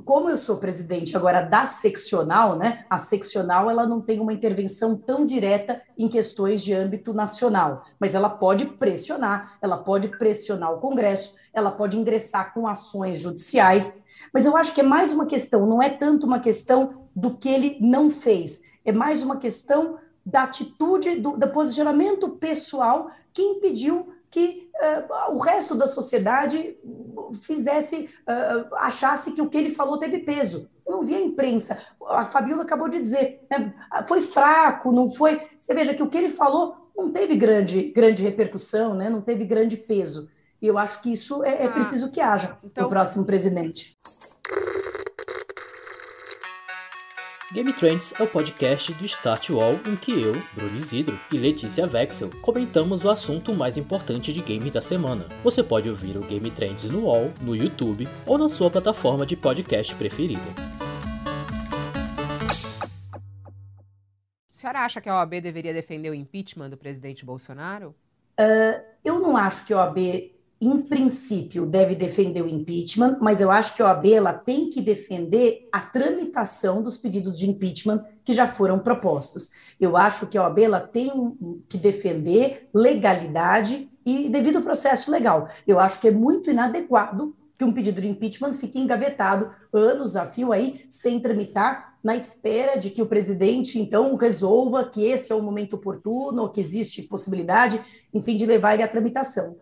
Como 0.06 0.30
eu 0.30 0.38
sou 0.38 0.58
presidente 0.58 1.18
agora 1.18 1.42
da 1.42 1.66
seccional, 1.66 2.56
né? 2.56 2.86
A 2.88 3.00
seccional 3.00 3.72
ela 3.72 3.88
não 3.88 4.00
tem 4.00 4.20
uma 4.20 4.32
intervenção 4.32 4.96
tão 4.96 5.26
direta 5.26 5.82
em 5.98 6.08
questões 6.08 6.62
de 6.62 6.74
âmbito 6.74 7.12
nacional, 7.12 7.84
mas 8.00 8.14
ela 8.14 8.30
pode 8.30 8.66
pressionar, 8.66 9.58
ela 9.60 9.78
pode 9.78 10.10
pressionar 10.10 10.72
o 10.72 10.80
Congresso, 10.80 11.36
ela 11.52 11.72
pode 11.72 11.98
ingressar 11.98 12.54
com 12.54 12.68
ações 12.68 13.20
judiciais 13.20 14.04
mas 14.34 14.46
eu 14.46 14.56
acho 14.56 14.74
que 14.74 14.82
é 14.82 14.84
mais 14.84 15.12
uma 15.12 15.26
questão, 15.26 15.66
não 15.66 15.82
é 15.82 15.90
tanto 15.90 16.26
uma 16.26 16.40
questão 16.40 17.08
do 17.16 17.32
que 17.32 17.50
ele 17.50 17.78
não 17.82 18.10
fez, 18.10 18.62
é 18.86 18.92
mais 18.92 19.24
uma 19.24 19.38
questão 19.38 19.98
da 20.26 20.44
atitude, 20.44 21.16
do, 21.16 21.38
do 21.38 21.48
posicionamento 21.50 22.30
pessoal 22.30 23.10
que 23.34 23.42
impediu 23.42 24.14
que 24.30 24.70
uh, 24.76 25.34
o 25.34 25.40
resto 25.40 25.74
da 25.74 25.88
sociedade 25.88 26.78
fizesse, 27.42 28.10
uh, 28.28 28.76
achasse 28.76 29.32
que 29.32 29.42
o 29.42 29.50
que 29.50 29.58
ele 29.58 29.72
falou 29.72 29.98
teve 29.98 30.20
peso. 30.20 30.70
Eu 30.86 30.94
não 30.94 31.04
vi 31.04 31.16
a 31.16 31.22
imprensa. 31.22 31.78
A 32.08 32.26
Fabiola 32.26 32.64
acabou 32.64 32.90
de 32.90 33.00
dizer, 33.00 33.46
né? 33.50 33.74
foi 34.08 34.22
fraco, 34.22 34.92
não 34.92 35.10
foi. 35.10 35.42
Você 35.60 35.74
veja 35.74 35.94
que 35.94 36.04
o 36.04 36.10
que 36.10 36.18
ele 36.18 36.30
falou 36.30 36.92
não 36.96 37.12
teve 37.12 37.36
grande, 37.36 37.92
grande 37.96 38.24
repercussão, 38.24 38.94
né? 38.94 39.10
não 39.10 39.22
teve 39.22 39.46
grande 39.46 39.78
peso. 39.78 40.30
E 40.62 40.68
eu 40.68 40.78
acho 40.78 41.02
que 41.02 41.12
isso 41.14 41.44
é, 41.44 41.64
é 41.64 41.66
ah, 41.68 41.72
preciso 41.72 42.12
que 42.12 42.20
haja 42.20 42.58
então... 42.64 42.84
no 42.84 42.90
próximo 42.90 43.26
presidente. 43.26 43.98
Game 47.52 47.74
Trends 47.74 48.14
é 48.20 48.22
o 48.22 48.28
podcast 48.28 48.94
do 48.94 49.04
Start 49.06 49.50
Wall 49.50 49.80
em 49.88 49.96
que 49.96 50.12
eu, 50.12 50.34
Bruno 50.54 50.78
Isidro 50.78 51.20
e 51.32 51.38
Letícia 51.38 51.88
Vexel 51.88 52.30
comentamos 52.44 53.04
o 53.04 53.10
assunto 53.10 53.56
mais 53.56 53.76
importante 53.76 54.32
de 54.32 54.40
games 54.40 54.72
da 54.72 54.80
semana. 54.80 55.26
Você 55.44 55.64
pode 55.64 55.90
ouvir 55.90 56.16
o 56.16 56.22
Game 56.22 56.52
Trends 56.52 56.84
no 56.84 57.06
Wall, 57.06 57.34
no 57.42 57.56
YouTube 57.56 58.08
ou 58.28 58.38
na 58.38 58.48
sua 58.48 58.70
plataforma 58.70 59.26
de 59.26 59.36
podcast 59.36 59.96
preferida. 59.96 60.44
A 64.52 64.54
senhora 64.54 64.82
acha 64.82 65.02
que 65.02 65.10
a 65.10 65.16
OAB 65.16 65.42
deveria 65.42 65.74
defender 65.74 66.12
o 66.12 66.14
impeachment 66.14 66.70
do 66.70 66.78
presidente 66.78 67.26
Bolsonaro? 67.26 67.96
Uh, 68.40 68.80
eu 69.04 69.20
não 69.20 69.36
acho 69.36 69.66
que 69.66 69.74
a 69.74 69.78
OAB 69.78 70.39
em 70.62 70.82
princípio, 70.82 71.66
deve 71.66 71.96
defender 71.96 72.42
o 72.42 72.50
impeachment, 72.50 73.18
mas 73.22 73.40
eu 73.40 73.50
acho 73.50 73.76
que 73.76 73.82
a 73.82 73.86
OAB 73.86 74.08
ela 74.08 74.34
tem 74.34 74.70
que 74.70 74.82
defender 74.82 75.70
a 75.72 75.80
tramitação 75.80 76.84
dos 76.84 76.98
pedidos 76.98 77.40
de 77.40 77.50
impeachment 77.50 78.04
que 78.26 78.34
já 78.34 78.46
foram 78.46 78.80
propostos. 78.80 79.52
Eu 79.80 79.96
acho 79.96 80.28
que 80.28 80.38
a 80.38 80.44
OAB 80.44 80.60
ela 80.60 80.82
tem 80.82 81.10
que 81.70 81.78
defender 81.78 82.68
legalidade 82.74 83.90
e 84.06 84.28
devido 84.28 84.62
processo 84.62 85.10
legal. 85.10 85.48
Eu 85.66 85.80
acho 85.80 86.02
que 86.02 86.10
é 86.10 86.12
muito 86.12 86.50
inadequado 86.50 87.34
que 87.58 87.64
um 87.64 87.72
pedido 87.72 88.02
de 88.02 88.10
impeachment 88.10 88.54
fique 88.54 88.80
engavetado 88.80 89.52
anos 89.72 90.16
a 90.16 90.26
fio 90.26 90.52
aí, 90.52 90.86
sem 90.90 91.20
tramitar, 91.20 91.98
na 92.04 92.16
espera 92.16 92.78
de 92.78 92.90
que 92.90 93.02
o 93.02 93.06
presidente, 93.06 93.80
então, 93.80 94.16
resolva 94.16 94.90
que 94.90 95.04
esse 95.04 95.32
é 95.32 95.36
o 95.36 95.42
momento 95.42 95.76
oportuno, 95.76 96.50
que 96.50 96.62
existe 96.62 97.02
possibilidade, 97.02 97.80
enfim, 98.14 98.38
de 98.38 98.46
levar 98.46 98.74
ele 98.74 98.84
à 98.84 98.88
tramitação. 98.88 99.58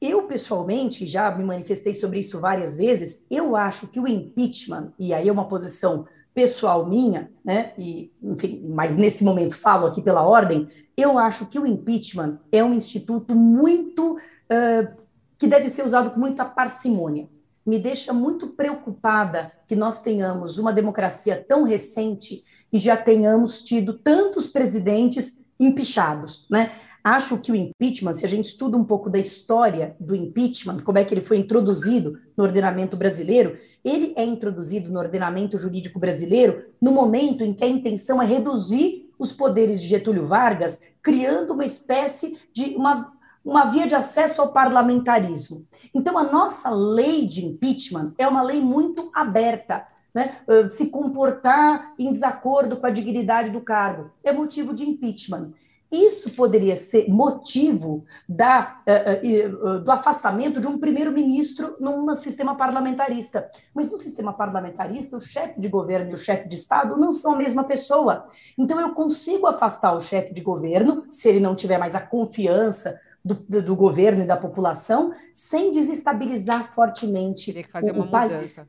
Eu, 0.00 0.24
pessoalmente, 0.24 1.06
já 1.06 1.30
me 1.30 1.44
manifestei 1.44 1.94
sobre 1.94 2.20
isso 2.20 2.38
várias 2.38 2.76
vezes. 2.76 3.22
Eu 3.30 3.56
acho 3.56 3.88
que 3.88 3.98
o 3.98 4.06
impeachment, 4.06 4.92
e 4.98 5.14
aí 5.14 5.28
é 5.28 5.32
uma 5.32 5.48
posição 5.48 6.06
pessoal 6.34 6.84
minha, 6.86 7.30
né? 7.42 7.72
E, 7.78 8.12
enfim, 8.22 8.62
mas 8.68 8.96
nesse 8.96 9.24
momento 9.24 9.56
falo 9.56 9.86
aqui 9.86 10.02
pela 10.02 10.22
ordem, 10.22 10.68
eu 10.94 11.18
acho 11.18 11.46
que 11.46 11.58
o 11.58 11.66
impeachment 11.66 12.38
é 12.52 12.62
um 12.62 12.74
instituto 12.74 13.34
muito 13.34 14.16
uh, 14.16 14.96
que 15.38 15.46
deve 15.46 15.68
ser 15.70 15.84
usado 15.84 16.10
com 16.10 16.20
muita 16.20 16.44
parcimônia. 16.44 17.26
Me 17.64 17.78
deixa 17.78 18.12
muito 18.12 18.48
preocupada 18.48 19.50
que 19.66 19.74
nós 19.74 20.02
tenhamos 20.02 20.58
uma 20.58 20.74
democracia 20.74 21.42
tão 21.48 21.64
recente 21.64 22.44
e 22.70 22.78
já 22.78 22.98
tenhamos 22.98 23.62
tido 23.62 23.94
tantos 23.94 24.46
presidentes 24.46 25.38
empichados, 25.58 26.46
né? 26.50 26.72
Acho 27.06 27.38
que 27.38 27.52
o 27.52 27.54
impeachment, 27.54 28.14
se 28.14 28.26
a 28.26 28.28
gente 28.28 28.46
estuda 28.46 28.76
um 28.76 28.82
pouco 28.82 29.08
da 29.08 29.16
história 29.16 29.94
do 30.00 30.12
impeachment, 30.12 30.78
como 30.78 30.98
é 30.98 31.04
que 31.04 31.14
ele 31.14 31.20
foi 31.20 31.36
introduzido 31.36 32.18
no 32.36 32.42
ordenamento 32.42 32.96
brasileiro, 32.96 33.56
ele 33.84 34.12
é 34.16 34.24
introduzido 34.24 34.90
no 34.90 34.98
ordenamento 34.98 35.56
jurídico 35.56 36.00
brasileiro 36.00 36.64
no 36.82 36.90
momento 36.90 37.44
em 37.44 37.52
que 37.52 37.62
a 37.62 37.68
intenção 37.68 38.20
é 38.20 38.26
reduzir 38.26 39.08
os 39.20 39.32
poderes 39.32 39.80
de 39.80 39.86
Getúlio 39.86 40.26
Vargas, 40.26 40.82
criando 41.00 41.52
uma 41.52 41.64
espécie 41.64 42.40
de 42.52 42.74
uma, 42.74 43.12
uma 43.44 43.66
via 43.66 43.86
de 43.86 43.94
acesso 43.94 44.42
ao 44.42 44.50
parlamentarismo. 44.50 45.64
Então, 45.94 46.18
a 46.18 46.24
nossa 46.24 46.70
lei 46.70 47.24
de 47.24 47.46
impeachment 47.46 48.14
é 48.18 48.26
uma 48.26 48.42
lei 48.42 48.60
muito 48.60 49.12
aberta. 49.14 49.86
Né? 50.12 50.38
Se 50.70 50.88
comportar 50.88 51.94
em 51.96 52.10
desacordo 52.10 52.78
com 52.78 52.86
a 52.86 52.90
dignidade 52.90 53.52
do 53.52 53.60
cargo 53.60 54.10
é 54.24 54.32
motivo 54.32 54.74
de 54.74 54.82
impeachment. 54.82 55.52
Isso 55.90 56.30
poderia 56.30 56.74
ser 56.74 57.08
motivo 57.08 58.04
da, 58.28 58.80
uh, 58.86 59.66
uh, 59.66 59.80
do 59.80 59.90
afastamento 59.92 60.60
de 60.60 60.66
um 60.66 60.78
primeiro-ministro 60.78 61.76
num 61.78 62.14
sistema 62.14 62.56
parlamentarista. 62.56 63.48
Mas 63.72 63.90
no 63.90 63.98
sistema 63.98 64.32
parlamentarista, 64.32 65.16
o 65.16 65.20
chefe 65.20 65.60
de 65.60 65.68
governo 65.68 66.10
e 66.10 66.14
o 66.14 66.18
chefe 66.18 66.48
de 66.48 66.56
Estado 66.56 66.96
não 66.96 67.12
são 67.12 67.34
a 67.34 67.38
mesma 67.38 67.64
pessoa. 67.64 68.26
Então, 68.58 68.80
eu 68.80 68.94
consigo 68.94 69.46
afastar 69.46 69.94
o 69.94 70.00
chefe 70.00 70.34
de 70.34 70.40
governo, 70.40 71.04
se 71.10 71.28
ele 71.28 71.40
não 71.40 71.54
tiver 71.54 71.78
mais 71.78 71.94
a 71.94 72.00
confiança 72.00 73.00
do, 73.24 73.34
do 73.34 73.74
governo 73.74 74.22
e 74.22 74.26
da 74.26 74.36
população, 74.36 75.12
sem 75.34 75.72
desestabilizar 75.72 76.72
fortemente 76.72 77.46
Teria 77.46 77.64
que 77.64 77.70
fazer 77.70 77.90
o, 77.90 77.94
uma 77.94 78.04
o 78.04 78.10
país. 78.10 78.60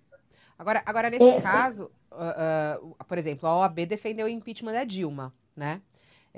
Agora, 0.57 0.81
agora, 0.85 1.09
nesse 1.09 1.23
é, 1.23 1.39
caso, 1.39 1.91
uh, 2.11 3.05
por 3.05 3.17
exemplo, 3.17 3.47
a 3.47 3.59
OAB 3.59 3.85
defendeu 3.85 4.25
o 4.25 4.29
impeachment 4.29 4.73
da 4.73 4.83
Dilma, 4.83 5.33
né? 5.55 5.81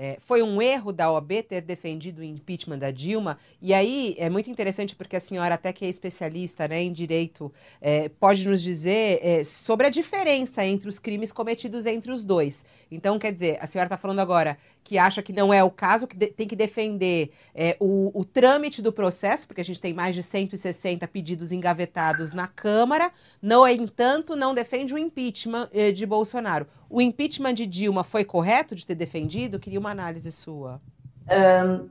É, 0.02 0.18
foi 0.22 0.42
um 0.42 0.62
erro 0.62 0.94
da 0.94 1.12
OAB 1.12 1.44
ter 1.44 1.60
defendido 1.60 2.20
o 2.20 2.24
impeachment 2.24 2.78
da 2.78 2.90
Dilma. 2.90 3.38
E 3.62 3.74
aí 3.74 4.16
é 4.18 4.30
muito 4.30 4.50
interessante 4.50 4.96
porque 4.96 5.18
a 5.18 5.20
senhora, 5.20 5.56
até 5.56 5.74
que 5.74 5.84
é 5.84 5.90
especialista 5.90 6.70
né, 6.70 6.82
em 6.82 6.94
direito, 6.94 7.52
é, 7.82 8.08
pode 8.08 8.48
nos 8.48 8.62
dizer 8.62 9.20
é, 9.22 9.44
sobre 9.44 9.88
a 9.88 9.90
diferença 9.90 10.66
entre 10.66 10.88
os 10.88 11.00
crimes 11.00 11.34
cometidos 11.34 11.86
entre 11.86 12.14
os 12.14 12.24
dois. 12.24 12.64
Então, 12.92 13.20
quer 13.20 13.32
dizer, 13.32 13.58
a 13.62 13.68
senhora 13.68 13.88
está 13.88 13.98
falando 13.98 14.20
agora 14.20 14.58
que 14.84 14.98
acha 14.98 15.22
que 15.22 15.32
não 15.32 15.54
é 15.54 15.64
o 15.64 15.70
caso, 15.70 16.08
que 16.08 16.18
de, 16.18 16.28
tem 16.28 16.48
que 16.48 16.56
defender 16.56 17.32
é, 17.54 17.78
o, 17.80 18.12
o 18.14 18.26
trâmite 18.26 18.82
do 18.82 18.92
processo, 18.92 19.48
porque 19.48 19.62
a 19.62 19.66
gente 19.66 19.82
tem 19.82 19.94
mais 19.94 20.16
de 20.16 20.24
160 20.24 21.08
pedidos 21.08 21.52
engavetados 21.52 22.32
na 22.32 22.48
Câmara. 22.48 23.12
No 23.42 23.68
entanto, 23.68 24.36
não 24.36 24.54
defende 24.54 24.94
o 24.94 24.98
impeachment 24.98 25.70
eh, 25.74 25.92
de 25.92 26.06
Bolsonaro. 26.06 26.68
O 26.90 27.02
impeachment 27.02 27.54
de 27.54 27.66
Dilma 27.66 28.04
foi 28.04 28.24
correto 28.24 28.76
de 28.76 28.86
ter 28.86 28.96
defendido? 28.96 29.60
Queria 29.60 29.80
uma 29.80 29.92
análise 29.92 30.32
sua. 30.32 30.82
Um, 31.30 31.90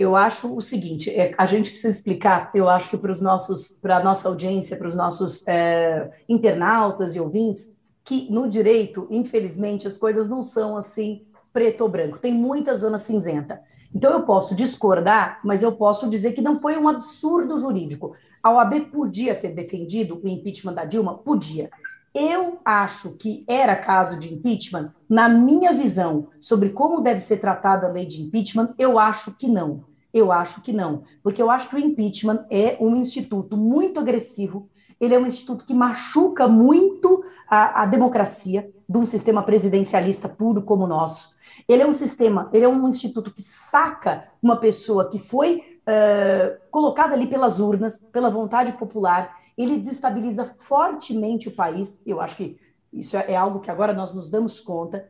eu 0.00 0.16
acho 0.16 0.56
o 0.56 0.60
seguinte: 0.62 1.10
é, 1.10 1.34
a 1.36 1.44
gente 1.44 1.70
precisa 1.70 1.94
explicar, 1.94 2.50
eu 2.54 2.68
acho 2.68 2.88
que 2.88 2.96
para 2.96 3.12
os 3.12 3.20
nossos, 3.20 3.68
para 3.68 3.98
a 3.98 4.02
nossa 4.02 4.28
audiência, 4.28 4.76
para 4.76 4.88
os 4.88 4.94
nossos 4.94 5.46
é, 5.46 6.10
internautas 6.26 7.14
e 7.14 7.20
ouvintes, 7.20 7.76
que 8.04 8.30
no 8.30 8.48
direito, 8.48 9.06
infelizmente, 9.10 9.86
as 9.86 9.96
coisas 9.96 10.28
não 10.28 10.44
são 10.44 10.76
assim 10.76 11.22
preto 11.52 11.82
ou 11.82 11.88
branco, 11.88 12.18
tem 12.18 12.32
muita 12.32 12.74
zona 12.74 12.98
cinzenta. 12.98 13.60
Então 13.94 14.12
eu 14.12 14.22
posso 14.22 14.54
discordar, 14.54 15.40
mas 15.44 15.62
eu 15.62 15.72
posso 15.72 16.08
dizer 16.08 16.32
que 16.32 16.40
não 16.40 16.56
foi 16.56 16.76
um 16.78 16.88
absurdo 16.88 17.58
jurídico. 17.58 18.14
A 18.42 18.50
OAB 18.52 18.90
podia 18.92 19.34
ter 19.34 19.50
defendido 19.50 20.20
o 20.22 20.28
impeachment 20.28 20.74
da 20.74 20.84
Dilma? 20.84 21.18
Podia. 21.18 21.70
Eu 22.14 22.58
acho 22.64 23.12
que 23.12 23.44
era 23.46 23.76
caso 23.76 24.18
de 24.18 24.32
impeachment, 24.32 24.92
na 25.08 25.28
minha 25.28 25.72
visão 25.72 26.28
sobre 26.40 26.70
como 26.70 27.00
deve 27.00 27.20
ser 27.20 27.36
tratada 27.38 27.86
a 27.86 27.90
lei 27.90 28.06
de 28.06 28.22
impeachment, 28.22 28.74
eu 28.78 28.98
acho 28.98 29.36
que 29.36 29.46
não. 29.46 29.84
Eu 30.12 30.32
acho 30.32 30.60
que 30.60 30.72
não, 30.72 31.04
porque 31.22 31.40
eu 31.40 31.48
acho 31.48 31.68
que 31.68 31.76
o 31.76 31.78
impeachment 31.78 32.44
é 32.50 32.76
um 32.80 32.96
instituto 32.96 33.56
muito 33.56 34.00
agressivo, 34.00 34.68
ele 35.00 35.14
é 35.14 35.18
um 35.18 35.26
instituto 35.26 35.64
que 35.64 35.72
machuca 35.72 36.46
muito 36.46 37.24
a, 37.48 37.82
a 37.82 37.86
democracia 37.86 38.70
de 38.88 38.98
um 38.98 39.06
sistema 39.06 39.42
presidencialista 39.42 40.28
puro 40.28 40.62
como 40.62 40.84
o 40.84 40.86
nosso. 40.86 41.34
Ele 41.66 41.82
é 41.82 41.86
um 41.86 41.92
sistema, 41.92 42.50
ele 42.52 42.64
é 42.64 42.68
um 42.68 42.88
instituto 42.88 43.32
que 43.32 43.42
saca 43.42 44.28
uma 44.42 44.56
pessoa 44.56 45.08
que 45.08 45.18
foi 45.18 45.80
uh, 45.86 46.60
colocada 46.70 47.14
ali 47.14 47.26
pelas 47.26 47.60
urnas, 47.60 47.98
pela 48.12 48.30
vontade 48.30 48.72
popular, 48.72 49.38
ele 49.56 49.78
desestabiliza 49.78 50.44
fortemente 50.44 51.48
o 51.48 51.52
país. 51.52 52.00
Eu 52.04 52.20
acho 52.20 52.36
que 52.36 52.58
isso 52.92 53.16
é 53.16 53.36
algo 53.36 53.60
que 53.60 53.70
agora 53.70 53.92
nós 53.92 54.12
nos 54.12 54.28
damos 54.28 54.60
conta. 54.60 55.08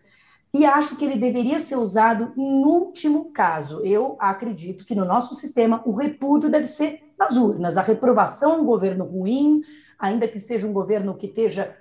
E 0.53 0.67
acho 0.67 0.97
que 0.97 1.05
ele 1.05 1.17
deveria 1.17 1.61
ser 1.61 1.77
usado 1.77 2.33
em 2.37 2.65
último 2.65 3.31
caso. 3.33 3.81
Eu 3.85 4.17
acredito 4.19 4.85
que 4.85 4.95
no 4.95 5.05
nosso 5.05 5.35
sistema 5.35 5.81
o 5.87 5.95
repúdio 5.97 6.51
deve 6.51 6.67
ser 6.67 7.10
nas 7.21 7.37
urnas, 7.37 7.77
a 7.77 7.83
reprovação 7.83 8.53
a 8.53 8.57
um 8.57 8.65
governo 8.65 9.05
ruim, 9.05 9.61
ainda 9.99 10.27
que 10.27 10.41
seja 10.41 10.67
um 10.67 10.73
governo 10.73 11.15
que 11.15 11.27
esteja 11.27 11.77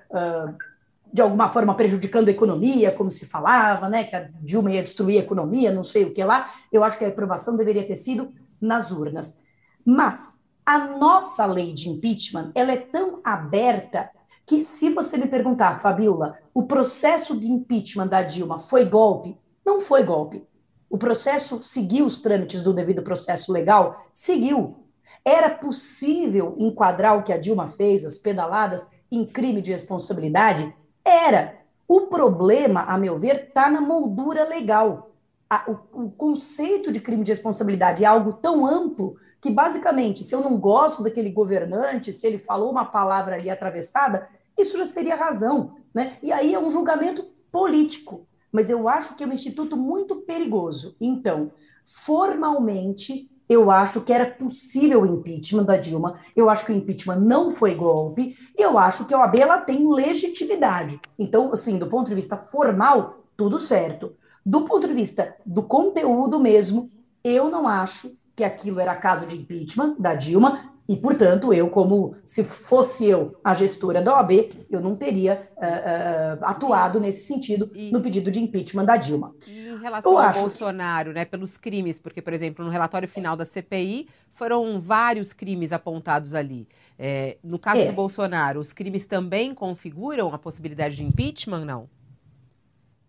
de 1.12 1.22
alguma 1.22 1.52
forma 1.52 1.74
prejudicando 1.74 2.28
a 2.28 2.32
economia, 2.32 2.92
como 2.92 3.10
se 3.10 3.26
falava, 3.26 3.90
né, 3.90 4.04
que 4.04 4.16
a 4.16 4.30
Dilma 4.42 4.72
ia 4.72 4.84
destruir 4.84 5.18
a 5.18 5.24
economia, 5.24 5.72
não 5.72 5.84
sei 5.84 6.04
o 6.04 6.14
que 6.14 6.24
lá. 6.24 6.52
Eu 6.72 6.84
acho 6.84 6.98
que 6.98 7.04
a 7.04 7.08
reprovação 7.08 7.56
deveria 7.58 7.88
ter 7.88 7.96
sido 7.96 8.32
nas 8.62 8.92
urnas. 8.92 9.36
Mas 9.84 10.40
a 10.64 10.78
nossa 10.98 11.46
lei 11.46 11.74
de 11.74 11.90
impeachment, 11.90 12.52
ela 12.54 12.72
é 12.74 12.78
tão 12.78 13.22
aberta 13.24 14.10
que 14.46 14.64
se 14.64 14.94
você 14.94 15.18
me 15.18 15.28
perguntar, 15.28 15.80
Fabiola, 15.80 16.38
o 16.54 16.64
processo 16.64 17.40
de 17.40 17.48
impeachment 17.48 18.08
da 18.08 18.22
Dilma 18.22 18.60
foi 18.60 18.84
golpe? 18.86 19.38
Não 19.66 19.80
foi 19.80 20.04
golpe. 20.04 20.46
O 20.90 20.98
processo 20.98 21.62
seguiu 21.62 22.06
os 22.06 22.20
trâmites 22.20 22.62
do 22.62 22.74
devido 22.74 23.02
processo 23.02 23.52
legal? 23.52 24.06
Seguiu. 24.14 24.89
Era 25.24 25.50
possível 25.50 26.56
enquadrar 26.58 27.18
o 27.18 27.24
que 27.24 27.34
a 27.34 27.38
Dilma 27.38 27.68
fez, 27.68 28.06
as 28.06 28.18
pedaladas, 28.18 28.88
em 29.12 29.26
crime 29.26 29.62
de 29.62 29.72
responsabilidade? 29.72 30.74
Era. 31.04 31.58
O 31.88 32.02
problema, 32.02 32.82
a 32.84 32.98
meu 32.98 33.18
ver, 33.18 33.48
está 33.48 33.70
na 33.70 33.82
moldura 33.82 34.48
legal. 34.48 35.12
A, 35.50 35.70
o, 35.70 36.04
o 36.06 36.12
conceito 36.12 36.92
de 36.92 37.00
crime 37.00 37.24
de 37.24 37.32
responsabilidade 37.32 38.04
é 38.04 38.08
algo 38.08 38.34
tão 38.34 38.66
amplo 38.66 39.16
que 39.42 39.50
basicamente, 39.50 40.24
se 40.24 40.36
eu 40.36 40.42
não 40.42 40.58
gosto 40.58 41.02
daquele 41.02 41.32
governante, 41.32 42.12
se 42.12 42.28
ele 42.28 42.38
falou 42.38 42.72
uma 42.72 42.86
palavra 42.86 43.36
ali 43.36 43.50
atravessada, 43.50 44.28
isso 44.58 44.78
já 44.78 44.86
seria 44.86 45.16
razão, 45.16 45.76
né? 45.94 46.18
E 46.22 46.32
aí 46.32 46.54
é 46.54 46.60
um 46.60 46.70
julgamento 46.70 47.24
político. 47.52 48.28
mas 48.52 48.70
eu 48.70 48.90
acho 48.90 49.16
que 49.16 49.24
é 49.24 49.28
um 49.28 49.34
instituto 49.34 49.78
muito 49.78 50.18
perigoso. 50.18 50.96
Então, 51.00 51.52
formalmente, 51.86 53.30
eu 53.50 53.72
acho 53.72 54.02
que 54.02 54.14
era 54.14 54.28
possível 54.28 55.02
o 55.02 55.06
impeachment 55.08 55.64
da 55.64 55.76
Dilma, 55.76 56.20
eu 56.36 56.50
acho 56.50 56.64
que 56.64 56.72
o 56.72 56.76
impeachment 56.76 57.20
não 57.20 57.50
foi 57.50 57.74
golpe, 57.74 58.38
e 58.56 58.62
eu 58.62 58.78
acho 58.78 59.06
que 59.06 59.14
a 59.14 59.20
OAB 59.20 59.36
ela 59.38 59.58
tem 59.58 59.92
legitimidade. 59.92 61.02
Então, 61.18 61.52
assim, 61.52 61.80
do 61.80 61.88
ponto 61.88 62.08
de 62.08 62.16
vista 62.16 62.38
formal, 62.38 63.24
tudo 63.36 63.60
certo. 63.60 64.14
Do 64.46 64.62
ponto 64.62 64.88
de 64.88 64.94
vista 64.94 65.36
do 65.44 65.64
conteúdo 65.64 66.40
mesmo, 66.40 66.92
eu 67.24 67.50
não 67.50 67.68
acho 67.68 68.16
que 68.36 68.44
aquilo 68.44 68.80
era 68.80 68.96
caso 68.96 69.26
de 69.26 69.36
impeachment 69.36 69.96
da 70.00 70.14
Dilma, 70.14 70.69
e, 70.90 70.96
portanto, 70.98 71.54
eu, 71.54 71.70
como 71.70 72.16
se 72.26 72.44
fosse 72.44 73.06
eu 73.06 73.40
a 73.44 73.54
gestora 73.54 74.02
da 74.02 74.16
OAB, 74.16 74.66
eu 74.72 74.82
não 74.82 74.96
teria 74.96 75.48
uh, 75.56 75.62
uh, 75.62 76.46
atuado 76.46 77.00
nesse 77.00 77.28
sentido 77.28 77.70
e, 77.76 77.92
no 77.92 78.02
pedido 78.02 78.32
de 78.32 78.40
impeachment 78.40 78.86
da 78.86 78.98
Dilma. 78.98 79.36
E 79.48 79.70
em 79.70 79.80
relação 79.80 80.14
eu 80.14 80.18
ao 80.18 80.34
Bolsonaro, 80.34 81.10
que... 81.12 81.16
né, 81.16 81.26
pelos 81.26 81.58
crimes, 81.58 82.00
porque, 82.00 82.24
por 82.24 82.34
exemplo, 82.34 82.66
no 82.66 82.72
relatório 82.72 83.08
final 83.08 83.36
da 83.36 83.46
CPI, 83.46 84.08
foram 84.34 84.80
vários 84.80 85.32
crimes 85.32 85.72
apontados 85.72 86.34
ali. 86.34 86.68
É, 86.98 87.38
no 87.44 87.60
caso 87.60 87.82
é. 87.82 87.86
do 87.86 87.94
Bolsonaro, 87.94 88.60
os 88.60 88.74
crimes 88.74 89.06
também 89.06 89.54
configuram 89.54 90.34
a 90.34 90.40
possibilidade 90.40 90.96
de 90.96 91.04
impeachment, 91.04 91.66
não? 91.66 91.88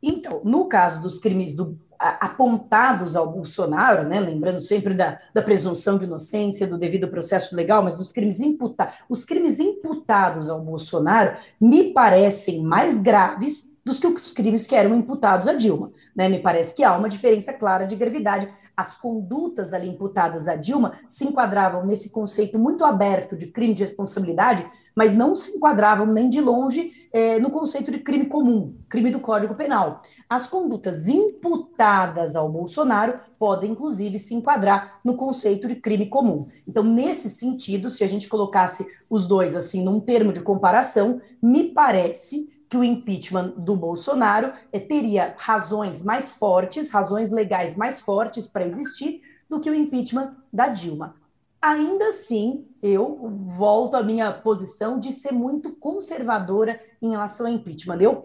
Então, 0.02 0.40
no 0.44 0.66
caso 0.66 1.02
dos 1.02 1.18
crimes 1.18 1.54
do 1.54 1.78
apontados 2.00 3.14
ao 3.14 3.30
Bolsonaro, 3.30 4.08
né, 4.08 4.18
lembrando 4.18 4.58
sempre 4.58 4.94
da, 4.94 5.20
da, 5.34 5.42
presunção 5.42 5.98
de 5.98 6.06
inocência, 6.06 6.66
do 6.66 6.78
devido 6.78 7.08
processo 7.08 7.54
legal, 7.54 7.82
mas 7.82 7.94
dos 7.94 8.10
crimes 8.10 8.40
imputados, 8.40 8.94
os 9.06 9.22
crimes 9.22 9.60
imputados 9.60 10.48
ao 10.48 10.62
Bolsonaro 10.62 11.36
me 11.60 11.92
parecem 11.92 12.62
mais 12.62 12.98
graves 12.98 13.69
dos 13.84 13.98
que 13.98 14.06
os 14.06 14.30
crimes 14.30 14.66
que 14.66 14.74
eram 14.74 14.94
imputados 14.94 15.48
a 15.48 15.54
Dilma. 15.54 15.92
Né? 16.14 16.28
Me 16.28 16.38
parece 16.38 16.74
que 16.74 16.84
há 16.84 16.96
uma 16.96 17.08
diferença 17.08 17.52
clara 17.52 17.86
de 17.86 17.96
gravidade. 17.96 18.48
As 18.76 18.96
condutas 18.96 19.72
ali 19.72 19.88
imputadas 19.88 20.48
a 20.48 20.56
Dilma 20.56 20.98
se 21.08 21.24
enquadravam 21.24 21.84
nesse 21.84 22.10
conceito 22.10 22.58
muito 22.58 22.84
aberto 22.84 23.36
de 23.36 23.48
crime 23.48 23.74
de 23.74 23.84
responsabilidade, 23.84 24.66
mas 24.94 25.14
não 25.14 25.36
se 25.36 25.56
enquadravam 25.56 26.06
nem 26.06 26.28
de 26.28 26.40
longe 26.40 26.92
é, 27.12 27.38
no 27.38 27.50
conceito 27.50 27.90
de 27.90 27.98
crime 27.98 28.26
comum, 28.26 28.76
crime 28.88 29.10
do 29.10 29.20
Código 29.20 29.54
Penal. 29.54 30.00
As 30.28 30.46
condutas 30.46 31.08
imputadas 31.08 32.36
ao 32.36 32.48
Bolsonaro 32.48 33.20
podem, 33.38 33.72
inclusive, 33.72 34.18
se 34.18 34.34
enquadrar 34.34 35.00
no 35.04 35.16
conceito 35.16 35.66
de 35.66 35.74
crime 35.74 36.06
comum. 36.06 36.46
Então, 36.66 36.84
nesse 36.84 37.28
sentido, 37.28 37.90
se 37.90 38.04
a 38.04 38.06
gente 38.06 38.28
colocasse 38.28 38.86
os 39.08 39.26
dois 39.26 39.56
assim 39.56 39.82
num 39.84 39.98
termo 39.98 40.32
de 40.32 40.40
comparação, 40.40 41.20
me 41.42 41.70
parece 41.70 42.48
que 42.70 42.76
o 42.76 42.84
impeachment 42.84 43.54
do 43.56 43.74
Bolsonaro 43.74 44.52
é, 44.72 44.78
teria 44.78 45.34
razões 45.36 46.04
mais 46.04 46.34
fortes, 46.34 46.88
razões 46.88 47.30
legais 47.32 47.74
mais 47.74 48.00
fortes 48.02 48.46
para 48.46 48.64
existir 48.64 49.20
do 49.48 49.60
que 49.60 49.68
o 49.68 49.74
impeachment 49.74 50.36
da 50.52 50.68
Dilma. 50.68 51.16
Ainda 51.60 52.06
assim, 52.06 52.64
eu 52.80 53.18
volto 53.58 53.96
à 53.96 54.02
minha 54.04 54.32
posição 54.32 55.00
de 55.00 55.10
ser 55.10 55.32
muito 55.32 55.76
conservadora 55.76 56.80
em 57.02 57.10
relação 57.10 57.44
ao 57.44 57.52
impeachment. 57.52 57.98
Eu, 58.00 58.22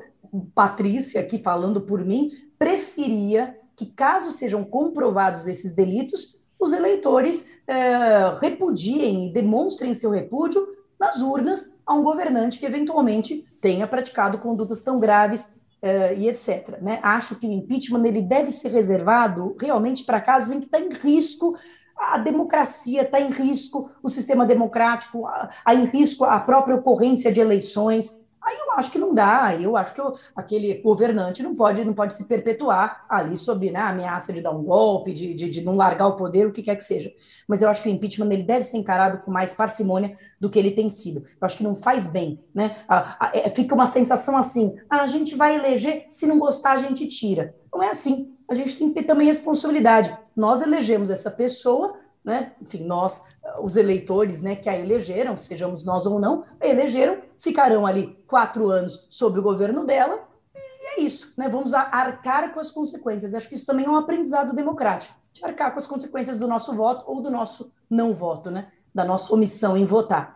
Patrícia, 0.54 1.22
aqui 1.22 1.40
falando 1.40 1.82
por 1.82 2.06
mim, 2.06 2.32
preferia 2.58 3.60
que, 3.76 3.88
caso 3.88 4.32
sejam 4.32 4.64
comprovados 4.64 5.48
esses 5.48 5.74
delitos, 5.74 6.38
os 6.60 6.72
eleitores 6.72 7.48
é, 7.68 8.38
repudiem 8.40 9.28
e 9.28 9.34
demonstrem 9.34 9.96
seu 9.96 10.12
repúdio 10.12 10.75
nas 11.00 11.18
urnas 11.18 11.76
a 11.86 11.94
um 11.94 12.04
governante 12.04 12.60
que 12.60 12.66
eventualmente 12.66 13.46
tenha 13.62 13.88
praticado 13.88 14.40
condutas 14.40 14.82
tão 14.82 15.00
graves 15.00 15.54
é, 15.82 16.16
e 16.16 16.28
etc. 16.28 16.80
Né? 16.82 17.00
Acho 17.04 17.36
que 17.40 17.48
o 17.48 17.52
impeachment 17.52 18.06
ele 18.06 18.22
deve 18.22 18.52
ser 18.52 18.70
reservado 18.70 19.56
realmente 19.60 20.04
para 20.04 20.22
casos 20.22 20.52
em 20.52 20.60
que 20.60 20.66
está 20.66 20.80
em 20.80 20.94
risco 20.94 21.56
a 21.98 22.18
democracia 22.18 23.04
está 23.04 23.20
em 23.20 23.30
risco, 23.30 23.90
o 24.04 24.10
sistema 24.10 24.46
democrático, 24.46 25.28
está 25.58 25.74
em 25.74 25.86
risco 25.86 26.26
a 26.26 26.40
própria 26.40 26.76
ocorrência 26.76 27.32
de 27.32 27.40
eleições. 27.40 28.25
Aí 28.46 28.56
eu 28.60 28.74
acho 28.74 28.92
que 28.92 29.00
não 29.00 29.14
dá, 29.14 29.56
eu 29.60 29.76
acho 29.76 29.94
que 29.94 30.00
eu, 30.00 30.14
aquele 30.36 30.76
governante 30.76 31.42
não 31.42 31.56
pode, 31.56 31.84
não 31.84 31.94
pode 31.94 32.14
se 32.14 32.26
perpetuar 32.26 33.04
ali 33.10 33.36
sob 33.36 33.72
né, 33.72 33.80
a 33.80 33.90
ameaça 33.90 34.32
de 34.32 34.40
dar 34.40 34.52
um 34.52 34.64
golpe, 34.64 35.14
de, 35.14 35.34
de, 35.34 35.50
de, 35.50 35.62
não 35.64 35.76
largar 35.76 36.08
o 36.08 36.16
poder, 36.16 36.46
o 36.46 36.52
que 36.52 36.62
quer 36.62 36.76
que 36.76 36.84
seja. 36.84 37.12
Mas 37.48 37.64
eu 37.64 37.70
acho 37.70 37.82
que 37.82 37.90
o 37.90 37.92
impeachment 37.92 38.32
ele 38.32 38.44
deve 38.44 38.62
ser 38.62 38.78
encarado 38.78 39.24
com 39.24 39.32
mais 39.32 39.54
parcimônia 39.54 40.16
do 40.40 40.50
que 40.50 40.60
ele 40.60 40.70
tem 40.70 40.90
sido. 40.90 41.22
Eu 41.22 41.46
acho 41.46 41.58
que 41.58 41.64
não 41.64 41.76
faz 41.76 42.06
bem, 42.08 42.40
né? 42.54 42.78
A, 42.88 43.28
a, 43.28 43.32
é, 43.34 43.50
fica 43.50 43.74
uma 43.74 43.88
sensação 43.88 44.38
assim: 44.38 44.76
ah, 44.90 45.02
a 45.02 45.08
gente 45.08 45.36
vai 45.36 45.56
eleger, 45.56 46.06
se 46.10 46.28
não 46.28 46.38
gostar, 46.38 46.74
a 46.74 46.78
gente 46.78 47.08
tira. 47.08 47.56
Não 47.74 47.82
é 47.82 47.90
assim 47.90 48.36
a 48.48 48.54
gente 48.54 48.78
tem 48.78 48.90
que 48.90 48.96
ter 48.96 49.04
também 49.04 49.28
responsabilidade. 49.28 50.16
Nós 50.36 50.62
elegemos 50.62 51.10
essa 51.10 51.32
pessoa, 51.32 51.98
né? 52.26 52.54
Enfim, 52.60 52.84
nós, 52.84 53.24
os 53.62 53.76
eleitores, 53.76 54.42
né, 54.42 54.56
que 54.56 54.68
a 54.68 54.78
elegeram, 54.78 55.38
sejamos 55.38 55.86
nós 55.86 56.08
ou 56.08 56.20
não, 56.20 56.44
a 56.60 56.68
elegeram, 56.68 57.20
ficarão 57.38 57.86
ali 57.86 58.18
quatro 58.26 58.68
anos 58.70 59.06
sob 59.12 59.38
o 59.38 59.44
governo 59.44 59.86
dela, 59.86 60.28
e 60.56 60.88
é 60.88 61.02
isso, 61.02 61.34
né? 61.38 61.48
Vamos 61.48 61.74
arcar 61.74 62.52
com 62.54 62.60
as 62.60 62.72
consequências. 62.72 63.34
Acho 63.34 63.48
que 63.48 63.56
isso 63.56 63.66
também 63.66 63.86
é 63.86 63.90
um 63.90 63.96
aprendizado 63.96 64.54
democrático, 64.54 65.14
de 65.32 65.46
arcar 65.46 65.72
com 65.72 65.80
as 65.80 65.88
consequências 65.88 66.38
do 66.38 66.48
nosso 66.48 66.74
voto 66.74 67.04
ou 67.08 67.22
do 67.22 67.30
nosso 67.30 67.72
não 67.90 68.14
voto, 68.14 68.50
né? 68.50 68.72
Da 68.94 69.06
nossa 69.06 69.34
omissão 69.34 69.78
em 69.78 69.86
votar. 69.86 70.36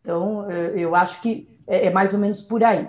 Então, 0.00 0.50
eu 0.50 0.94
acho 0.94 1.20
que 1.20 1.60
é, 1.66 1.86
é 1.86 1.90
mais 1.90 2.12
ou 2.14 2.18
menos 2.18 2.42
por 2.42 2.64
aí. 2.64 2.88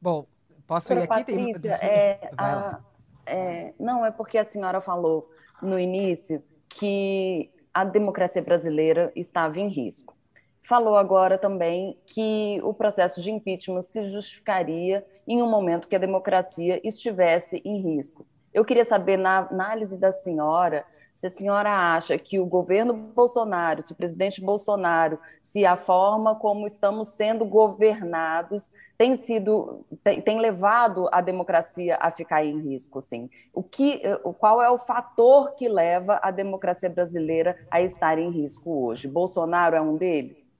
Bom, 0.00 0.24
posso 0.66 0.92
ir 0.92 0.98
aqui? 0.98 1.08
Patrícia, 1.08 1.78
Tem... 1.78 1.88
é, 1.88 2.30
a, 2.38 2.78
é, 3.26 3.74
não, 3.78 4.06
é 4.06 4.10
porque 4.10 4.38
a 4.38 4.44
senhora 4.44 4.80
falou 4.80 5.30
no 5.60 5.78
início 5.78 6.42
que 6.70 7.50
a 7.72 7.84
democracia 7.84 8.42
brasileira 8.42 9.12
estava 9.14 9.60
em 9.60 9.68
risco. 9.68 10.16
Falou 10.62 10.96
agora 10.96 11.38
também 11.38 11.96
que 12.06 12.60
o 12.62 12.74
processo 12.74 13.20
de 13.22 13.30
impeachment 13.30 13.82
se 13.82 14.04
justificaria 14.04 15.04
em 15.26 15.42
um 15.42 15.48
momento 15.48 15.88
que 15.88 15.96
a 15.96 16.00
democracia 16.00 16.80
estivesse 16.86 17.62
em 17.64 17.80
risco. 17.80 18.26
Eu 18.52 18.64
queria 18.64 18.84
saber, 18.84 19.16
na 19.16 19.38
análise 19.38 19.96
da 19.96 20.12
senhora, 20.12 20.84
se 21.20 21.26
a 21.26 21.30
senhora 21.30 21.70
acha 21.94 22.16
que 22.16 22.38
o 22.38 22.46
governo 22.46 22.94
Bolsonaro, 22.94 23.82
se 23.82 23.92
o 23.92 23.94
presidente 23.94 24.40
Bolsonaro, 24.40 25.18
se 25.42 25.66
a 25.66 25.76
forma 25.76 26.34
como 26.34 26.66
estamos 26.66 27.10
sendo 27.10 27.44
governados 27.44 28.72
tem 28.96 29.14
sido 29.16 29.84
tem, 30.02 30.22
tem 30.22 30.40
levado 30.40 31.10
a 31.12 31.20
democracia 31.20 31.98
a 32.00 32.10
ficar 32.10 32.42
em 32.42 32.58
risco, 32.58 33.02
sim. 33.02 33.28
O 33.52 33.62
que, 33.62 34.00
qual 34.38 34.62
é 34.62 34.70
o 34.70 34.78
fator 34.78 35.54
que 35.56 35.68
leva 35.68 36.18
a 36.22 36.30
democracia 36.30 36.88
brasileira 36.88 37.54
a 37.70 37.82
estar 37.82 38.16
em 38.18 38.30
risco 38.30 38.86
hoje? 38.86 39.06
Bolsonaro 39.06 39.76
é 39.76 39.80
um 39.80 39.98
deles? 39.98 40.50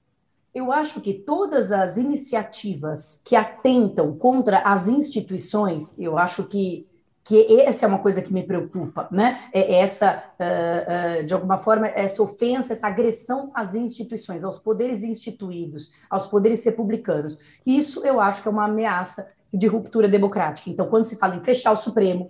Eu 0.53 0.71
acho 0.71 1.01
que 1.01 1.15
todas 1.15 1.71
as 1.71 1.97
iniciativas 1.97 3.19
que 3.25 3.35
atentam 3.35 4.15
contra 4.15 4.59
as 4.59 4.87
instituições, 4.87 5.97
eu 5.97 6.19
acho 6.19 6.43
que 6.43 6.87
que 7.31 7.61
essa 7.61 7.85
é 7.85 7.87
uma 7.87 7.99
coisa 7.99 8.21
que 8.21 8.33
me 8.33 8.43
preocupa, 8.43 9.07
né? 9.09 9.39
É 9.53 9.79
essa, 9.79 10.21
uh, 10.37 11.21
uh, 11.21 11.25
de 11.25 11.33
alguma 11.33 11.57
forma, 11.57 11.87
essa 11.87 12.21
ofensa, 12.21 12.73
essa 12.73 12.87
agressão 12.87 13.49
às 13.53 13.73
instituições, 13.73 14.43
aos 14.43 14.59
poderes 14.59 15.01
instituídos, 15.01 15.93
aos 16.09 16.27
poderes 16.27 16.65
republicanos. 16.65 17.39
Isso 17.65 18.05
eu 18.05 18.19
acho 18.19 18.41
que 18.41 18.49
é 18.49 18.51
uma 18.51 18.65
ameaça 18.65 19.29
de 19.53 19.65
ruptura 19.65 20.09
democrática. 20.09 20.69
Então, 20.69 20.87
quando 20.87 21.05
se 21.05 21.15
fala 21.15 21.37
em 21.37 21.39
fechar 21.39 21.71
o 21.71 21.77
Supremo, 21.77 22.29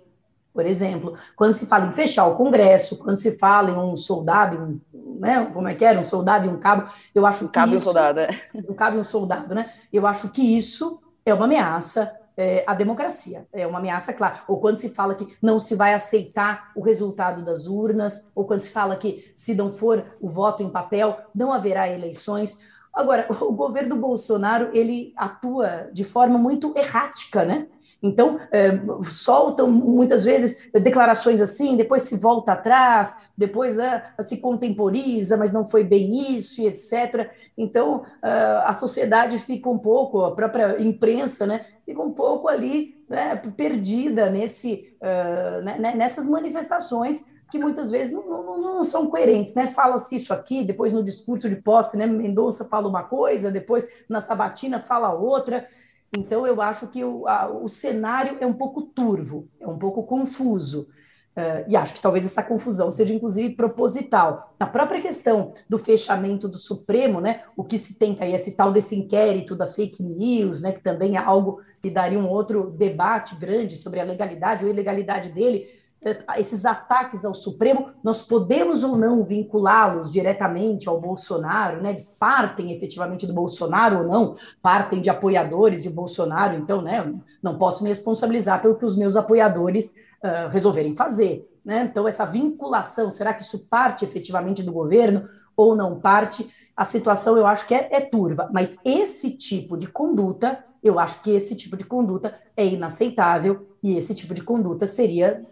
por 0.54 0.66
exemplo, 0.66 1.16
quando 1.34 1.52
se 1.54 1.66
fala 1.66 1.86
em 1.86 1.92
fechar 1.92 2.26
o 2.26 2.36
Congresso, 2.36 2.98
quando 2.98 3.18
se 3.18 3.32
fala 3.32 3.70
em 3.70 3.76
um 3.76 3.96
soldado, 3.96 4.56
um, 4.94 5.18
né, 5.18 5.50
como 5.52 5.66
é 5.66 5.74
que 5.74 5.84
era, 5.84 5.98
um 5.98 6.04
soldado 6.04 6.46
e 6.46 6.48
um 6.48 6.60
cabo, 6.60 6.88
eu 7.12 7.26
acho 7.26 7.46
que 7.48 7.54
cabo 7.54 7.74
isso... 7.74 7.80
Um 7.80 7.92
soldado, 7.92 8.20
é. 8.20 8.30
Um 8.54 8.74
cabo 8.74 8.98
e 8.98 9.00
um 9.00 9.04
soldado, 9.04 9.52
né? 9.52 9.72
Eu 9.92 10.06
acho 10.06 10.28
que 10.28 10.56
isso 10.56 11.02
é 11.26 11.34
uma 11.34 11.46
ameaça 11.46 12.12
é, 12.36 12.64
a 12.66 12.74
democracia. 12.74 13.46
É 13.52 13.66
uma 13.66 13.78
ameaça 13.78 14.12
clara. 14.12 14.42
Ou 14.48 14.60
quando 14.60 14.78
se 14.78 14.88
fala 14.88 15.14
que 15.14 15.28
não 15.40 15.58
se 15.58 15.74
vai 15.74 15.94
aceitar 15.94 16.72
o 16.74 16.82
resultado 16.82 17.44
das 17.44 17.66
urnas, 17.66 18.30
ou 18.34 18.44
quando 18.44 18.60
se 18.60 18.70
fala 18.70 18.96
que 18.96 19.32
se 19.34 19.54
não 19.54 19.70
for 19.70 20.04
o 20.20 20.28
voto 20.28 20.62
em 20.62 20.70
papel, 20.70 21.16
não 21.34 21.52
haverá 21.52 21.88
eleições. 21.88 22.58
Agora, 22.92 23.26
o 23.40 23.52
governo 23.52 23.96
Bolsonaro, 23.96 24.70
ele 24.72 25.12
atua 25.16 25.88
de 25.92 26.04
forma 26.04 26.38
muito 26.38 26.72
errática, 26.76 27.44
né? 27.44 27.66
Então, 28.02 28.40
é, 28.50 28.72
soltam 29.08 29.70
muitas 29.70 30.24
vezes 30.24 30.68
declarações 30.72 31.40
assim, 31.40 31.76
depois 31.76 32.02
se 32.02 32.16
volta 32.16 32.52
atrás, 32.52 33.16
depois 33.38 33.78
é, 33.78 34.02
se 34.20 34.38
contemporiza, 34.38 35.36
mas 35.36 35.52
não 35.52 35.64
foi 35.64 35.84
bem 35.84 36.36
isso 36.36 36.60
e 36.60 36.66
etc. 36.66 37.30
Então, 37.56 38.02
é, 38.20 38.28
a 38.64 38.72
sociedade 38.72 39.38
fica 39.38 39.70
um 39.70 39.78
pouco, 39.78 40.24
a 40.24 40.34
própria 40.34 40.82
imprensa, 40.82 41.46
né, 41.46 41.64
fica 41.84 42.00
um 42.02 42.12
pouco 42.12 42.48
ali 42.48 43.02
né, 43.08 43.36
perdida 43.56 44.30
nesse, 44.30 44.94
uh, 45.00 45.62
né, 45.62 45.94
nessas 45.94 46.26
manifestações 46.26 47.30
que 47.52 47.58
muitas 47.58 47.90
vezes 47.90 48.14
não, 48.14 48.26
não, 48.26 48.76
não 48.76 48.84
são 48.84 49.08
coerentes, 49.08 49.54
né? 49.54 49.66
Fala-se 49.66 50.16
isso 50.16 50.32
aqui, 50.32 50.64
depois 50.64 50.90
no 50.90 51.04
discurso 51.04 51.50
de 51.50 51.56
posse, 51.56 51.98
né? 51.98 52.06
Mendonça 52.06 52.64
fala 52.64 52.88
uma 52.88 53.02
coisa, 53.02 53.50
depois 53.50 53.86
na 54.08 54.22
sabatina 54.22 54.80
fala 54.80 55.12
outra. 55.12 55.68
Então, 56.16 56.46
eu 56.46 56.62
acho 56.62 56.86
que 56.86 57.04
o, 57.04 57.28
a, 57.28 57.50
o 57.50 57.68
cenário 57.68 58.38
é 58.40 58.46
um 58.46 58.54
pouco 58.54 58.80
turvo, 58.80 59.48
é 59.60 59.66
um 59.66 59.78
pouco 59.78 60.02
confuso. 60.04 60.88
Uh, 61.36 61.64
e 61.68 61.76
acho 61.76 61.94
que 61.94 62.00
talvez 62.00 62.24
essa 62.24 62.42
confusão 62.42 62.90
seja, 62.90 63.12
inclusive, 63.12 63.54
proposital. 63.54 64.54
Na 64.58 64.66
própria 64.66 65.02
questão 65.02 65.52
do 65.68 65.78
fechamento 65.78 66.48
do 66.48 66.58
Supremo, 66.58 67.20
né, 67.20 67.42
o 67.54 67.64
que 67.64 67.76
se 67.76 67.98
tenta 67.98 68.24
aí, 68.24 68.34
esse 68.34 68.56
tal 68.56 68.72
desse 68.72 68.96
inquérito 68.96 69.54
da 69.54 69.66
fake 69.66 70.02
news, 70.02 70.62
né, 70.62 70.72
que 70.72 70.82
também 70.82 71.16
é 71.16 71.18
algo 71.18 71.60
que 71.82 71.90
daria 71.90 72.18
um 72.18 72.28
outro 72.28 72.70
debate 72.70 73.34
grande 73.34 73.74
sobre 73.74 73.98
a 73.98 74.04
legalidade 74.04 74.64
ou 74.64 74.70
ilegalidade 74.70 75.30
dele, 75.30 75.66
uh, 76.00 76.38
esses 76.38 76.64
ataques 76.64 77.24
ao 77.24 77.34
Supremo, 77.34 77.90
nós 78.04 78.22
podemos 78.22 78.84
ou 78.84 78.96
não 78.96 79.24
vinculá-los 79.24 80.10
diretamente 80.10 80.88
ao 80.88 81.00
Bolsonaro, 81.00 81.82
né, 81.82 81.90
eles 81.90 82.08
partem 82.08 82.72
efetivamente 82.72 83.26
do 83.26 83.34
Bolsonaro 83.34 83.98
ou 83.98 84.04
não, 84.04 84.36
partem 84.62 85.00
de 85.00 85.10
apoiadores 85.10 85.82
de 85.82 85.90
Bolsonaro, 85.90 86.56
então, 86.56 86.80
né, 86.80 87.12
não 87.42 87.58
posso 87.58 87.82
me 87.82 87.88
responsabilizar 87.88 88.62
pelo 88.62 88.76
que 88.76 88.84
os 88.84 88.96
meus 88.96 89.16
apoiadores 89.16 89.92
uh, 90.22 90.48
resolverem 90.50 90.94
fazer. 90.94 91.48
Né? 91.64 91.88
Então, 91.90 92.06
essa 92.06 92.24
vinculação, 92.24 93.10
será 93.10 93.34
que 93.34 93.42
isso 93.42 93.66
parte 93.68 94.04
efetivamente 94.04 94.62
do 94.62 94.72
governo 94.72 95.28
ou 95.56 95.74
não 95.74 95.98
parte? 95.98 96.48
A 96.76 96.84
situação 96.84 97.36
eu 97.36 97.46
acho 97.46 97.66
que 97.66 97.74
é, 97.74 97.88
é 97.90 98.00
turva, 98.00 98.48
mas 98.52 98.76
esse 98.84 99.36
tipo 99.36 99.76
de 99.76 99.86
conduta, 99.86 100.64
eu 100.82 100.98
acho 100.98 101.22
que 101.22 101.30
esse 101.30 101.54
tipo 101.54 101.76
de 101.76 101.84
conduta 101.84 102.34
é 102.56 102.66
inaceitável 102.66 103.68
e 103.82 103.96
esse 103.96 104.14
tipo 104.14 104.34
de 104.34 104.42
conduta 104.42 104.86
seria 104.86 105.44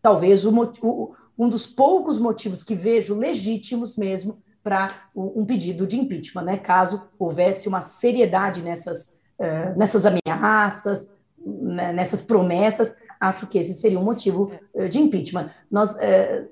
talvez 0.00 0.44
o, 0.44 0.52
o, 0.82 1.14
um 1.38 1.48
dos 1.48 1.66
poucos 1.66 2.18
motivos 2.18 2.62
que 2.62 2.74
vejo 2.74 3.14
legítimos 3.14 3.96
mesmo 3.96 4.42
para 4.62 4.90
um 5.14 5.46
pedido 5.46 5.86
de 5.86 5.98
impeachment, 5.98 6.42
né? 6.42 6.56
caso 6.56 7.02
houvesse 7.18 7.68
uma 7.68 7.80
seriedade 7.80 8.62
nessas, 8.62 9.14
uh, 9.38 9.78
nessas 9.78 10.04
ameaças, 10.04 11.08
né? 11.46 11.92
nessas 11.92 12.22
promessas, 12.22 12.94
acho 13.20 13.46
que 13.46 13.58
esse 13.58 13.72
seria 13.72 13.98
um 13.98 14.04
motivo 14.04 14.52
uh, 14.74 14.88
de 14.88 14.98
impeachment. 14.98 15.50
Nós, 15.70 15.92
uh, 15.92 16.48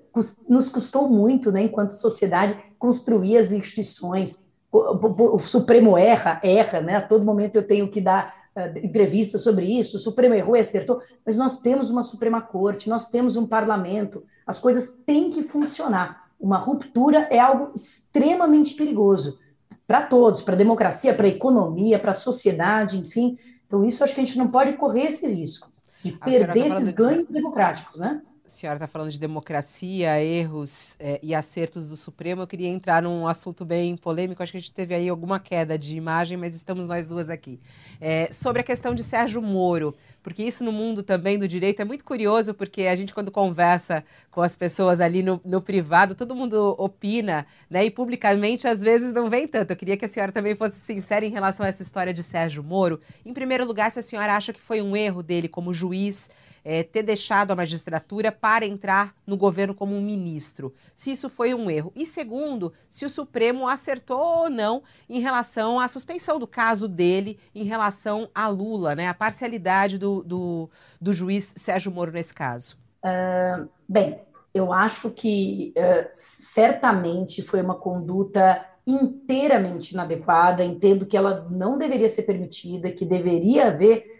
nos 0.49 0.69
custou 0.69 1.09
muito, 1.11 1.53
né, 1.53 1.63
enquanto 1.63 1.91
sociedade, 1.91 2.57
construir 2.79 3.37
as 3.37 3.53
instituições. 3.53 4.46
O, 4.77 5.37
o, 5.37 5.41
Supremo 5.41 5.97
erra, 5.97 6.41
erra, 6.43 6.81
né? 6.81 6.97
A 6.97 7.03
todo 7.03 7.25
momento 7.25 7.57
eu 7.57 7.67
tenho 7.67 7.89
que 7.89 8.01
dar 8.01 8.35
uh, 8.55 8.79
entrevista 8.79 9.39
sobre 9.39 9.67
isso. 9.67 9.97
O 9.97 10.01
Supremo 10.01 10.35
errou 10.35 10.57
e 10.57 10.61
acertou, 10.61 11.01
mas 11.25 11.37
nós 11.37 11.59
temos 11.59 11.91
uma 11.91 12.03
Suprema 12.03 12.41
Corte, 12.41 12.89
nós 12.89 13.09
temos 13.09 13.37
um 13.37 13.47
parlamento. 13.47 14.23
As 14.47 14.59
coisas 14.59 14.97
têm 15.05 15.31
que 15.31 15.43
funcionar. 15.43 16.27
Uma 16.39 16.59
ruptura 16.59 17.27
é 17.31 17.39
algo 17.39 17.73
extremamente 17.75 18.75
perigoso 18.75 19.39
para 19.87 20.03
todos, 20.03 20.43
para 20.43 20.55
a 20.55 20.59
democracia, 20.59 21.15
para 21.15 21.27
a 21.27 21.31
economia, 21.31 21.99
para 21.99 22.11
a 22.11 22.15
sociedade, 22.15 22.99
enfim. 22.99 23.39
Então, 23.67 23.85
isso 23.85 24.03
acho 24.05 24.15
que 24.15 24.21
a 24.21 24.25
gente 24.25 24.39
não 24.39 24.49
pode 24.49 24.75
correr 24.75 25.07
esse 25.07 25.27
risco 25.27 25.71
de 26.03 26.13
perder 26.13 26.69
tá 26.69 26.77
esses 26.77 26.91
ganhos 26.93 27.27
de... 27.27 27.33
democráticos, 27.33 27.99
né? 27.99 28.21
A 28.47 28.49
senhora 28.49 28.77
está 28.77 28.87
falando 28.87 29.11
de 29.11 29.19
democracia, 29.19 30.23
erros 30.23 30.97
é, 31.01 31.19
e 31.21 31.35
acertos 31.35 31.89
do 31.89 31.97
Supremo. 31.97 32.43
Eu 32.43 32.47
queria 32.47 32.69
entrar 32.69 33.03
num 33.03 33.27
assunto 33.27 33.65
bem 33.65 33.97
polêmico. 33.97 34.41
Acho 34.41 34.53
que 34.53 34.59
a 34.59 34.61
gente 34.61 34.73
teve 34.73 34.95
aí 34.95 35.09
alguma 35.09 35.41
queda 35.41 35.77
de 35.77 35.97
imagem, 35.97 36.37
mas 36.37 36.55
estamos 36.55 36.87
nós 36.87 37.09
duas 37.09 37.29
aqui. 37.29 37.59
É, 38.01 38.29
sobre 38.31 38.61
a 38.61 38.63
questão 38.63 38.95
de 38.95 39.03
Sérgio 39.03 39.43
Moro, 39.43 39.97
porque 40.23 40.45
isso 40.45 40.63
no 40.63 40.71
mundo 40.71 41.03
também 41.03 41.37
do 41.41 41.49
direito 41.49 41.83
é 41.83 41.85
muito 41.85 42.05
curioso, 42.05 42.55
porque 42.55 42.83
a 42.83 42.95
gente, 42.95 43.13
quando 43.13 43.33
conversa 43.33 44.05
com 44.31 44.41
as 44.41 44.55
pessoas 44.55 45.01
ali 45.01 45.25
no, 45.25 45.41
no 45.45 45.61
privado, 45.61 46.15
todo 46.15 46.33
mundo 46.33 46.77
opina, 46.79 47.45
né? 47.69 47.85
E 47.85 47.91
publicamente, 47.91 48.69
às 48.69 48.81
vezes, 48.81 49.13
não 49.13 49.29
vem 49.29 49.49
tanto. 49.49 49.73
Eu 49.73 49.77
queria 49.77 49.97
que 49.97 50.05
a 50.05 50.09
senhora 50.09 50.31
também 50.31 50.55
fosse 50.55 50.79
sincera 50.79 51.27
em 51.27 51.31
relação 51.31 51.67
a 51.67 51.69
essa 51.69 51.83
história 51.83 52.15
de 52.15 52.23
Sérgio 52.23 52.63
Moro. 52.63 53.01
Em 53.25 53.35
primeiro 53.35 53.67
lugar, 53.67 53.91
se 53.91 53.99
a 53.99 54.03
senhora 54.03 54.37
acha 54.37 54.53
que 54.53 54.61
foi 54.61 54.81
um 54.81 54.97
erro 54.97 55.21
dele 55.21 55.49
como 55.49 55.75
juiz 55.75 56.31
é, 56.69 56.83
ter 56.83 57.05
deixado 57.05 57.53
a 57.53 57.55
magistratura 57.55 58.33
para 58.33 58.67
entrar 58.67 59.15
no 59.25 59.37
governo 59.37 59.73
como 59.73 59.95
um 59.95 60.03
ministro, 60.03 60.75
se 60.97 61.13
isso 61.13 61.31
foi 61.31 61.55
um 61.55 61.71
erro. 61.71 61.93
E 61.95 62.05
segundo, 62.05 62.73
se 62.91 63.05
o 63.05 63.09
Supremo 63.09 63.69
acertou 63.69 64.19
ou 64.19 64.51
não 64.51 64.83
em 65.09 65.21
relação 65.21 65.79
à 65.79 65.87
suspeição 65.87 66.41
do 66.41 66.47
caso 66.47 66.89
dele 66.89 67.39
em 67.55 67.63
relação 67.63 68.29
a 68.35 68.49
Lula, 68.49 68.97
né? 68.97 69.07
A 69.07 69.15
parcialidade 69.15 69.97
do, 69.97 70.25
do, 70.25 70.69
do 71.01 71.13
juiz 71.13 71.55
Sérgio 71.57 71.93
Moro 71.93 72.11
nesse 72.11 72.35
caso. 72.35 72.77
Uh, 73.05 73.69
bem, 73.89 74.19
eu 74.53 74.73
acho 74.73 75.11
que 75.11 75.73
uh, 75.77 76.09
certamente 76.13 77.43
foi 77.43 77.63
uma 77.63 77.77
conduta 77.77 78.67
inteiramente 78.85 79.93
inadequada, 79.93 80.65
entendo 80.65 81.07
que 81.07 81.17
ela 81.17 81.47
não 81.49 81.79
deveria 81.79 82.09
ser 82.09 82.23
permitida, 82.23 82.91
que 82.91 83.05
deveria 83.05 83.69
haver 83.69 84.16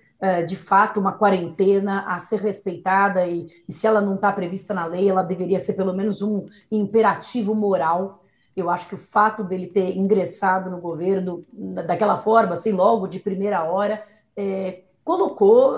de 0.47 0.57
fato 0.57 0.99
uma 0.99 1.13
quarentena 1.13 2.05
a 2.07 2.19
ser 2.19 2.41
respeitada 2.41 3.27
e, 3.27 3.49
e 3.69 3.73
se 3.73 3.87
ela 3.87 4.01
não 4.01 4.15
está 4.15 4.33
prevista 4.33 4.73
na 4.73 4.87
lei, 4.87 5.11
ela 5.11 5.23
deveria 5.23 5.59
ser 5.59 5.75
pelo 5.75 5.93
menos 5.93 6.23
um 6.23 6.47
imperativo 6.71 7.55
moral. 7.55 8.25
Eu 8.57 8.71
acho 8.71 8.89
que 8.89 8.95
o 8.95 8.99
fato 8.99 9.45
dele 9.45 9.67
ter 9.67 9.95
ingressado 9.95 10.71
no 10.71 10.81
governo 10.81 11.45
daquela 11.53 12.19
forma, 12.23 12.55
assim, 12.55 12.73
logo 12.73 13.07
de 13.07 13.21
primeira 13.21 13.65
hora, 13.65 14.03
é, 14.35 14.85
colocou 15.05 15.73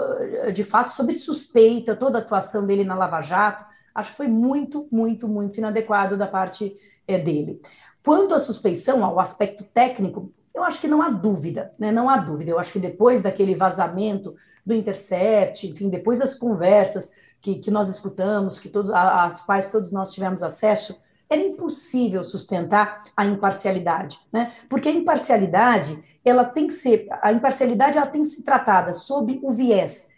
de 0.55 0.65
fato 0.65 0.89
sob 0.89 1.13
suspeita 1.13 1.95
toda 1.95 2.19
a 2.19 2.23
atuação 2.23 2.67
dele 2.67 2.83
na 2.83 2.95
Lava 2.95 3.21
Jato. 3.21 3.63
Acho 3.95 4.13
que 4.13 4.17
foi 4.17 4.29
muito, 4.29 4.89
muito, 4.91 5.29
muito 5.29 5.59
inadequado 5.59 6.17
da 6.17 6.27
parte 6.27 6.75
é, 7.07 7.19
dele. 7.19 7.61
Quanto 8.03 8.35
à 8.35 8.39
suspeição, 8.39 9.05
ao 9.05 9.21
aspecto 9.21 9.65
técnico, 9.65 10.33
eu 10.59 10.65
acho 10.65 10.81
que 10.81 10.89
não 10.89 11.01
há 11.01 11.09
dúvida, 11.09 11.73
né? 11.79 11.91
Não 11.91 12.09
há 12.09 12.17
dúvida. 12.17 12.51
Eu 12.51 12.59
acho 12.59 12.73
que 12.73 12.79
depois 12.79 13.23
daquele 13.23 13.55
vazamento 13.55 14.35
do 14.65 14.75
Intercept, 14.75 15.67
enfim, 15.67 15.89
depois 15.89 16.19
das 16.19 16.35
conversas 16.35 17.13
que, 17.41 17.57
que 17.57 17.71
nós 17.71 17.89
escutamos, 17.89 18.59
que 18.59 18.69
todos, 18.69 18.91
às 18.91 19.41
quais 19.43 19.69
todos 19.69 19.91
nós 19.91 20.13
tivemos 20.13 20.43
acesso, 20.43 21.01
era 21.31 21.41
impossível 21.41 22.25
sustentar 22.25 23.03
a 23.17 23.25
imparcialidade, 23.27 24.19
né? 24.33 24.55
Porque 24.69 24.89
a 24.89 24.93
imparcialidade, 24.93 26.03
ela 26.25 26.45
tem 26.45 26.67
que 26.67 26.73
ser, 26.73 27.07
a 27.23 27.33
imparcialidade 27.33 27.99
ela 27.99 28.07
tem 28.07 28.23
que 28.23 28.29
ser 28.29 28.43
tratada 28.43 28.93
sob 28.93 29.39
o 29.43 29.51
viés, 29.51 30.09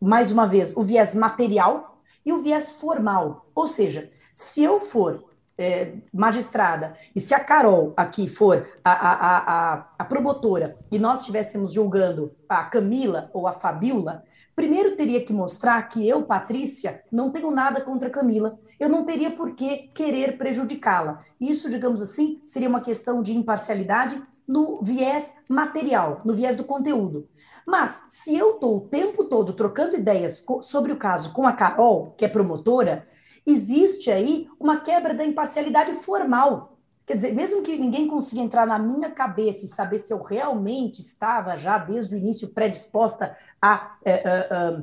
mais 0.00 0.30
uma 0.30 0.46
vez, 0.46 0.76
o 0.76 0.82
viés 0.82 1.14
material 1.14 2.02
e 2.24 2.32
o 2.32 2.38
viés 2.38 2.72
formal. 2.72 3.46
Ou 3.54 3.66
seja, 3.66 4.10
se 4.34 4.62
eu 4.62 4.80
for 4.80 5.24
é, 5.58 5.94
magistrada, 6.12 6.94
e 7.14 7.20
se 7.20 7.34
a 7.34 7.40
Carol 7.40 7.92
aqui 7.96 8.28
for 8.28 8.68
a, 8.84 8.92
a, 8.92 9.38
a, 9.74 9.88
a 9.98 10.04
promotora 10.04 10.76
e 10.90 10.98
nós 10.98 11.20
estivéssemos 11.20 11.72
julgando 11.72 12.32
a 12.48 12.62
Camila 12.64 13.28
ou 13.34 13.46
a 13.48 13.52
Fabiola, 13.52 14.22
primeiro 14.54 14.94
teria 14.94 15.24
que 15.24 15.32
mostrar 15.32 15.82
que 15.88 16.08
eu, 16.08 16.22
Patrícia, 16.22 17.02
não 17.10 17.30
tenho 17.30 17.50
nada 17.50 17.80
contra 17.80 18.08
a 18.08 18.10
Camila. 18.10 18.58
Eu 18.78 18.88
não 18.88 19.04
teria 19.04 19.30
por 19.30 19.54
que 19.54 19.88
querer 19.94 20.36
prejudicá-la. 20.38 21.20
Isso, 21.40 21.68
digamos 21.70 22.00
assim, 22.00 22.40
seria 22.44 22.68
uma 22.68 22.80
questão 22.80 23.22
de 23.22 23.36
imparcialidade 23.36 24.20
no 24.46 24.80
viés 24.80 25.26
material, 25.48 26.22
no 26.24 26.32
viés 26.32 26.56
do 26.56 26.64
conteúdo. 26.64 27.28
Mas, 27.66 28.00
se 28.08 28.36
eu 28.36 28.54
estou 28.54 28.78
o 28.78 28.88
tempo 28.88 29.24
todo 29.24 29.52
trocando 29.52 29.94
ideias 29.94 30.44
sobre 30.62 30.90
o 30.90 30.96
caso 30.96 31.32
com 31.32 31.46
a 31.46 31.52
Carol, 31.52 32.14
que 32.16 32.24
é 32.24 32.28
promotora, 32.28 33.06
existe 33.50 34.10
aí 34.10 34.48
uma 34.60 34.80
quebra 34.80 35.14
da 35.14 35.24
imparcialidade 35.24 35.92
formal. 35.94 36.78
Quer 37.06 37.14
dizer, 37.14 37.34
mesmo 37.34 37.62
que 37.62 37.78
ninguém 37.78 38.06
consiga 38.06 38.42
entrar 38.42 38.66
na 38.66 38.78
minha 38.78 39.10
cabeça 39.10 39.64
e 39.64 39.68
saber 39.68 39.98
se 40.00 40.12
eu 40.12 40.22
realmente 40.22 41.00
estava 41.00 41.56
já 41.56 41.78
desde 41.78 42.14
o 42.14 42.18
início 42.18 42.48
predisposta 42.48 43.34
a 43.62 43.96
é, 44.04 44.12
é, 44.12 44.48
é, 44.50 44.82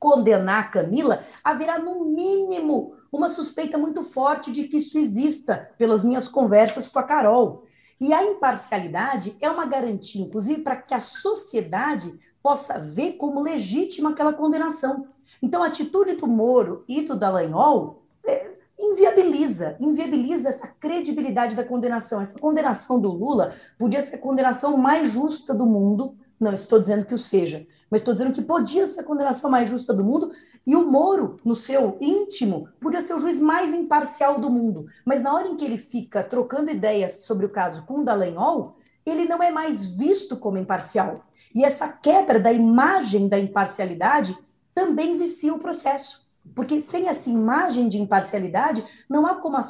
condenar 0.00 0.72
Camila, 0.72 1.24
haverá 1.44 1.78
no 1.78 2.04
mínimo 2.04 2.96
uma 3.12 3.28
suspeita 3.28 3.78
muito 3.78 4.02
forte 4.02 4.50
de 4.50 4.64
que 4.64 4.78
isso 4.78 4.98
exista 4.98 5.70
pelas 5.78 6.04
minhas 6.04 6.26
conversas 6.26 6.88
com 6.88 6.98
a 6.98 7.04
Carol. 7.04 7.64
E 8.00 8.12
a 8.12 8.24
imparcialidade 8.24 9.36
é 9.40 9.48
uma 9.48 9.64
garantia, 9.64 10.24
inclusive, 10.24 10.62
para 10.62 10.76
que 10.76 10.92
a 10.92 11.00
sociedade 11.00 12.20
possa 12.42 12.78
ver 12.78 13.12
como 13.12 13.40
legítima 13.40 14.10
aquela 14.10 14.32
condenação. 14.32 15.06
Então, 15.44 15.62
a 15.62 15.66
atitude 15.66 16.14
do 16.14 16.26
Moro 16.26 16.84
e 16.88 17.02
do 17.02 17.14
Dallagnol 17.14 18.02
é, 18.26 18.52
inviabiliza, 18.78 19.76
inviabiliza 19.78 20.48
essa 20.48 20.66
credibilidade 20.66 21.54
da 21.54 21.62
condenação. 21.62 22.18
Essa 22.18 22.38
condenação 22.38 22.98
do 22.98 23.12
Lula 23.12 23.52
podia 23.78 24.00
ser 24.00 24.16
a 24.16 24.18
condenação 24.18 24.78
mais 24.78 25.10
justa 25.10 25.52
do 25.52 25.66
mundo. 25.66 26.16
Não 26.40 26.54
estou 26.54 26.80
dizendo 26.80 27.04
que 27.04 27.12
o 27.12 27.18
seja, 27.18 27.66
mas 27.90 28.00
estou 28.00 28.14
dizendo 28.14 28.32
que 28.32 28.40
podia 28.40 28.86
ser 28.86 29.00
a 29.00 29.04
condenação 29.04 29.50
mais 29.50 29.68
justa 29.68 29.92
do 29.92 30.02
mundo. 30.02 30.32
E 30.66 30.74
o 30.74 30.90
Moro, 30.90 31.38
no 31.44 31.54
seu 31.54 31.98
íntimo, 32.00 32.66
podia 32.80 33.02
ser 33.02 33.12
o 33.12 33.18
juiz 33.18 33.38
mais 33.38 33.74
imparcial 33.74 34.40
do 34.40 34.48
mundo. 34.48 34.86
Mas 35.04 35.22
na 35.22 35.34
hora 35.34 35.46
em 35.46 35.56
que 35.56 35.64
ele 35.66 35.76
fica 35.76 36.24
trocando 36.24 36.70
ideias 36.70 37.16
sobre 37.26 37.44
o 37.44 37.50
caso 37.50 37.84
com 37.84 37.98
o 37.98 38.02
Dallagnol, 38.02 38.78
ele 39.04 39.26
não 39.26 39.42
é 39.42 39.50
mais 39.50 39.84
visto 39.84 40.38
como 40.38 40.56
imparcial. 40.56 41.26
E 41.54 41.66
essa 41.66 41.86
quebra 41.86 42.40
da 42.40 42.50
imagem 42.50 43.28
da 43.28 43.38
imparcialidade 43.38 44.34
também 44.74 45.16
vicia 45.16 45.54
o 45.54 45.58
processo. 45.58 46.24
Porque 46.54 46.80
sem 46.80 47.08
essa 47.08 47.30
imagem 47.30 47.88
de 47.88 48.00
imparcialidade, 48.00 48.84
não 49.08 49.26
há 49.26 49.36
como 49.36 49.56
a, 49.56 49.62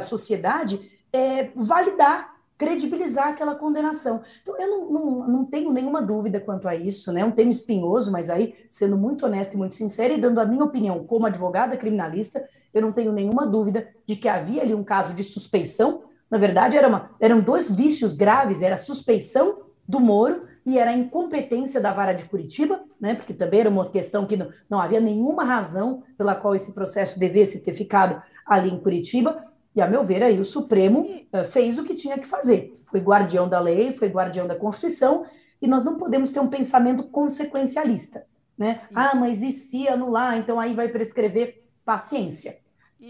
sociedade 0.00 0.80
é, 1.12 1.50
validar 1.56 2.36
credibilizar 2.58 3.28
aquela 3.28 3.54
condenação. 3.54 4.22
Então, 4.42 4.56
eu 4.58 4.68
não, 4.68 4.90
não, 4.90 5.28
não, 5.28 5.44
tenho 5.44 5.70
nenhuma 5.72 6.00
dúvida 6.00 6.40
quanto 6.40 6.66
a 6.66 6.74
isso, 6.74 7.12
né? 7.12 7.20
É 7.20 7.24
um 7.24 7.30
tema 7.30 7.50
espinhoso, 7.50 8.10
mas 8.10 8.30
aí, 8.30 8.54
sendo 8.70 8.96
muito 8.96 9.26
honesta 9.26 9.54
e 9.54 9.58
muito 9.58 9.74
sincera 9.74 10.14
e 10.14 10.20
dando 10.20 10.40
a 10.40 10.46
minha 10.46 10.64
opinião 10.64 11.04
como 11.04 11.26
advogada 11.26 11.76
criminalista, 11.76 12.42
eu 12.72 12.80
não 12.80 12.92
tenho 12.92 13.12
nenhuma 13.12 13.46
dúvida 13.46 13.88
de 14.06 14.16
que 14.16 14.28
havia 14.28 14.62
ali 14.62 14.74
um 14.74 14.84
caso 14.84 15.14
de 15.14 15.22
suspeição. 15.22 16.04
Na 16.30 16.38
verdade, 16.38 16.76
era 16.76 16.88
uma, 16.88 17.10
eram 17.20 17.40
dois 17.40 17.70
vícios 17.70 18.14
graves, 18.14 18.62
era 18.62 18.76
a 18.76 18.78
suspeição 18.78 19.66
do 19.86 20.00
Moro 20.00 20.46
e 20.66 20.78
era 20.78 20.90
a 20.90 20.96
incompetência 20.96 21.80
da 21.80 21.92
vara 21.92 22.12
de 22.12 22.24
Curitiba, 22.24 22.82
né? 23.00 23.14
Porque 23.14 23.32
também 23.32 23.60
era 23.60 23.70
uma 23.70 23.88
questão 23.88 24.26
que 24.26 24.36
não, 24.36 24.50
não 24.68 24.80
havia 24.80 25.00
nenhuma 25.00 25.44
razão 25.44 26.02
pela 26.18 26.34
qual 26.34 26.56
esse 26.56 26.72
processo 26.72 27.20
devesse 27.20 27.60
ter 27.60 27.72
ficado 27.72 28.20
ali 28.44 28.68
em 28.68 28.78
Curitiba, 28.78 29.46
e, 29.76 29.80
a 29.80 29.86
meu 29.86 30.02
ver, 30.02 30.22
aí 30.22 30.40
o 30.40 30.44
Supremo 30.44 31.02
uh, 31.02 31.46
fez 31.46 31.78
o 31.78 31.84
que 31.84 31.94
tinha 31.94 32.18
que 32.18 32.26
fazer. 32.26 32.80
Foi 32.82 32.98
guardião 32.98 33.46
da 33.46 33.60
lei, 33.60 33.92
foi 33.92 34.08
guardião 34.08 34.46
da 34.46 34.56
Constituição, 34.56 35.26
e 35.60 35.68
nós 35.68 35.84
não 35.84 35.98
podemos 35.98 36.30
ter 36.32 36.40
um 36.40 36.48
pensamento 36.48 37.10
consequencialista. 37.10 38.24
Né? 38.56 38.80
Ah, 38.94 39.14
mas 39.14 39.42
e 39.42 39.50
se 39.50 39.86
anular? 39.86 40.38
Então 40.38 40.58
aí 40.58 40.74
vai 40.74 40.88
prescrever 40.88 41.62
paciência. 41.84 42.58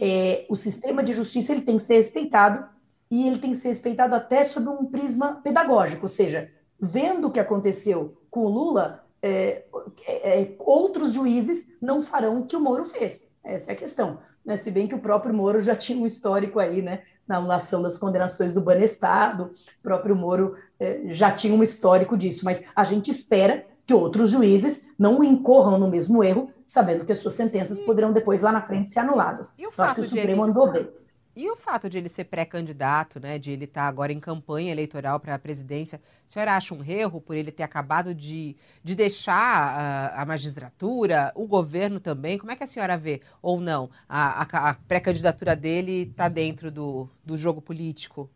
É, 0.02 0.44
o 0.50 0.56
sistema 0.56 1.04
de 1.04 1.12
justiça 1.12 1.52
ele 1.52 1.60
tem 1.60 1.76
que 1.76 1.84
ser 1.84 1.94
respeitado 1.94 2.66
e 3.08 3.28
ele 3.28 3.38
tem 3.38 3.52
que 3.52 3.58
ser 3.58 3.68
respeitado 3.68 4.16
até 4.16 4.42
sob 4.42 4.68
um 4.68 4.86
prisma 4.86 5.40
pedagógico, 5.44 6.02
ou 6.02 6.08
seja, 6.08 6.50
vendo 6.80 7.28
o 7.28 7.30
que 7.30 7.40
aconteceu 7.40 8.16
com 8.30 8.44
o 8.44 8.48
Lula, 8.48 9.04
é, 9.22 9.64
é, 10.06 10.54
outros 10.58 11.12
juízes 11.12 11.74
não 11.80 12.02
farão 12.02 12.40
o 12.40 12.46
que 12.46 12.56
o 12.56 12.60
Moro 12.60 12.84
fez. 12.84 13.30
Essa 13.42 13.72
é 13.72 13.74
a 13.74 13.78
questão 13.78 14.18
né? 14.46 14.56
se 14.56 14.70
bem 14.70 14.86
que 14.86 14.94
o 14.94 15.00
próprio 15.00 15.34
Moro 15.34 15.60
já 15.60 15.74
tinha 15.74 16.00
um 16.00 16.06
histórico 16.06 16.60
aí, 16.60 16.80
né? 16.80 17.02
na 17.26 17.38
anulação 17.38 17.82
das 17.82 17.98
condenações 17.98 18.54
do 18.54 18.60
Banestado, 18.60 19.50
o 19.80 19.82
próprio 19.82 20.14
Moro 20.14 20.54
eh, 20.78 21.00
já 21.06 21.32
tinha 21.32 21.52
um 21.52 21.60
histórico 21.60 22.16
disso, 22.16 22.44
mas 22.44 22.62
a 22.74 22.84
gente 22.84 23.10
espera 23.10 23.66
que 23.84 23.92
outros 23.92 24.30
juízes 24.30 24.92
não 24.96 25.24
incorram 25.24 25.76
no 25.76 25.90
mesmo 25.90 26.22
erro, 26.22 26.52
sabendo 26.64 27.04
que 27.04 27.10
as 27.10 27.18
suas 27.18 27.34
sentenças 27.34 27.80
poderão 27.80 28.12
depois 28.12 28.42
lá 28.42 28.52
na 28.52 28.62
frente 28.62 28.92
ser 28.92 29.00
anuladas. 29.00 29.54
E 29.58 29.66
o 29.66 29.72
fato 29.72 29.80
Eu 29.80 29.84
acho 29.84 29.94
que 29.94 30.00
o 30.16 30.20
Supremo 30.20 30.44
andou 30.44 30.70
bem. 30.70 30.88
E 31.36 31.50
o 31.50 31.54
fato 31.54 31.90
de 31.90 31.98
ele 31.98 32.08
ser 32.08 32.24
pré-candidato, 32.24 33.20
né, 33.20 33.38
de 33.38 33.52
ele 33.52 33.66
estar 33.66 33.82
tá 33.82 33.88
agora 33.88 34.10
em 34.10 34.18
campanha 34.18 34.72
eleitoral 34.72 35.20
para 35.20 35.34
a 35.34 35.38
presidência, 35.38 36.00
a 36.26 36.28
senhora 36.28 36.56
acha 36.56 36.74
um 36.74 36.82
erro 36.82 37.20
por 37.20 37.36
ele 37.36 37.52
ter 37.52 37.62
acabado 37.62 38.14
de, 38.14 38.56
de 38.82 38.94
deixar 38.94 39.34
a, 39.34 40.22
a 40.22 40.24
magistratura, 40.24 41.30
o 41.34 41.46
governo 41.46 42.00
também? 42.00 42.38
Como 42.38 42.50
é 42.50 42.56
que 42.56 42.64
a 42.64 42.66
senhora 42.66 42.96
vê? 42.96 43.20
Ou 43.42 43.60
não? 43.60 43.90
A, 44.08 44.44
a, 44.44 44.70
a 44.70 44.74
pré-candidatura 44.74 45.54
dele 45.54 46.04
está 46.04 46.26
dentro 46.26 46.70
do, 46.70 47.06
do 47.22 47.36
jogo 47.36 47.60
político? 47.60 48.30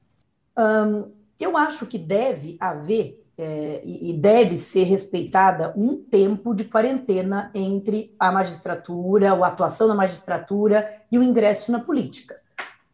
Eu 1.39 1.57
acho 1.57 1.87
que 1.87 1.97
deve 1.97 2.59
haver 2.61 3.25
é, 3.39 3.81
e 3.83 4.13
deve 4.13 4.55
ser 4.55 4.85
respeitada 4.85 5.73
um 5.75 5.97
tempo 5.97 6.55
de 6.55 6.65
quarentena 6.65 7.51
entre 7.55 8.15
a 8.19 8.31
magistratura, 8.31 9.33
a 9.33 9.47
atuação 9.47 9.89
da 9.89 9.95
magistratura 9.95 11.03
e 11.11 11.19
o 11.19 11.23
ingresso 11.23 11.73
na 11.73 11.81
política 11.81 12.39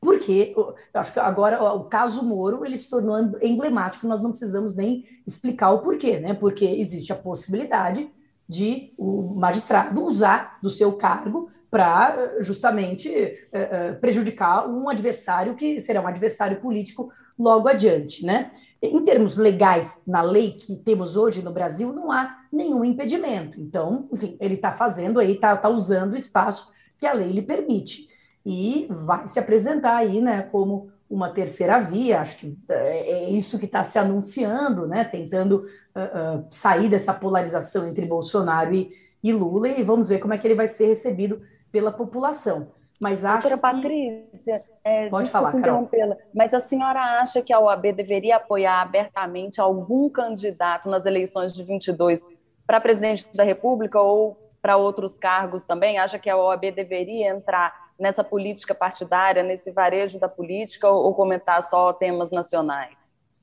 porque 0.01 0.55
eu 0.57 0.75
acho 0.95 1.13
que 1.13 1.19
agora 1.19 1.63
o 1.75 1.85
caso 1.85 2.23
Moro 2.23 2.65
ele 2.65 2.77
se 2.77 2.89
tornou 2.89 3.19
emblemático, 3.43 4.07
nós 4.07 4.23
não 4.23 4.31
precisamos 4.31 4.75
nem 4.75 5.05
explicar 5.27 5.71
o 5.71 5.81
porquê, 5.81 6.21
né? 6.21 6.35
Porque 6.35 6.65
existe 6.65 7.13
a 7.13 7.17
possibilidade 7.17 8.09
de 8.49 8.93
o 8.97 9.35
magistrado 9.35 10.05
usar 10.05 10.59
do 10.63 10.71
seu 10.71 10.93
cargo 10.93 11.51
para 11.71 12.43
justamente 12.43 13.09
é, 13.11 13.49
é, 13.53 13.93
prejudicar 13.93 14.69
um 14.69 14.89
adversário 14.89 15.57
que 15.57 15.81
será 15.81 16.01
um 16.01 16.07
adversário 16.07 16.61
político 16.61 17.11
logo 17.39 17.69
adiante, 17.69 18.25
né? 18.25 18.53
Em 18.81 19.05
termos 19.05 19.37
legais, 19.37 20.03
na 20.07 20.23
lei 20.23 20.53
que 20.53 20.77
temos 20.77 21.17
hoje 21.17 21.43
no 21.43 21.53
Brasil, 21.53 21.93
não 21.93 22.13
há 22.13 22.39
nenhum 22.53 22.85
impedimento. 22.85 23.61
Então, 23.61 24.09
enfim, 24.13 24.37
ele 24.39 24.55
está 24.55 24.71
fazendo 24.71 25.19
aí, 25.19 25.33
está 25.33 25.57
tá 25.57 25.69
usando 25.69 26.13
o 26.13 26.17
espaço 26.17 26.73
que 26.99 27.07
a 27.07 27.13
lei 27.13 27.33
lhe 27.33 27.43
permite 27.43 28.09
e 28.47 28.87
vai 28.89 29.27
se 29.27 29.41
apresentar 29.41 29.97
aí, 29.97 30.21
né, 30.21 30.43
como 30.53 30.89
uma 31.11 31.31
terceira 31.31 31.81
via, 31.81 32.21
acho 32.21 32.39
que 32.39 32.59
é, 32.69 33.25
é 33.25 33.31
isso 33.31 33.59
que 33.59 33.65
está 33.65 33.83
se 33.83 33.99
anunciando, 33.99 34.87
né, 34.87 35.03
tentando 35.03 35.65
uh, 35.95 36.39
uh, 36.39 36.47
sair 36.49 36.89
dessa 36.89 37.13
polarização 37.13 37.89
entre 37.89 38.07
Bolsonaro 38.07 38.73
e, 38.73 38.89
e, 39.23 39.33
Lula, 39.33 39.69
e 39.69 39.83
vamos 39.83 40.11
ver 40.11 40.21
como 40.21 40.33
é 40.33 40.39
que 40.39 40.47
ele 40.47 40.55
vai 40.55 40.69
ser 40.69 40.87
recebido 40.87 41.43
pela 41.73 41.91
população. 41.91 42.69
Mas 43.01 43.25
acho 43.25 43.49
Doutora 43.49 43.57
que... 43.57 43.83
Patrícia, 43.83 44.65
é, 44.85 45.09
Pode 45.09 45.29
falar, 45.29 45.53
Carol. 45.61 45.91
mas 46.33 46.55
a 46.55 46.61
senhora 46.61 47.21
acha 47.21 47.43
que 47.43 47.53
a 47.53 47.59
OAB 47.59 47.93
deveria 47.93 48.37
apoiar 48.37 48.81
abertamente 48.81 49.61
algum 49.61 50.09
candidato 50.09 50.89
nas 50.89 51.05
eleições 51.05 51.53
de 51.53 51.65
22 51.65 52.23
para 52.65 52.81
presidente 52.81 53.27
da 53.35 53.43
República 53.43 54.01
ou 54.01 54.37
para 54.63 54.77
outros 54.77 55.19
cargos 55.19 55.65
também? 55.65 55.99
Acha 55.99 56.19
que 56.19 56.31
a 56.31 56.37
OAB 56.37 56.73
deveria 56.73 57.31
entrar 57.31 57.86
nessa 57.99 58.23
política 58.23 58.75
partidária, 58.75 59.43
nesse 59.43 59.71
varejo 59.71 60.19
da 60.19 60.29
política, 60.29 60.89
ou, 60.89 61.07
ou 61.07 61.15
comentar 61.15 61.63
só 61.63 61.93
temas 61.93 62.31
nacionais? 62.31 62.95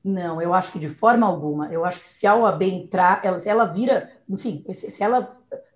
Não, 0.04 0.40
eu 0.40 0.52
acho 0.52 0.72
que 0.72 0.78
de 0.78 0.90
forma 0.90 1.26
alguma. 1.26 1.72
Eu 1.72 1.84
acho 1.84 2.00
que 2.00 2.06
se 2.06 2.26
a 2.26 2.34
OAB 2.34 2.62
entrar, 2.62 3.24
ela, 3.24 3.38
se 3.38 3.48
ela 3.48 3.64
vira, 3.64 4.10
enfim, 4.28 4.62
se 4.72 5.02
ela 5.02 5.32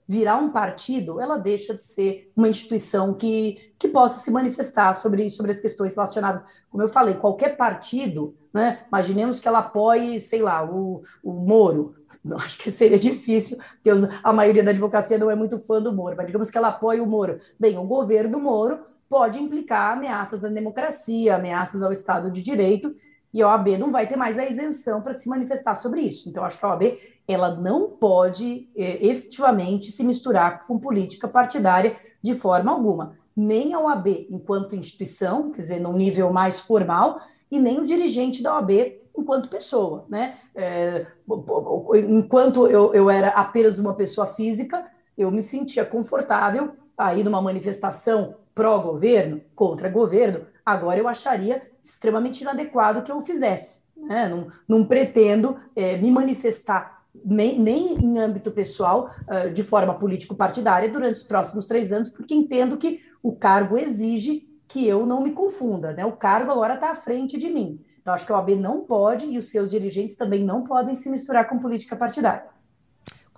virar 0.08 0.38
um 0.38 0.50
partido, 0.50 1.20
ela 1.20 1.36
deixa 1.36 1.74
de 1.74 1.82
ser 1.82 2.32
uma 2.34 2.48
instituição 2.48 3.12
que, 3.12 3.72
que 3.78 3.88
possa 3.88 4.18
se 4.18 4.30
manifestar 4.30 4.94
sobre, 4.94 5.28
sobre 5.28 5.52
as 5.52 5.60
questões 5.60 5.94
relacionadas. 5.94 6.42
Como 6.70 6.82
eu 6.82 6.88
falei, 6.88 7.14
qualquer 7.14 7.58
partido, 7.58 8.34
né, 8.52 8.80
imaginemos 8.88 9.38
que 9.38 9.46
ela 9.46 9.58
apoie, 9.58 10.18
sei 10.18 10.40
lá, 10.40 10.64
o, 10.64 11.02
o 11.22 11.32
Moro. 11.34 11.94
Acho 12.36 12.56
que 12.56 12.70
seria 12.70 12.98
difícil, 12.98 13.58
porque 13.74 13.90
a 14.22 14.32
maioria 14.32 14.64
da 14.64 14.70
advocacia 14.70 15.18
não 15.18 15.30
é 15.30 15.34
muito 15.34 15.58
fã 15.58 15.80
do 15.80 15.92
Moro, 15.92 16.16
mas 16.16 16.26
digamos 16.26 16.50
que 16.50 16.56
ela 16.56 16.68
apoie 16.68 17.00
o 17.00 17.06
Moro. 17.06 17.38
Bem, 17.60 17.76
o 17.76 17.84
governo 17.84 18.30
do 18.30 18.40
Moro 18.40 18.80
pode 19.10 19.38
implicar 19.38 19.92
ameaças 19.92 20.42
à 20.42 20.48
democracia, 20.48 21.36
ameaças 21.36 21.82
ao 21.82 21.92
Estado 21.92 22.30
de 22.30 22.40
Direito, 22.40 22.94
e 23.32 23.42
a 23.42 23.48
OAB 23.48 23.76
não 23.78 23.92
vai 23.92 24.06
ter 24.06 24.16
mais 24.16 24.38
a 24.38 24.46
isenção 24.46 25.02
para 25.02 25.18
se 25.18 25.28
manifestar 25.28 25.74
sobre 25.74 26.00
isso. 26.00 26.30
Então, 26.30 26.44
acho 26.44 26.58
que 26.58 26.64
a 26.64 26.70
OAB 26.70 26.98
ela 27.28 27.54
não 27.54 27.90
pode 27.90 28.70
é, 28.74 29.06
efetivamente 29.06 29.90
se 29.90 30.02
misturar 30.02 30.66
com 30.66 30.78
política 30.78 31.28
partidária 31.28 31.94
de 32.22 32.34
forma 32.34 32.72
alguma. 32.72 33.18
Nem 33.36 33.74
a 33.74 33.80
OAB 33.80 34.26
enquanto 34.30 34.74
instituição, 34.74 35.52
quer 35.52 35.60
dizer, 35.60 35.80
num 35.80 35.92
nível 35.92 36.32
mais 36.32 36.60
formal, 36.60 37.20
e 37.50 37.58
nem 37.58 37.78
o 37.78 37.84
dirigente 37.84 38.42
da 38.42 38.54
OAB 38.54 38.70
enquanto 39.16 39.50
pessoa. 39.50 40.06
Né? 40.08 40.36
É, 40.54 41.06
enquanto 42.08 42.66
eu, 42.66 42.94
eu 42.94 43.10
era 43.10 43.28
apenas 43.28 43.78
uma 43.78 43.94
pessoa 43.94 44.26
física, 44.26 44.86
eu 45.16 45.30
me 45.30 45.42
sentia 45.42 45.84
confortável 45.84 46.72
aí 46.96 47.22
numa 47.22 47.42
manifestação 47.42 48.36
pró-governo, 48.54 49.40
contra 49.54 49.88
governo, 49.88 50.46
agora 50.64 50.98
eu 50.98 51.06
acharia 51.06 51.62
extremamente 51.82 52.40
inadequado 52.40 53.02
que 53.02 53.12
eu 53.12 53.20
fizesse. 53.20 53.82
Né? 53.96 54.28
Não, 54.28 54.50
não 54.66 54.84
pretendo 54.84 55.58
é, 55.76 55.96
me 55.96 56.10
manifestar 56.10 56.97
nem, 57.24 57.58
nem 57.58 57.94
em 57.94 58.18
âmbito 58.18 58.50
pessoal, 58.50 59.10
uh, 59.28 59.52
de 59.52 59.62
forma 59.62 59.94
político-partidária, 59.94 60.90
durante 60.90 61.16
os 61.16 61.22
próximos 61.22 61.66
três 61.66 61.92
anos, 61.92 62.10
porque 62.10 62.34
entendo 62.34 62.76
que 62.76 63.00
o 63.22 63.34
cargo 63.34 63.76
exige 63.76 64.48
que 64.66 64.86
eu 64.86 65.06
não 65.06 65.22
me 65.22 65.32
confunda. 65.32 65.92
Né? 65.92 66.04
O 66.04 66.12
cargo 66.12 66.52
agora 66.52 66.74
está 66.74 66.90
à 66.90 66.94
frente 66.94 67.38
de 67.38 67.48
mim. 67.48 67.80
Então, 68.00 68.14
acho 68.14 68.24
que 68.24 68.32
a 68.32 68.36
OAB 68.36 68.50
não 68.50 68.84
pode 68.84 69.26
e 69.26 69.38
os 69.38 69.50
seus 69.50 69.68
dirigentes 69.68 70.16
também 70.16 70.44
não 70.44 70.64
podem 70.64 70.94
se 70.94 71.10
misturar 71.10 71.48
com 71.48 71.58
política 71.58 71.96
partidária. 71.96 72.46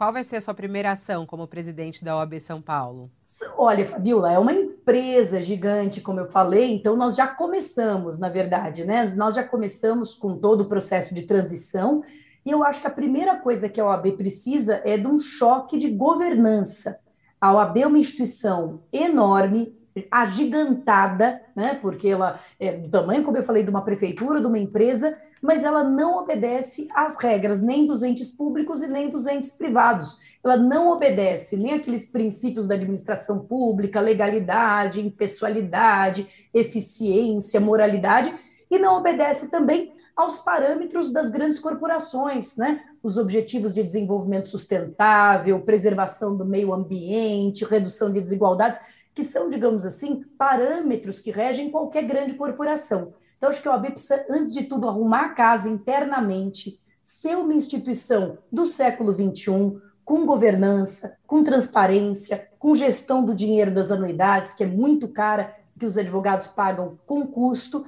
Qual 0.01 0.15
vai 0.15 0.25
ser 0.25 0.37
a 0.37 0.41
sua 0.41 0.55
primeira 0.55 0.93
ação 0.93 1.27
como 1.27 1.47
presidente 1.47 2.03
da 2.03 2.17
OAB 2.17 2.41
São 2.41 2.63
Paulo? 2.63 3.11
Olha, 3.59 3.87
Fabiola, 3.87 4.33
é 4.33 4.39
uma 4.39 4.53
empresa 4.53 5.43
gigante, 5.43 6.01
como 6.01 6.21
eu 6.21 6.31
falei, 6.31 6.73
então 6.73 6.97
nós 6.97 7.17
já 7.17 7.27
começamos, 7.27 8.19
na 8.19 8.31
verdade, 8.31 8.83
né? 8.83 9.13
Nós 9.15 9.35
já 9.35 9.45
começamos 9.45 10.15
com 10.15 10.39
todo 10.39 10.63
o 10.63 10.69
processo 10.71 11.15
de 11.15 11.23
transição, 11.23 12.03
e 12.45 12.51
eu 12.51 12.65
acho 12.65 12.81
que 12.81 12.87
a 12.87 12.91
primeira 12.91 13.37
coisa 13.37 13.69
que 13.69 13.81
a 13.81 13.87
OAB 13.87 14.13
precisa 14.13 14.81
é 14.85 14.97
de 14.97 15.07
um 15.07 15.19
choque 15.19 15.77
de 15.77 15.91
governança. 15.91 16.99
A 17.41 17.53
OAB 17.55 17.79
é 17.79 17.87
uma 17.87 17.99
instituição 17.99 18.83
enorme, 18.93 19.75
agigantada, 20.11 21.43
né? 21.55 21.75
Porque 21.75 22.09
ela 22.09 22.39
é 22.59 22.73
do 22.73 22.89
tamanho, 22.89 23.25
como 23.25 23.37
eu 23.37 23.43
falei, 23.43 23.63
de 23.63 23.71
uma 23.71 23.83
prefeitura, 23.83 24.41
de 24.41 24.47
uma 24.47 24.59
empresa, 24.59 25.19
mas 25.43 25.65
ela 25.65 25.83
não 25.83 26.19
obedece 26.19 26.89
às 26.95 27.17
regras 27.17 27.61
nem 27.61 27.87
dos 27.87 28.03
entes 28.03 28.31
públicos 28.31 28.83
e 28.83 28.87
nem 28.87 29.09
dos 29.09 29.27
entes 29.27 29.51
privados. 29.51 30.19
Ela 30.45 30.57
não 30.57 30.93
obedece 30.93 31.57
nem 31.57 31.75
aqueles 31.75 32.09
princípios 32.09 32.67
da 32.67 32.75
administração 32.75 33.41
pública, 33.41 34.01
legalidade, 34.01 35.05
impessoalidade, 35.05 36.29
eficiência, 36.55 37.61
moralidade, 37.61 38.35
e 38.71 38.79
não 38.79 38.99
obedece 38.99 39.51
também 39.51 39.93
aos 40.21 40.39
parâmetros 40.39 41.11
das 41.11 41.31
grandes 41.31 41.59
corporações, 41.59 42.57
né? 42.57 42.85
Os 43.03 43.17
objetivos 43.17 43.73
de 43.73 43.83
desenvolvimento 43.83 44.49
sustentável, 44.49 45.61
preservação 45.61 46.37
do 46.37 46.45
meio 46.45 46.73
ambiente, 46.73 47.65
redução 47.65 48.13
de 48.13 48.21
desigualdades 48.21 48.79
que 49.15 49.25
são, 49.25 49.49
digamos 49.49 49.85
assim, 49.85 50.25
parâmetros 50.39 51.19
que 51.19 51.31
regem 51.31 51.71
qualquer 51.71 52.03
grande 52.05 52.35
corporação. 52.35 53.13
Então, 53.37 53.51
acho 53.51 53.61
que 53.61 53.69
a 53.69 53.73
OAB 53.73 53.93
precisa, 53.93 54.25
antes 54.31 54.53
de 54.53 54.65
tudo, 54.65 54.89
arrumar 54.89 55.27
a 55.27 55.35
casa 55.35 55.69
internamente, 55.69 56.79
ser 57.03 57.37
uma 57.37 57.55
instituição 57.55 58.39
do 58.53 58.67
século 58.67 59.13
XXI, 59.13 59.81
com 60.05 60.27
governança, 60.27 61.17
com 61.27 61.43
transparência, 61.43 62.49
com 62.59 62.75
gestão 62.75 63.25
do 63.25 63.35
dinheiro 63.35 63.71
das 63.71 63.91
anuidades, 63.91 64.55
que 64.55 64.65
é 64.65 64.67
muito 64.67 65.09
cara, 65.09 65.57
que 65.79 65.87
os 65.87 65.97
advogados 65.97 66.47
pagam 66.47 66.99
com 67.07 67.27
custo, 67.27 67.85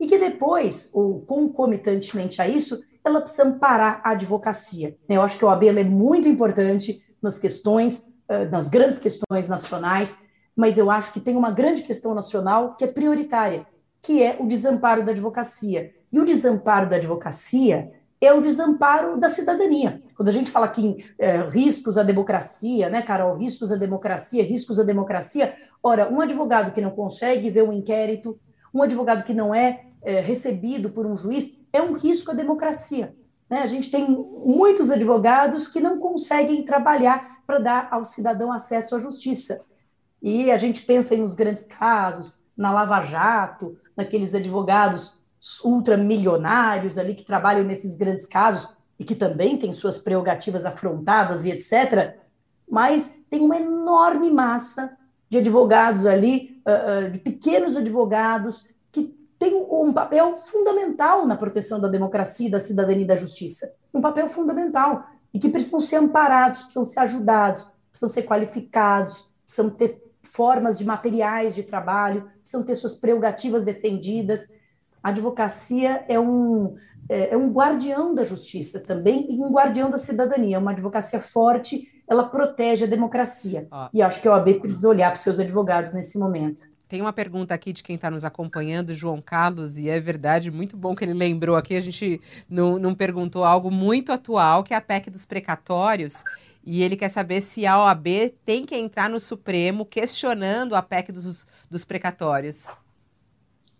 e 0.00 0.06
que 0.06 0.18
depois, 0.18 0.90
ou 0.92 1.20
concomitantemente 1.22 2.40
a 2.40 2.48
isso, 2.48 2.82
ela 3.04 3.20
precisa 3.20 3.44
amparar 3.44 4.00
a 4.04 4.10
advocacia. 4.10 4.96
Eu 5.08 5.22
acho 5.22 5.38
que 5.38 5.44
a 5.44 5.48
OAB 5.48 5.64
é 5.64 5.84
muito 5.84 6.28
importante 6.28 7.02
nas 7.22 7.38
questões, 7.38 8.02
nas 8.50 8.68
grandes 8.68 8.98
questões 8.98 9.48
nacionais, 9.48 10.22
mas 10.54 10.76
eu 10.76 10.90
acho 10.90 11.12
que 11.12 11.20
tem 11.20 11.36
uma 11.36 11.50
grande 11.50 11.82
questão 11.82 12.14
nacional 12.14 12.76
que 12.76 12.84
é 12.84 12.86
prioritária, 12.86 13.66
que 14.02 14.22
é 14.22 14.36
o 14.38 14.46
desamparo 14.46 15.04
da 15.04 15.12
advocacia. 15.12 15.92
E 16.12 16.20
o 16.20 16.24
desamparo 16.24 16.88
da 16.88 16.96
advocacia 16.96 17.92
é 18.20 18.32
o 18.32 18.40
desamparo 18.40 19.18
da 19.18 19.28
cidadania. 19.28 20.02
Quando 20.16 20.28
a 20.28 20.32
gente 20.32 20.50
fala 20.50 20.66
aqui 20.66 20.84
em 20.84 21.04
é, 21.18 21.38
riscos 21.42 21.96
à 21.96 22.02
democracia, 22.02 22.88
né, 22.88 23.02
Carol? 23.02 23.36
Riscos 23.36 23.70
à 23.70 23.76
democracia, 23.76 24.42
riscos 24.42 24.78
à 24.78 24.82
democracia. 24.82 25.54
Ora, 25.82 26.12
um 26.12 26.20
advogado 26.20 26.72
que 26.72 26.80
não 26.80 26.90
consegue 26.90 27.50
ver 27.50 27.62
um 27.62 27.72
inquérito, 27.72 28.38
um 28.74 28.82
advogado 28.82 29.22
que 29.22 29.32
não 29.32 29.54
é, 29.54 29.84
é 30.08 30.20
recebido 30.20 30.88
por 30.88 31.06
um 31.06 31.14
juiz, 31.14 31.60
é 31.70 31.82
um 31.82 31.92
risco 31.92 32.30
à 32.30 32.34
democracia. 32.34 33.14
Né? 33.48 33.58
A 33.58 33.66
gente 33.66 33.90
tem 33.90 34.06
muitos 34.08 34.90
advogados 34.90 35.68
que 35.68 35.80
não 35.80 35.98
conseguem 35.98 36.64
trabalhar 36.64 37.42
para 37.46 37.58
dar 37.58 37.88
ao 37.90 38.06
cidadão 38.06 38.50
acesso 38.50 38.96
à 38.96 38.98
justiça. 38.98 39.60
E 40.22 40.50
a 40.50 40.56
gente 40.56 40.80
pensa 40.82 41.14
nos 41.14 41.34
grandes 41.34 41.66
casos, 41.66 42.42
na 42.56 42.72
Lava 42.72 43.02
Jato, 43.02 43.76
naqueles 43.94 44.34
advogados 44.34 45.20
ultramilionários 45.62 46.96
ali 46.96 47.14
que 47.14 47.24
trabalham 47.24 47.62
nesses 47.62 47.94
grandes 47.94 48.24
casos 48.24 48.74
e 48.98 49.04
que 49.04 49.14
também 49.14 49.58
têm 49.58 49.74
suas 49.74 49.98
prerrogativas 49.98 50.64
afrontadas 50.64 51.44
e 51.44 51.50
etc. 51.50 52.16
Mas 52.68 53.14
tem 53.28 53.42
uma 53.42 53.58
enorme 53.58 54.30
massa 54.30 54.96
de 55.28 55.36
advogados 55.36 56.06
ali, 56.06 56.62
uh, 56.66 57.06
uh, 57.06 57.10
de 57.10 57.18
pequenos 57.18 57.76
advogados, 57.76 58.70
têm 59.38 59.54
um 59.70 59.92
papel 59.92 60.34
fundamental 60.34 61.26
na 61.26 61.36
proteção 61.36 61.80
da 61.80 61.88
democracia, 61.88 62.50
da 62.50 62.58
cidadania 62.58 63.04
e 63.04 63.06
da 63.06 63.16
justiça. 63.16 63.72
Um 63.94 64.00
papel 64.00 64.28
fundamental. 64.28 65.04
E 65.32 65.38
que 65.38 65.48
precisam 65.48 65.80
ser 65.80 65.96
amparados, 65.96 66.62
precisam 66.62 66.84
ser 66.84 67.00
ajudados, 67.00 67.70
precisam 67.90 68.08
ser 68.08 68.22
qualificados, 68.22 69.30
precisam 69.44 69.70
ter 69.70 70.02
formas 70.22 70.78
de 70.78 70.84
materiais 70.84 71.54
de 71.54 71.62
trabalho, 71.62 72.30
precisam 72.40 72.64
ter 72.64 72.74
suas 72.74 72.94
prerrogativas 72.94 73.62
defendidas. 73.62 74.48
A 75.02 75.10
advocacia 75.10 76.04
é 76.08 76.18
um, 76.18 76.76
é, 77.08 77.34
é 77.34 77.36
um 77.36 77.52
guardião 77.52 78.14
da 78.14 78.24
justiça 78.24 78.80
também 78.80 79.26
e 79.30 79.40
um 79.40 79.50
guardião 79.50 79.90
da 79.90 79.98
cidadania. 79.98 80.58
Uma 80.58 80.72
advocacia 80.72 81.20
forte, 81.20 82.02
ela 82.08 82.24
protege 82.24 82.84
a 82.84 82.88
democracia. 82.88 83.68
Ah. 83.70 83.90
E 83.92 84.02
acho 84.02 84.20
que 84.20 84.26
a 84.26 84.32
OAB 84.32 84.60
precisa 84.60 84.88
olhar 84.88 85.10
para 85.10 85.18
os 85.18 85.24
seus 85.24 85.38
advogados 85.38 85.92
nesse 85.92 86.18
momento. 86.18 86.68
Tem 86.88 87.02
uma 87.02 87.12
pergunta 87.12 87.52
aqui 87.52 87.72
de 87.72 87.82
quem 87.82 87.96
está 87.96 88.10
nos 88.10 88.24
acompanhando, 88.24 88.94
João 88.94 89.20
Carlos, 89.20 89.76
e 89.76 89.90
é 89.90 90.00
verdade, 90.00 90.50
muito 90.50 90.74
bom 90.74 90.96
que 90.96 91.04
ele 91.04 91.12
lembrou 91.12 91.54
aqui. 91.54 91.76
A 91.76 91.80
gente 91.80 92.18
não, 92.48 92.78
não 92.78 92.94
perguntou 92.94 93.44
algo 93.44 93.70
muito 93.70 94.10
atual, 94.10 94.64
que 94.64 94.72
é 94.72 94.76
a 94.76 94.80
PEC 94.80 95.10
dos 95.10 95.26
precatórios. 95.26 96.24
E 96.64 96.82
ele 96.82 96.96
quer 96.96 97.10
saber 97.10 97.42
se 97.42 97.66
a 97.66 97.78
OAB 97.78 98.32
tem 98.44 98.64
que 98.64 98.74
entrar 98.74 99.10
no 99.10 99.20
Supremo 99.20 99.84
questionando 99.84 100.74
a 100.74 100.80
PEC 100.80 101.12
dos, 101.12 101.46
dos 101.70 101.84
precatórios. 101.84 102.78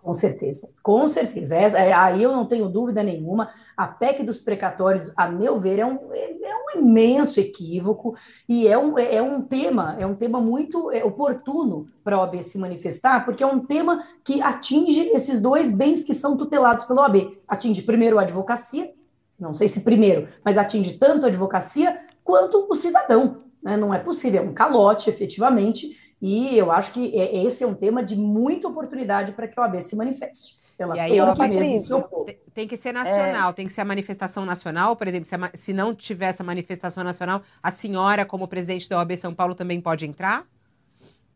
Com 0.03 0.15
certeza, 0.15 0.71
com 0.83 1.07
certeza. 1.09 1.57
É, 1.57 1.89
é, 1.89 1.93
aí 1.93 2.23
eu 2.23 2.33
não 2.33 2.47
tenho 2.47 2.69
dúvida 2.69 3.03
nenhuma. 3.03 3.51
A 3.77 3.87
PEC 3.87 4.23
dos 4.23 4.41
precatórios, 4.41 5.13
a 5.17 5.29
meu 5.29 5.59
ver, 5.59 5.81
é 5.81 5.87
um, 5.87 5.99
é, 6.13 6.31
é 6.31 6.57
um 6.57 6.81
imenso 6.81 7.39
equívoco 7.41 8.17
e 8.49 8.67
é 8.67 8.79
um, 8.79 8.99
é 8.99 9.21
um 9.21 9.43
tema, 9.43 9.97
é 9.99 10.07
um 10.07 10.15
tema 10.15 10.41
muito 10.41 10.91
é, 10.93 11.05
oportuno 11.05 11.89
para 12.03 12.17
a 12.17 12.21
OAB 12.21 12.43
se 12.43 12.59
manifestar, 12.59 13.25
porque 13.25 13.43
é 13.43 13.47
um 13.47 13.59
tema 13.59 14.05
que 14.25 14.41
atinge 14.41 15.11
esses 15.13 15.41
dois 15.43 15.73
bens 15.73 16.03
que 16.03 16.15
são 16.15 16.37
tutelados 16.37 16.85
pela 16.85 17.03
OAB. 17.03 17.37
Atinge 17.47 17.83
primeiro 17.83 18.19
a 18.19 18.23
advocacia, 18.23 18.93
não 19.39 19.53
sei 19.53 19.69
se 19.69 19.81
primeiro, 19.81 20.29
mas 20.45 20.57
atinge 20.57 20.95
tanto 20.95 21.27
a 21.27 21.29
advocacia 21.29 22.01
quanto 22.25 22.67
o 22.71 22.75
cidadão. 22.75 23.43
Né? 23.63 23.77
Não 23.77 23.93
é 23.93 23.99
possível, 23.99 24.43
é 24.43 24.45
um 24.45 24.55
calote, 24.55 25.11
efetivamente, 25.11 26.08
e 26.21 26.57
eu 26.57 26.73
acho 26.73 26.93
que 26.93 27.15
é, 27.19 27.45
esse 27.45 27.63
é 27.63 27.67
um 27.67 27.75
tema 27.75 28.03
de 28.03 28.17
muita 28.17 28.69
oportunidade 28.69 29.33
para 29.33 29.47
que 29.47 29.59
a 29.59 29.63
OAB 29.63 29.81
se 29.81 29.95
manifeste. 29.97 30.59
Ela 30.79 30.97
e 30.97 31.01
aí, 31.01 31.21
ó, 31.21 31.35
tem, 31.35 32.39
tem 32.55 32.69
que 32.69 32.77
ser 32.77 32.93
nacional, 32.93 33.51
é... 33.51 33.53
tem 33.53 33.67
que 33.67 33.73
ser 33.73 33.81
a 33.81 33.85
manifestação 33.85 34.47
nacional, 34.47 34.95
por 34.95 35.09
exemplo, 35.09 35.27
se, 35.27 35.35
a, 35.35 35.51
se 35.53 35.73
não 35.73 35.93
tiver 35.93 36.27
essa 36.27 36.45
manifestação 36.45 37.03
nacional, 37.03 37.43
a 37.61 37.71
senhora, 37.71 38.25
como 38.25 38.47
presidente 38.47 38.89
da 38.89 38.99
OAB 38.99 39.17
São 39.17 39.35
Paulo, 39.35 39.57
também 39.57 39.81
pode 39.81 40.07
entrar? 40.07 40.47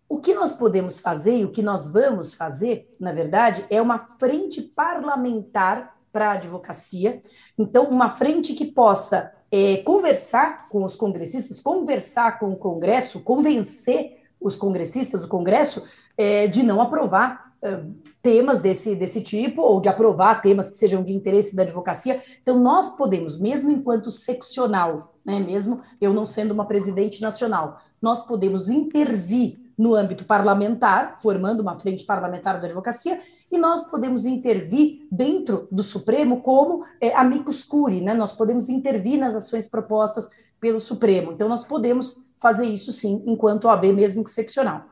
O 0.09 0.21
que 0.21 0.33
nós 0.33 0.53
podemos 0.53 1.01
fazer 1.01 1.39
e 1.39 1.45
o 1.45 1.51
que 1.51 1.63
nós 1.63 1.93
vamos 1.93 2.35
fazer, 2.35 2.95
na 3.01 3.13
verdade, 3.13 3.65
é 3.69 3.83
uma 3.83 3.99
frente 3.99 4.63
parlamentar 4.63 5.97
para 6.13 6.29
a 6.29 6.33
advocacia. 6.35 7.21
Então, 7.59 7.85
uma 7.85 8.11
frente 8.11 8.53
que 8.53 8.67
possa 8.67 9.33
é, 9.51 9.79
conversar 9.79 10.69
com 10.69 10.85
os 10.85 10.95
congressistas, 10.95 11.59
conversar 11.59 12.39
com 12.39 12.53
o 12.53 12.57
Congresso, 12.57 13.21
convencer 13.21 14.22
os 14.43 14.57
congressistas, 14.57 15.25
o 15.25 15.29
Congresso, 15.29 15.83
é, 16.17 16.47
de 16.47 16.63
não 16.63 16.81
aprovar 16.81 17.53
é, 17.63 17.81
temas 18.23 18.61
desse, 18.61 18.95
desse 18.95 19.21
tipo, 19.21 19.63
ou 19.63 19.81
de 19.81 19.89
aprovar 19.89 20.41
temas 20.43 20.71
que 20.71 20.77
sejam 20.77 21.03
de 21.03 21.13
interesse 21.13 21.57
da 21.57 21.63
advocacia. 21.63 22.23
Então, 22.43 22.59
nós 22.59 22.97
podemos, 22.97 23.39
mesmo 23.41 23.71
enquanto 23.71 24.13
seccional, 24.13 25.15
né, 25.25 25.41
mesmo 25.41 25.81
eu 26.01 26.13
não 26.13 26.27
sendo 26.27 26.53
uma 26.53 26.65
presidente 26.65 27.21
nacional, 27.21 27.81
nós 28.01 28.27
podemos 28.27 28.69
intervir 28.69 29.61
no 29.77 29.95
âmbito 29.95 30.25
parlamentar, 30.25 31.21
formando 31.21 31.61
uma 31.61 31.79
frente 31.79 32.05
parlamentar 32.05 32.61
da 32.61 32.67
advocacia, 32.67 33.21
e 33.51 33.59
nós 33.59 33.83
podemos 33.83 34.27
intervir 34.27 35.07
dentro 35.11 35.67
do 35.71 35.83
Supremo 35.83 36.41
como 36.41 36.85
é, 37.01 37.15
amicus 37.15 37.63
curi, 37.63 38.01
né? 38.01 38.15
Nós 38.15 38.33
podemos 38.33 38.69
intervir 38.69 39.19
nas 39.19 39.35
ações 39.35 39.67
propostas 39.67 40.29
pelo 40.61 40.81
Supremo. 40.81 41.33
Então, 41.33 41.49
nós 41.49 41.65
podemos 41.65 42.23
fazer 42.43 42.67
isso 42.67 42.93
sim, 42.93 43.23
enquanto 43.27 43.67
OAB, 43.67 43.93
mesmo 43.93 44.25
que 44.25 44.31
seccional. 44.31 44.83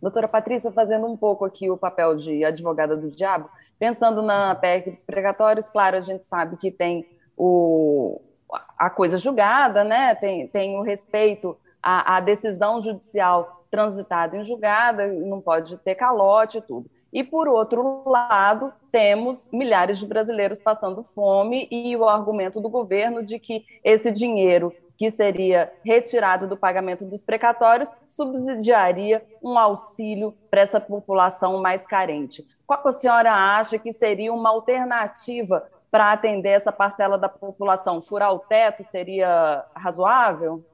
Doutora 0.00 0.26
Patrícia, 0.26 0.72
fazendo 0.72 1.06
um 1.06 1.16
pouco 1.16 1.44
aqui 1.44 1.70
o 1.70 1.76
papel 1.76 2.16
de 2.16 2.44
advogada 2.44 2.96
do 2.96 3.10
diabo, 3.10 3.48
pensando 3.78 4.22
na 4.22 4.54
PEC 4.54 4.90
dos 4.90 5.04
pregatórios, 5.04 5.68
claro, 5.68 5.96
a 5.96 6.00
gente 6.00 6.26
sabe 6.26 6.56
que 6.56 6.70
tem 6.70 7.06
o, 7.36 8.20
a 8.78 8.90
coisa 8.90 9.18
julgada, 9.18 9.84
né? 9.84 10.14
tem, 10.14 10.48
tem 10.48 10.76
o 10.76 10.82
respeito 10.82 11.56
à, 11.82 12.16
à 12.16 12.20
decisão 12.20 12.80
judicial 12.80 13.64
transitada 13.70 14.36
em 14.36 14.44
julgada, 14.44 15.06
não 15.06 15.40
pode 15.40 15.76
ter 15.78 15.94
calote 15.94 16.58
e 16.58 16.62
tudo. 16.62 16.90
E, 17.12 17.22
por 17.22 17.46
outro 17.46 18.02
lado, 18.08 18.72
temos 18.90 19.48
milhares 19.52 19.98
de 19.98 20.06
brasileiros 20.06 20.60
passando 20.60 21.04
fome 21.04 21.68
e 21.70 21.96
o 21.96 22.08
argumento 22.08 22.60
do 22.60 22.68
governo 22.68 23.22
de 23.22 23.38
que 23.38 23.64
esse 23.84 24.10
dinheiro 24.10 24.72
que 24.96 25.10
seria 25.10 25.72
retirado 25.84 26.46
do 26.46 26.56
pagamento 26.56 27.04
dos 27.04 27.22
precatórios 27.22 27.88
subsidiaria 28.08 29.24
um 29.42 29.58
auxílio 29.58 30.34
para 30.50 30.60
essa 30.60 30.80
população 30.80 31.60
mais 31.60 31.86
carente. 31.86 32.46
Qual 32.66 32.86
a 32.86 32.92
senhora 32.92 33.32
acha 33.32 33.78
que 33.78 33.92
seria 33.92 34.32
uma 34.32 34.50
alternativa 34.50 35.66
para 35.90 36.12
atender 36.12 36.50
essa 36.50 36.72
parcela 36.72 37.18
da 37.18 37.28
população? 37.28 38.00
Furar 38.00 38.32
o 38.32 38.38
teto 38.38 38.82
seria 38.84 39.64
razoável? 39.74 40.64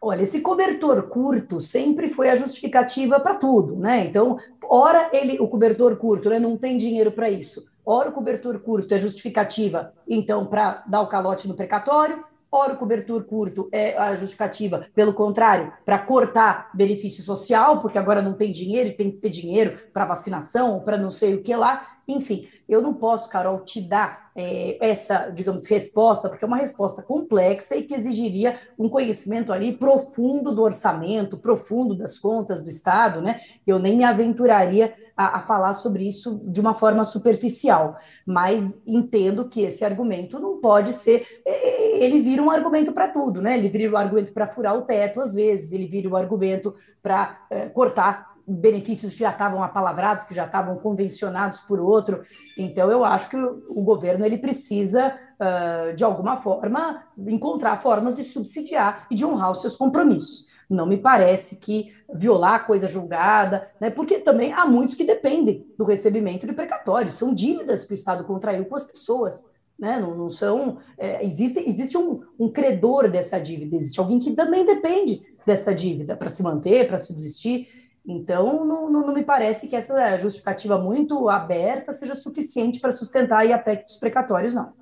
Olha, 0.00 0.22
esse 0.22 0.42
cobertor 0.42 1.08
curto 1.08 1.60
sempre 1.60 2.10
foi 2.10 2.28
a 2.28 2.36
justificativa 2.36 3.18
para 3.18 3.36
tudo, 3.36 3.74
né? 3.74 4.04
Então, 4.04 4.38
ora 4.62 5.08
ele, 5.14 5.40
o 5.40 5.48
cobertor 5.48 5.96
curto, 5.96 6.28
né, 6.28 6.38
não 6.38 6.58
tem 6.58 6.76
dinheiro 6.76 7.10
para 7.10 7.30
isso. 7.30 7.64
Ora 7.86 8.10
o 8.10 8.12
cobertor 8.12 8.58
curto 8.60 8.92
é 8.92 8.98
justificativa, 8.98 9.94
então, 10.06 10.44
para 10.44 10.84
dar 10.86 11.00
o 11.00 11.06
calote 11.06 11.48
no 11.48 11.54
precatório. 11.54 12.22
Ora 12.56 12.74
o 12.74 12.76
cobertor 12.76 13.24
curto 13.24 13.68
é 13.72 13.98
a 13.98 14.14
justificativa, 14.14 14.86
pelo 14.94 15.12
contrário, 15.12 15.72
para 15.84 15.98
cortar 15.98 16.70
benefício 16.72 17.20
social, 17.24 17.80
porque 17.80 17.98
agora 17.98 18.22
não 18.22 18.34
tem 18.34 18.52
dinheiro 18.52 18.90
e 18.90 18.92
tem 18.92 19.10
que 19.10 19.16
ter 19.16 19.28
dinheiro 19.28 19.76
para 19.92 20.04
vacinação 20.04 20.74
ou 20.74 20.82
para 20.82 20.96
não 20.96 21.10
sei 21.10 21.34
o 21.34 21.42
que 21.42 21.52
lá. 21.52 21.93
Enfim, 22.06 22.48
eu 22.68 22.80
não 22.80 22.94
posso, 22.94 23.28
Carol, 23.28 23.60
te 23.60 23.80
dar 23.80 24.30
é, 24.36 24.76
essa, 24.80 25.30
digamos, 25.30 25.66
resposta, 25.66 26.28
porque 26.28 26.44
é 26.44 26.48
uma 26.48 26.56
resposta 26.56 27.02
complexa 27.02 27.76
e 27.76 27.82
que 27.82 27.94
exigiria 27.94 28.58
um 28.78 28.88
conhecimento 28.88 29.52
ali 29.52 29.72
profundo 29.72 30.54
do 30.54 30.62
orçamento, 30.62 31.38
profundo 31.38 31.94
das 31.94 32.18
contas 32.18 32.62
do 32.62 32.68
Estado, 32.68 33.20
né? 33.20 33.40
Eu 33.66 33.78
nem 33.78 33.96
me 33.96 34.04
aventuraria 34.04 34.94
a, 35.16 35.38
a 35.38 35.40
falar 35.40 35.74
sobre 35.74 36.06
isso 36.06 36.40
de 36.46 36.60
uma 36.60 36.74
forma 36.74 37.04
superficial, 37.04 37.96
mas 38.26 38.80
entendo 38.86 39.48
que 39.48 39.62
esse 39.62 39.84
argumento 39.84 40.40
não 40.40 40.60
pode 40.60 40.92
ser. 40.92 41.26
É, 41.46 42.04
ele 42.04 42.20
vira 42.20 42.42
um 42.42 42.50
argumento 42.50 42.92
para 42.92 43.08
tudo, 43.08 43.40
né? 43.40 43.56
Ele 43.56 43.68
vira 43.68 43.92
um 43.92 43.96
argumento 43.96 44.32
para 44.32 44.50
furar 44.50 44.76
o 44.76 44.82
teto, 44.82 45.20
às 45.20 45.34
vezes, 45.34 45.72
ele 45.72 45.86
vira 45.86 46.08
um 46.08 46.16
argumento 46.16 46.74
para 47.02 47.46
é, 47.50 47.66
cortar 47.68 48.33
benefícios 48.46 49.12
que 49.12 49.20
já 49.20 49.30
estavam 49.30 49.62
apalavrados, 49.62 50.24
que 50.24 50.34
já 50.34 50.44
estavam 50.44 50.76
convencionados 50.76 51.60
por 51.60 51.80
outro. 51.80 52.22
Então, 52.58 52.90
eu 52.90 53.04
acho 53.04 53.30
que 53.30 53.36
o, 53.36 53.82
governo 53.82 54.24
ele 54.24 54.38
precisa, 54.38 55.14
uh, 55.40 55.94
de 55.94 56.04
alguma 56.04 56.36
forma, 56.36 57.04
encontrar 57.26 57.76
formas 57.80 58.14
de 58.14 58.22
subsidiar 58.22 59.06
e 59.10 59.14
de 59.14 59.24
honrar 59.24 59.50
os 59.50 59.60
seus 59.60 59.76
compromissos. 59.76 60.52
Não 60.68 60.86
me 60.86 60.96
parece 60.96 61.56
que 61.56 61.92
violar 62.12 62.66
coisa 62.66 62.88
julgada, 62.88 63.68
né, 63.80 63.90
porque 63.90 64.18
também 64.18 64.52
há 64.52 64.64
muitos 64.64 64.94
que 64.94 65.04
dependem 65.04 65.66
do 65.76 65.84
recebimento 65.84 66.46
de 66.46 66.52
precatórios, 66.52 67.14
são 67.14 67.34
dívidas 67.34 67.84
que 67.84 67.92
o 67.92 67.94
Estado 67.94 68.24
contraiu 68.24 68.64
com 68.64 68.76
as 68.76 68.84
pessoas. 68.84 69.44
Né? 69.78 69.98
Não, 70.00 70.14
não 70.14 70.30
são. 70.30 70.78
É, 70.96 71.24
existe 71.24 71.58
existe 71.58 71.98
um, 71.98 72.22
um 72.38 72.48
credor 72.48 73.10
dessa 73.10 73.40
dívida, 73.40 73.74
existe 73.74 73.98
alguém 73.98 74.20
que 74.20 74.30
também 74.30 74.64
depende 74.64 75.20
dessa 75.44 75.74
dívida 75.74 76.16
para 76.16 76.30
se 76.30 76.42
manter, 76.42 76.86
para 76.86 76.98
subsistir. 76.98 77.83
Então, 78.06 78.64
não, 78.64 78.90
não, 78.90 79.06
não, 79.06 79.14
me 79.14 79.24
parece 79.24 79.66
que 79.66 79.74
essa 79.74 80.18
justificativa 80.18 80.78
muito 80.78 81.28
aberta 81.28 81.92
seja 81.92 82.14
suficiente 82.14 82.78
para 82.78 82.92
sustentar 82.92 83.50
a 83.50 83.58
PEC 83.58 83.84
dos 83.84 83.96
precatórios, 83.96 84.54
não. 84.54 84.74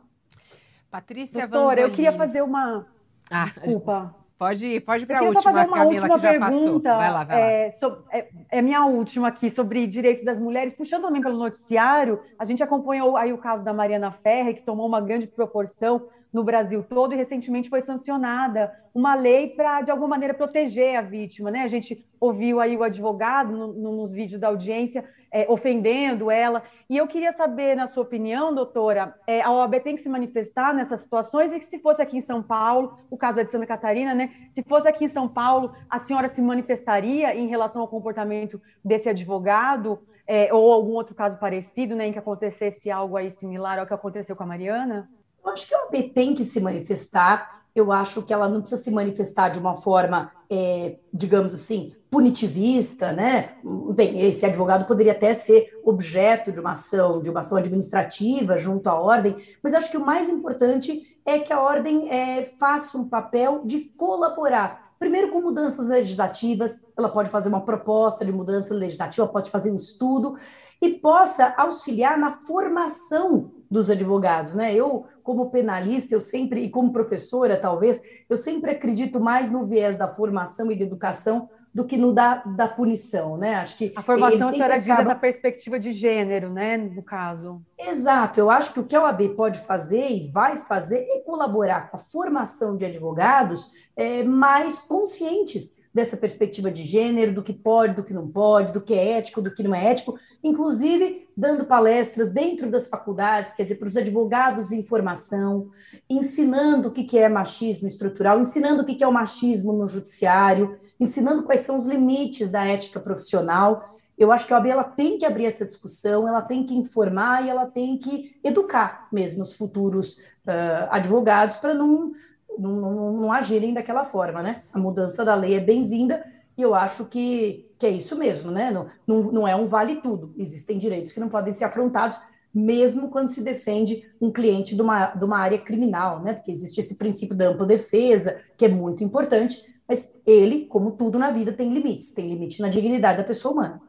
Patrícia 0.91 1.47
Doutora, 1.47 1.83
eu 1.83 1.91
queria 1.91 2.13
fazer 2.13 2.43
uma. 2.43 2.87
Ah, 3.31 3.45
Desculpa. 3.45 4.15
Pode 4.37 4.67
ir, 4.67 4.81
pode 4.81 5.05
ir 5.05 5.07
para 5.07 5.21
a 5.21 5.23
última, 5.23 5.53
uma 5.53 5.67
Camila, 5.69 5.85
última 5.85 6.17
que 6.17 6.23
já 6.23 6.31
pergunta, 6.31 6.49
passou. 6.51 6.81
Vai 6.83 7.13
lá, 7.13 7.25
vai 7.25 7.41
lá. 7.41 7.47
É, 7.47 7.71
so, 7.71 8.05
é, 8.11 8.29
é, 8.51 8.61
minha 8.61 8.85
última 8.87 9.29
aqui 9.29 9.49
sobre 9.49 9.87
direitos 9.87 10.25
das 10.25 10.41
mulheres. 10.41 10.73
Puxando 10.73 11.03
também 11.03 11.23
pelo 11.23 11.39
noticiário, 11.39 12.21
a 12.37 12.45
gente 12.45 12.61
acompanhou 12.61 13.17
aí 13.17 13.33
o 13.33 13.39
caso 13.39 13.63
da 13.63 13.73
Mariana 13.73 14.11
Ferre, 14.11 14.55
que 14.55 14.63
tomou 14.63 14.85
uma 14.89 15.01
grande 15.01 15.29
proporção 15.29 16.09
no 16.33 16.43
Brasil 16.43 16.83
todo 16.83 17.13
e 17.13 17.17
recentemente 17.17 17.69
foi 17.69 17.83
sancionada 17.83 18.73
uma 18.95 19.15
lei 19.15 19.49
para, 19.49 19.83
de 19.83 19.91
alguma 19.91 20.09
maneira, 20.09 20.35
proteger 20.35 20.97
a 20.97 21.03
vítima. 21.03 21.51
Né? 21.51 21.61
A 21.61 21.69
gente 21.69 22.07
ouviu 22.21 22.61
aí 22.61 22.77
o 22.77 22.83
advogado 22.83 23.53
no, 23.53 23.73
no, 23.73 23.97
nos 23.97 24.13
vídeos 24.13 24.41
da 24.41 24.49
audiência 24.49 25.05
é, 25.33 25.47
ofendendo 25.49 26.31
ela. 26.31 26.63
E 26.89 26.97
eu 26.97 27.07
queria 27.07 27.33
saber, 27.33 27.75
na 27.75 27.87
sua 27.87 28.03
opinião, 28.03 28.55
doutora, 28.55 29.15
é, 29.27 29.41
a 29.41 29.51
OAB 29.51 29.81
tem 29.81 29.97
que 29.97 30.03
se 30.03 30.09
manifestar 30.09 30.75
nessas 30.75 31.01
situações 31.01 31.53
e 31.53 31.59
que 31.59 31.65
se 31.65 31.79
fosse 31.79 32.03
aqui 32.03 32.19
em 32.19 32.21
São 32.21 32.43
Paulo, 32.43 32.99
o 33.11 33.17
caso 33.17 33.41
é 33.41 33.45
de 33.45 33.51
Santa 33.51 33.67
Catarina, 33.67 34.15
né? 34.15 34.31
Se 34.53 34.63
fosse 34.63 34.87
aqui 34.87 35.07
em 35.07 35.09
São 35.09 35.27
Paulo, 35.27 35.75
a 35.89 35.99
senhora 35.99 36.29
se 36.29 36.43
manifestaria 36.43 37.35
em 37.35 37.47
relação 37.47 37.81
ao 37.81 37.89
comportamento 37.89 38.61
desse 38.85 39.09
advogado? 39.09 39.99
É, 40.25 40.55
ou 40.55 40.73
algum 40.73 40.93
outro 40.93 41.17
caso 41.17 41.37
parecido, 41.37 41.97
né, 41.97 42.07
em 42.07 42.13
que 42.13 42.19
acontecesse 42.19 42.89
algo 42.91 43.17
aí 43.17 43.33
similar 43.33 43.81
ao 43.81 43.87
que 43.87 43.93
aconteceu 43.93 44.37
com 44.37 44.45
a 44.45 44.47
Mariana? 44.47 45.11
Eu 45.45 45.51
acho 45.51 45.67
que 45.67 45.75
a 45.75 45.85
OAB 45.85 46.11
tem 46.15 46.35
que 46.35 46.45
se 46.45 46.61
manifestar. 46.61 47.63
Eu 47.75 47.91
acho 47.91 48.23
que 48.23 48.33
ela 48.33 48.49
não 48.49 48.61
precisa 48.61 48.83
se 48.83 48.91
manifestar 48.91 49.49
de 49.49 49.59
uma 49.59 49.75
forma, 49.75 50.31
é, 50.49 50.99
digamos 51.13 51.55
assim, 51.55 51.95
punitivista, 52.11 53.13
né? 53.13 53.57
Bem, 53.95 54.21
esse 54.21 54.45
advogado 54.45 54.87
poderia 54.87 55.13
até 55.13 55.33
ser 55.33 55.81
objeto 55.83 56.53
de 56.53 56.61
uma 56.61 56.73
ação, 56.73 57.23
de 57.23 57.31
uma 57.31 57.41
ação 57.41 57.57
administrativa 57.57 58.59
junto 58.59 58.87
à 58.89 58.95
ordem, 58.95 59.35
mas 59.63 59.73
acho 59.73 59.91
que 59.91 59.97
o 59.97 60.05
mais 60.05 60.29
importante 60.29 61.19
é 61.25 61.39
que 61.39 61.53
a 61.53 61.61
ordem 61.61 62.11
é, 62.11 62.45
faça 62.45 62.99
um 62.99 63.09
papel 63.09 63.63
de 63.65 63.81
colaborar. 63.81 64.93
Primeiro, 64.99 65.31
com 65.31 65.41
mudanças 65.41 65.89
legislativas, 65.89 66.81
ela 66.97 67.09
pode 67.09 67.31
fazer 67.31 67.49
uma 67.49 67.63
proposta 67.63 68.25
de 68.25 68.31
mudança 68.31 68.75
legislativa, 68.75 69.27
pode 69.27 69.51
fazer 69.51 69.73
um 69.73 69.77
estudo 69.77 70.37
e 70.81 70.91
possa 70.91 71.55
auxiliar 71.57 72.19
na 72.19 72.31
formação 72.31 73.51
dos 73.73 73.89
advogados, 73.89 74.55
né? 74.55 74.75
Eu, 74.75 75.07
como 75.23 75.51
penalista, 75.51 76.15
eu 76.15 76.21
sempre, 76.21 76.61
e 76.61 76.69
como 76.69 76.93
professora, 76.93 77.59
talvez, 77.59 78.03
eu 78.29 78.37
sempre 78.37 78.73
acredito 78.73 79.19
mais 79.19 79.51
no 79.51 79.67
viés 79.67 79.97
da 79.97 80.07
formação 80.07 80.71
e 80.71 80.77
da 80.77 80.85
educação 80.85 81.49
do 81.75 81.87
que 81.87 81.97
no 81.97 82.13
da, 82.13 82.43
da 82.45 82.69
punição, 82.69 83.39
né? 83.39 83.55
Acho 83.55 83.79
que 83.79 83.95
a 83.97 84.03
formação 84.03 84.49
a 84.49 84.53
senhora 84.53 84.75
acaba... 84.75 84.97
diz 84.97 85.07
essa 85.07 85.15
perspectiva 85.15 85.81
de 85.81 85.91
gênero, 85.91 86.51
né? 86.51 86.77
No 86.77 87.03
caso. 87.03 87.63
Exato. 87.79 88.39
Eu 88.39 88.51
acho 88.51 88.75
que 88.75 88.81
o 88.81 88.85
que 88.85 88.95
a 88.95 89.05
OAB 89.05 89.31
pode 89.31 89.59
fazer 89.61 90.11
e 90.11 90.31
vai 90.31 90.59
fazer 90.59 90.99
é 90.99 91.21
colaborar 91.21 91.91
com 91.91 91.97
a 91.97 92.01
formação 92.01 92.77
de 92.77 92.85
advogados 92.85 93.73
é, 93.97 94.23
mais 94.23 94.81
conscientes 94.81 95.75
dessa 95.95 96.17
perspectiva 96.17 96.71
de 96.71 96.83
gênero, 96.83 97.35
do 97.35 97.43
que 97.43 97.53
pode, 97.53 97.95
do 97.95 98.03
que 98.03 98.15
não 98.15 98.27
pode, 98.27 98.73
do 98.73 98.81
que 98.81 98.95
é 98.95 99.19
ético, 99.19 99.43
do 99.43 99.53
que 99.53 99.63
não 99.63 99.75
é 99.75 99.91
ético, 99.91 100.19
inclusive 100.43 101.29
dando 101.37 101.67
palestras 101.67 102.31
dentro 102.31 102.71
das 102.71 102.89
faculdades, 102.89 103.55
quer 103.55 103.65
dizer, 103.65 103.77
para 103.77 103.89
os 103.89 103.97
advogados 103.97 104.73
em 104.73 104.83
formação, 104.83 105.71
ensinando 106.09 106.89
o 106.89 106.93
que 106.93 107.19
é 107.19 107.29
machismo 107.29 107.87
estrutural, 107.87 108.41
ensinando 108.41 108.83
o 108.83 108.87
que 108.87 109.03
é 109.05 109.07
o 109.07 109.13
machismo 109.13 109.73
no 109.73 109.89
judiciário, 109.89 110.77
ensinando 110.99 111.43
quais 111.43 111.61
são 111.61 111.77
os 111.77 111.87
limites 111.87 112.49
da 112.49 112.65
ética 112.65 112.99
profissional. 112.99 113.85
Eu 114.17 114.31
acho 114.31 114.47
que 114.47 114.53
a 114.53 114.57
OAB 114.57 114.67
ela 114.67 114.85
tem 114.85 115.19
que 115.19 115.27
abrir 115.27 115.47
essa 115.47 115.65
discussão, 115.65 116.29
ela 116.29 116.43
tem 116.43 116.65
que 116.65 116.75
informar 116.75 117.45
e 117.45 117.51
ela 117.51 117.67
tem 117.67 117.99
que 117.99 118.37
educar 118.45 119.09
mesmo 119.13 119.43
os 119.43 119.57
futuros 119.57 120.19
uh, 120.47 120.89
advogados 120.91 121.57
para 121.57 121.75
não 121.75 122.13
não, 122.59 122.73
não, 122.81 123.13
não 123.13 123.33
agirem 123.33 123.75
daquela 123.75 124.05
forma, 124.05 124.43
né? 124.43 124.63
A 124.73 124.79
mudança 124.79 125.25
da 125.25 125.35
lei 125.35 125.55
é 125.55 125.61
bem-vinda 125.61 126.25
e 126.57 126.63
eu 126.63 126.75
acho 126.75 127.07
que, 127.07 127.71
que 127.79 127.87
é 127.87 127.91
isso 127.91 128.17
mesmo, 128.17 128.51
né? 128.51 128.71
Não, 128.71 128.87
não, 129.07 129.33
não 129.33 129.49
é 129.49 129.57
um 129.57 129.67
vale 129.67 129.97
tudo. 129.97 130.35
Existem 130.37 130.79
direitos 130.79 131.13
que 131.13 131.21
não 131.21 131.29
podem 131.29 131.53
ser 131.53 131.65
afrontados, 131.65 132.19
mesmo 132.55 133.11
quando 133.11 133.31
se 133.31 133.43
defende 133.43 134.07
um 134.21 134.31
cliente 134.31 134.77
de 134.77 134.83
uma, 134.83 135.07
de 135.07 135.25
uma 135.25 135.39
área 135.39 135.59
criminal, 135.59 136.23
né? 136.23 136.35
Porque 136.35 136.51
existe 136.51 136.81
esse 136.81 136.97
princípio 136.97 137.37
da 137.37 137.49
ampla 137.49 137.67
defesa, 137.67 138.41
que 138.57 138.65
é 138.65 138.69
muito 138.69 139.03
importante, 139.03 139.65
mas 139.89 140.15
ele, 140.27 140.67
como 140.67 140.93
tudo 140.93 141.19
na 141.19 141.31
vida, 141.31 141.53
tem 141.53 141.73
limites, 141.73 142.13
tem 142.13 142.29
limite 142.29 142.61
na 142.61 142.69
dignidade 142.69 143.19
da 143.19 143.25
pessoa 143.25 143.55
humana. 143.55 143.81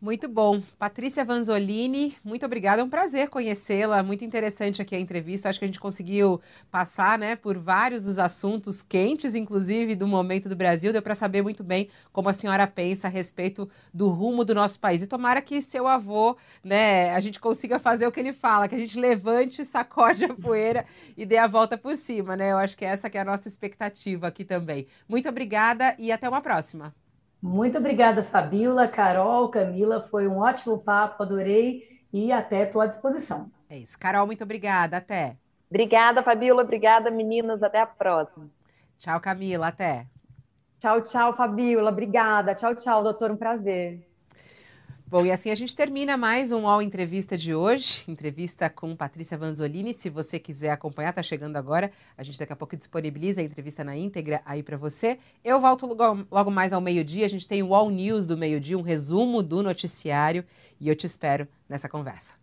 Muito 0.00 0.26
bom. 0.28 0.62
Patrícia 0.78 1.22
Vanzolini, 1.26 2.16
muito 2.24 2.46
obrigada. 2.46 2.80
É 2.80 2.84
um 2.84 2.88
prazer 2.88 3.28
conhecê-la. 3.28 4.02
Muito 4.02 4.24
interessante 4.24 4.80
aqui 4.80 4.96
a 4.96 5.00
entrevista. 5.00 5.50
Acho 5.50 5.58
que 5.58 5.66
a 5.66 5.68
gente 5.68 5.78
conseguiu 5.78 6.40
passar 6.70 7.18
né, 7.18 7.36
por 7.36 7.58
vários 7.58 8.04
dos 8.04 8.18
assuntos 8.18 8.82
quentes, 8.82 9.34
inclusive, 9.34 9.94
do 9.94 10.06
momento 10.06 10.48
do 10.48 10.56
Brasil. 10.56 10.90
Deu 10.90 11.02
para 11.02 11.14
saber 11.14 11.42
muito 11.42 11.62
bem 11.62 11.90
como 12.14 12.30
a 12.30 12.32
senhora 12.32 12.66
pensa 12.66 13.08
a 13.08 13.10
respeito 13.10 13.68
do 13.92 14.08
rumo 14.08 14.42
do 14.42 14.54
nosso 14.54 14.80
país. 14.80 15.02
E 15.02 15.06
tomara 15.06 15.42
que 15.42 15.60
seu 15.60 15.86
avô, 15.86 16.34
né, 16.64 17.14
a 17.14 17.20
gente 17.20 17.38
consiga 17.38 17.78
fazer 17.78 18.06
o 18.06 18.12
que 18.12 18.20
ele 18.20 18.32
fala, 18.32 18.68
que 18.68 18.74
a 18.74 18.78
gente 18.78 18.98
levante, 18.98 19.66
sacode 19.66 20.24
a 20.24 20.32
poeira 20.34 20.86
e 21.14 21.26
dê 21.26 21.36
a 21.36 21.46
volta 21.46 21.76
por 21.76 21.94
cima, 21.94 22.34
né? 22.36 22.52
Eu 22.52 22.56
acho 22.56 22.74
que 22.74 22.86
essa 22.86 23.10
que 23.10 23.18
é 23.18 23.20
a 23.20 23.24
nossa 23.24 23.48
expectativa 23.48 24.28
aqui 24.28 24.46
também. 24.46 24.86
Muito 25.06 25.28
obrigada 25.28 25.94
e 25.98 26.10
até 26.10 26.26
uma 26.26 26.40
próxima. 26.40 26.94
Muito 27.42 27.78
obrigada, 27.78 28.22
Fabíola, 28.22 28.86
Carol, 28.86 29.48
Camila. 29.48 30.02
Foi 30.02 30.28
um 30.28 30.38
ótimo 30.38 30.78
papo, 30.78 31.22
adorei 31.22 32.00
e 32.12 32.30
até 32.30 32.70
à 32.78 32.86
disposição. 32.86 33.50
É 33.68 33.78
isso. 33.78 33.98
Carol, 33.98 34.26
muito 34.26 34.44
obrigada. 34.44 34.98
Até. 34.98 35.36
Obrigada, 35.70 36.22
Fabíola. 36.22 36.62
Obrigada, 36.62 37.10
meninas. 37.10 37.62
Até 37.62 37.80
a 37.80 37.86
próxima. 37.86 38.50
Tchau, 38.98 39.20
Camila. 39.20 39.68
Até. 39.68 40.06
Tchau, 40.78 41.00
tchau, 41.02 41.36
Fabíola. 41.36 41.90
Obrigada. 41.90 42.54
Tchau, 42.54 42.74
tchau, 42.74 43.02
doutor. 43.02 43.30
Um 43.30 43.36
prazer. 43.36 44.09
Bom, 45.10 45.26
e 45.26 45.32
assim 45.32 45.50
a 45.50 45.56
gente 45.56 45.74
termina 45.74 46.16
mais 46.16 46.52
um 46.52 46.66
UOL 46.66 46.80
Entrevista 46.80 47.36
de 47.36 47.52
hoje, 47.52 48.04
entrevista 48.06 48.70
com 48.70 48.94
Patrícia 48.94 49.36
Vanzolini. 49.36 49.92
Se 49.92 50.08
você 50.08 50.38
quiser 50.38 50.70
acompanhar, 50.70 51.12
tá 51.12 51.20
chegando 51.20 51.56
agora. 51.56 51.90
A 52.16 52.22
gente 52.22 52.38
daqui 52.38 52.52
a 52.52 52.56
pouco 52.56 52.76
disponibiliza 52.76 53.40
a 53.40 53.44
entrevista 53.44 53.82
na 53.82 53.96
íntegra 53.96 54.40
aí 54.46 54.62
para 54.62 54.76
você. 54.76 55.18
Eu 55.44 55.60
volto 55.60 55.84
logo, 55.84 56.24
logo 56.30 56.52
mais 56.52 56.72
ao 56.72 56.80
meio-dia. 56.80 57.26
A 57.26 57.28
gente 57.28 57.48
tem 57.48 57.60
o 57.60 57.70
UOL 57.70 57.90
News 57.90 58.24
do 58.24 58.38
meio-dia, 58.38 58.78
um 58.78 58.82
resumo 58.82 59.42
do 59.42 59.64
noticiário. 59.64 60.44
E 60.80 60.88
eu 60.88 60.94
te 60.94 61.06
espero 61.06 61.48
nessa 61.68 61.88
conversa. 61.88 62.34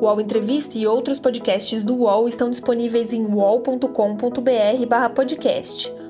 O 0.00 0.06
UOL 0.06 0.22
Entrevista 0.22 0.78
e 0.78 0.86
outros 0.86 1.18
podcasts 1.18 1.84
do 1.84 1.96
UOL 1.96 2.26
estão 2.26 2.48
disponíveis 2.48 3.12
em 3.12 3.26
uol.com.br/podcast. 3.26 6.03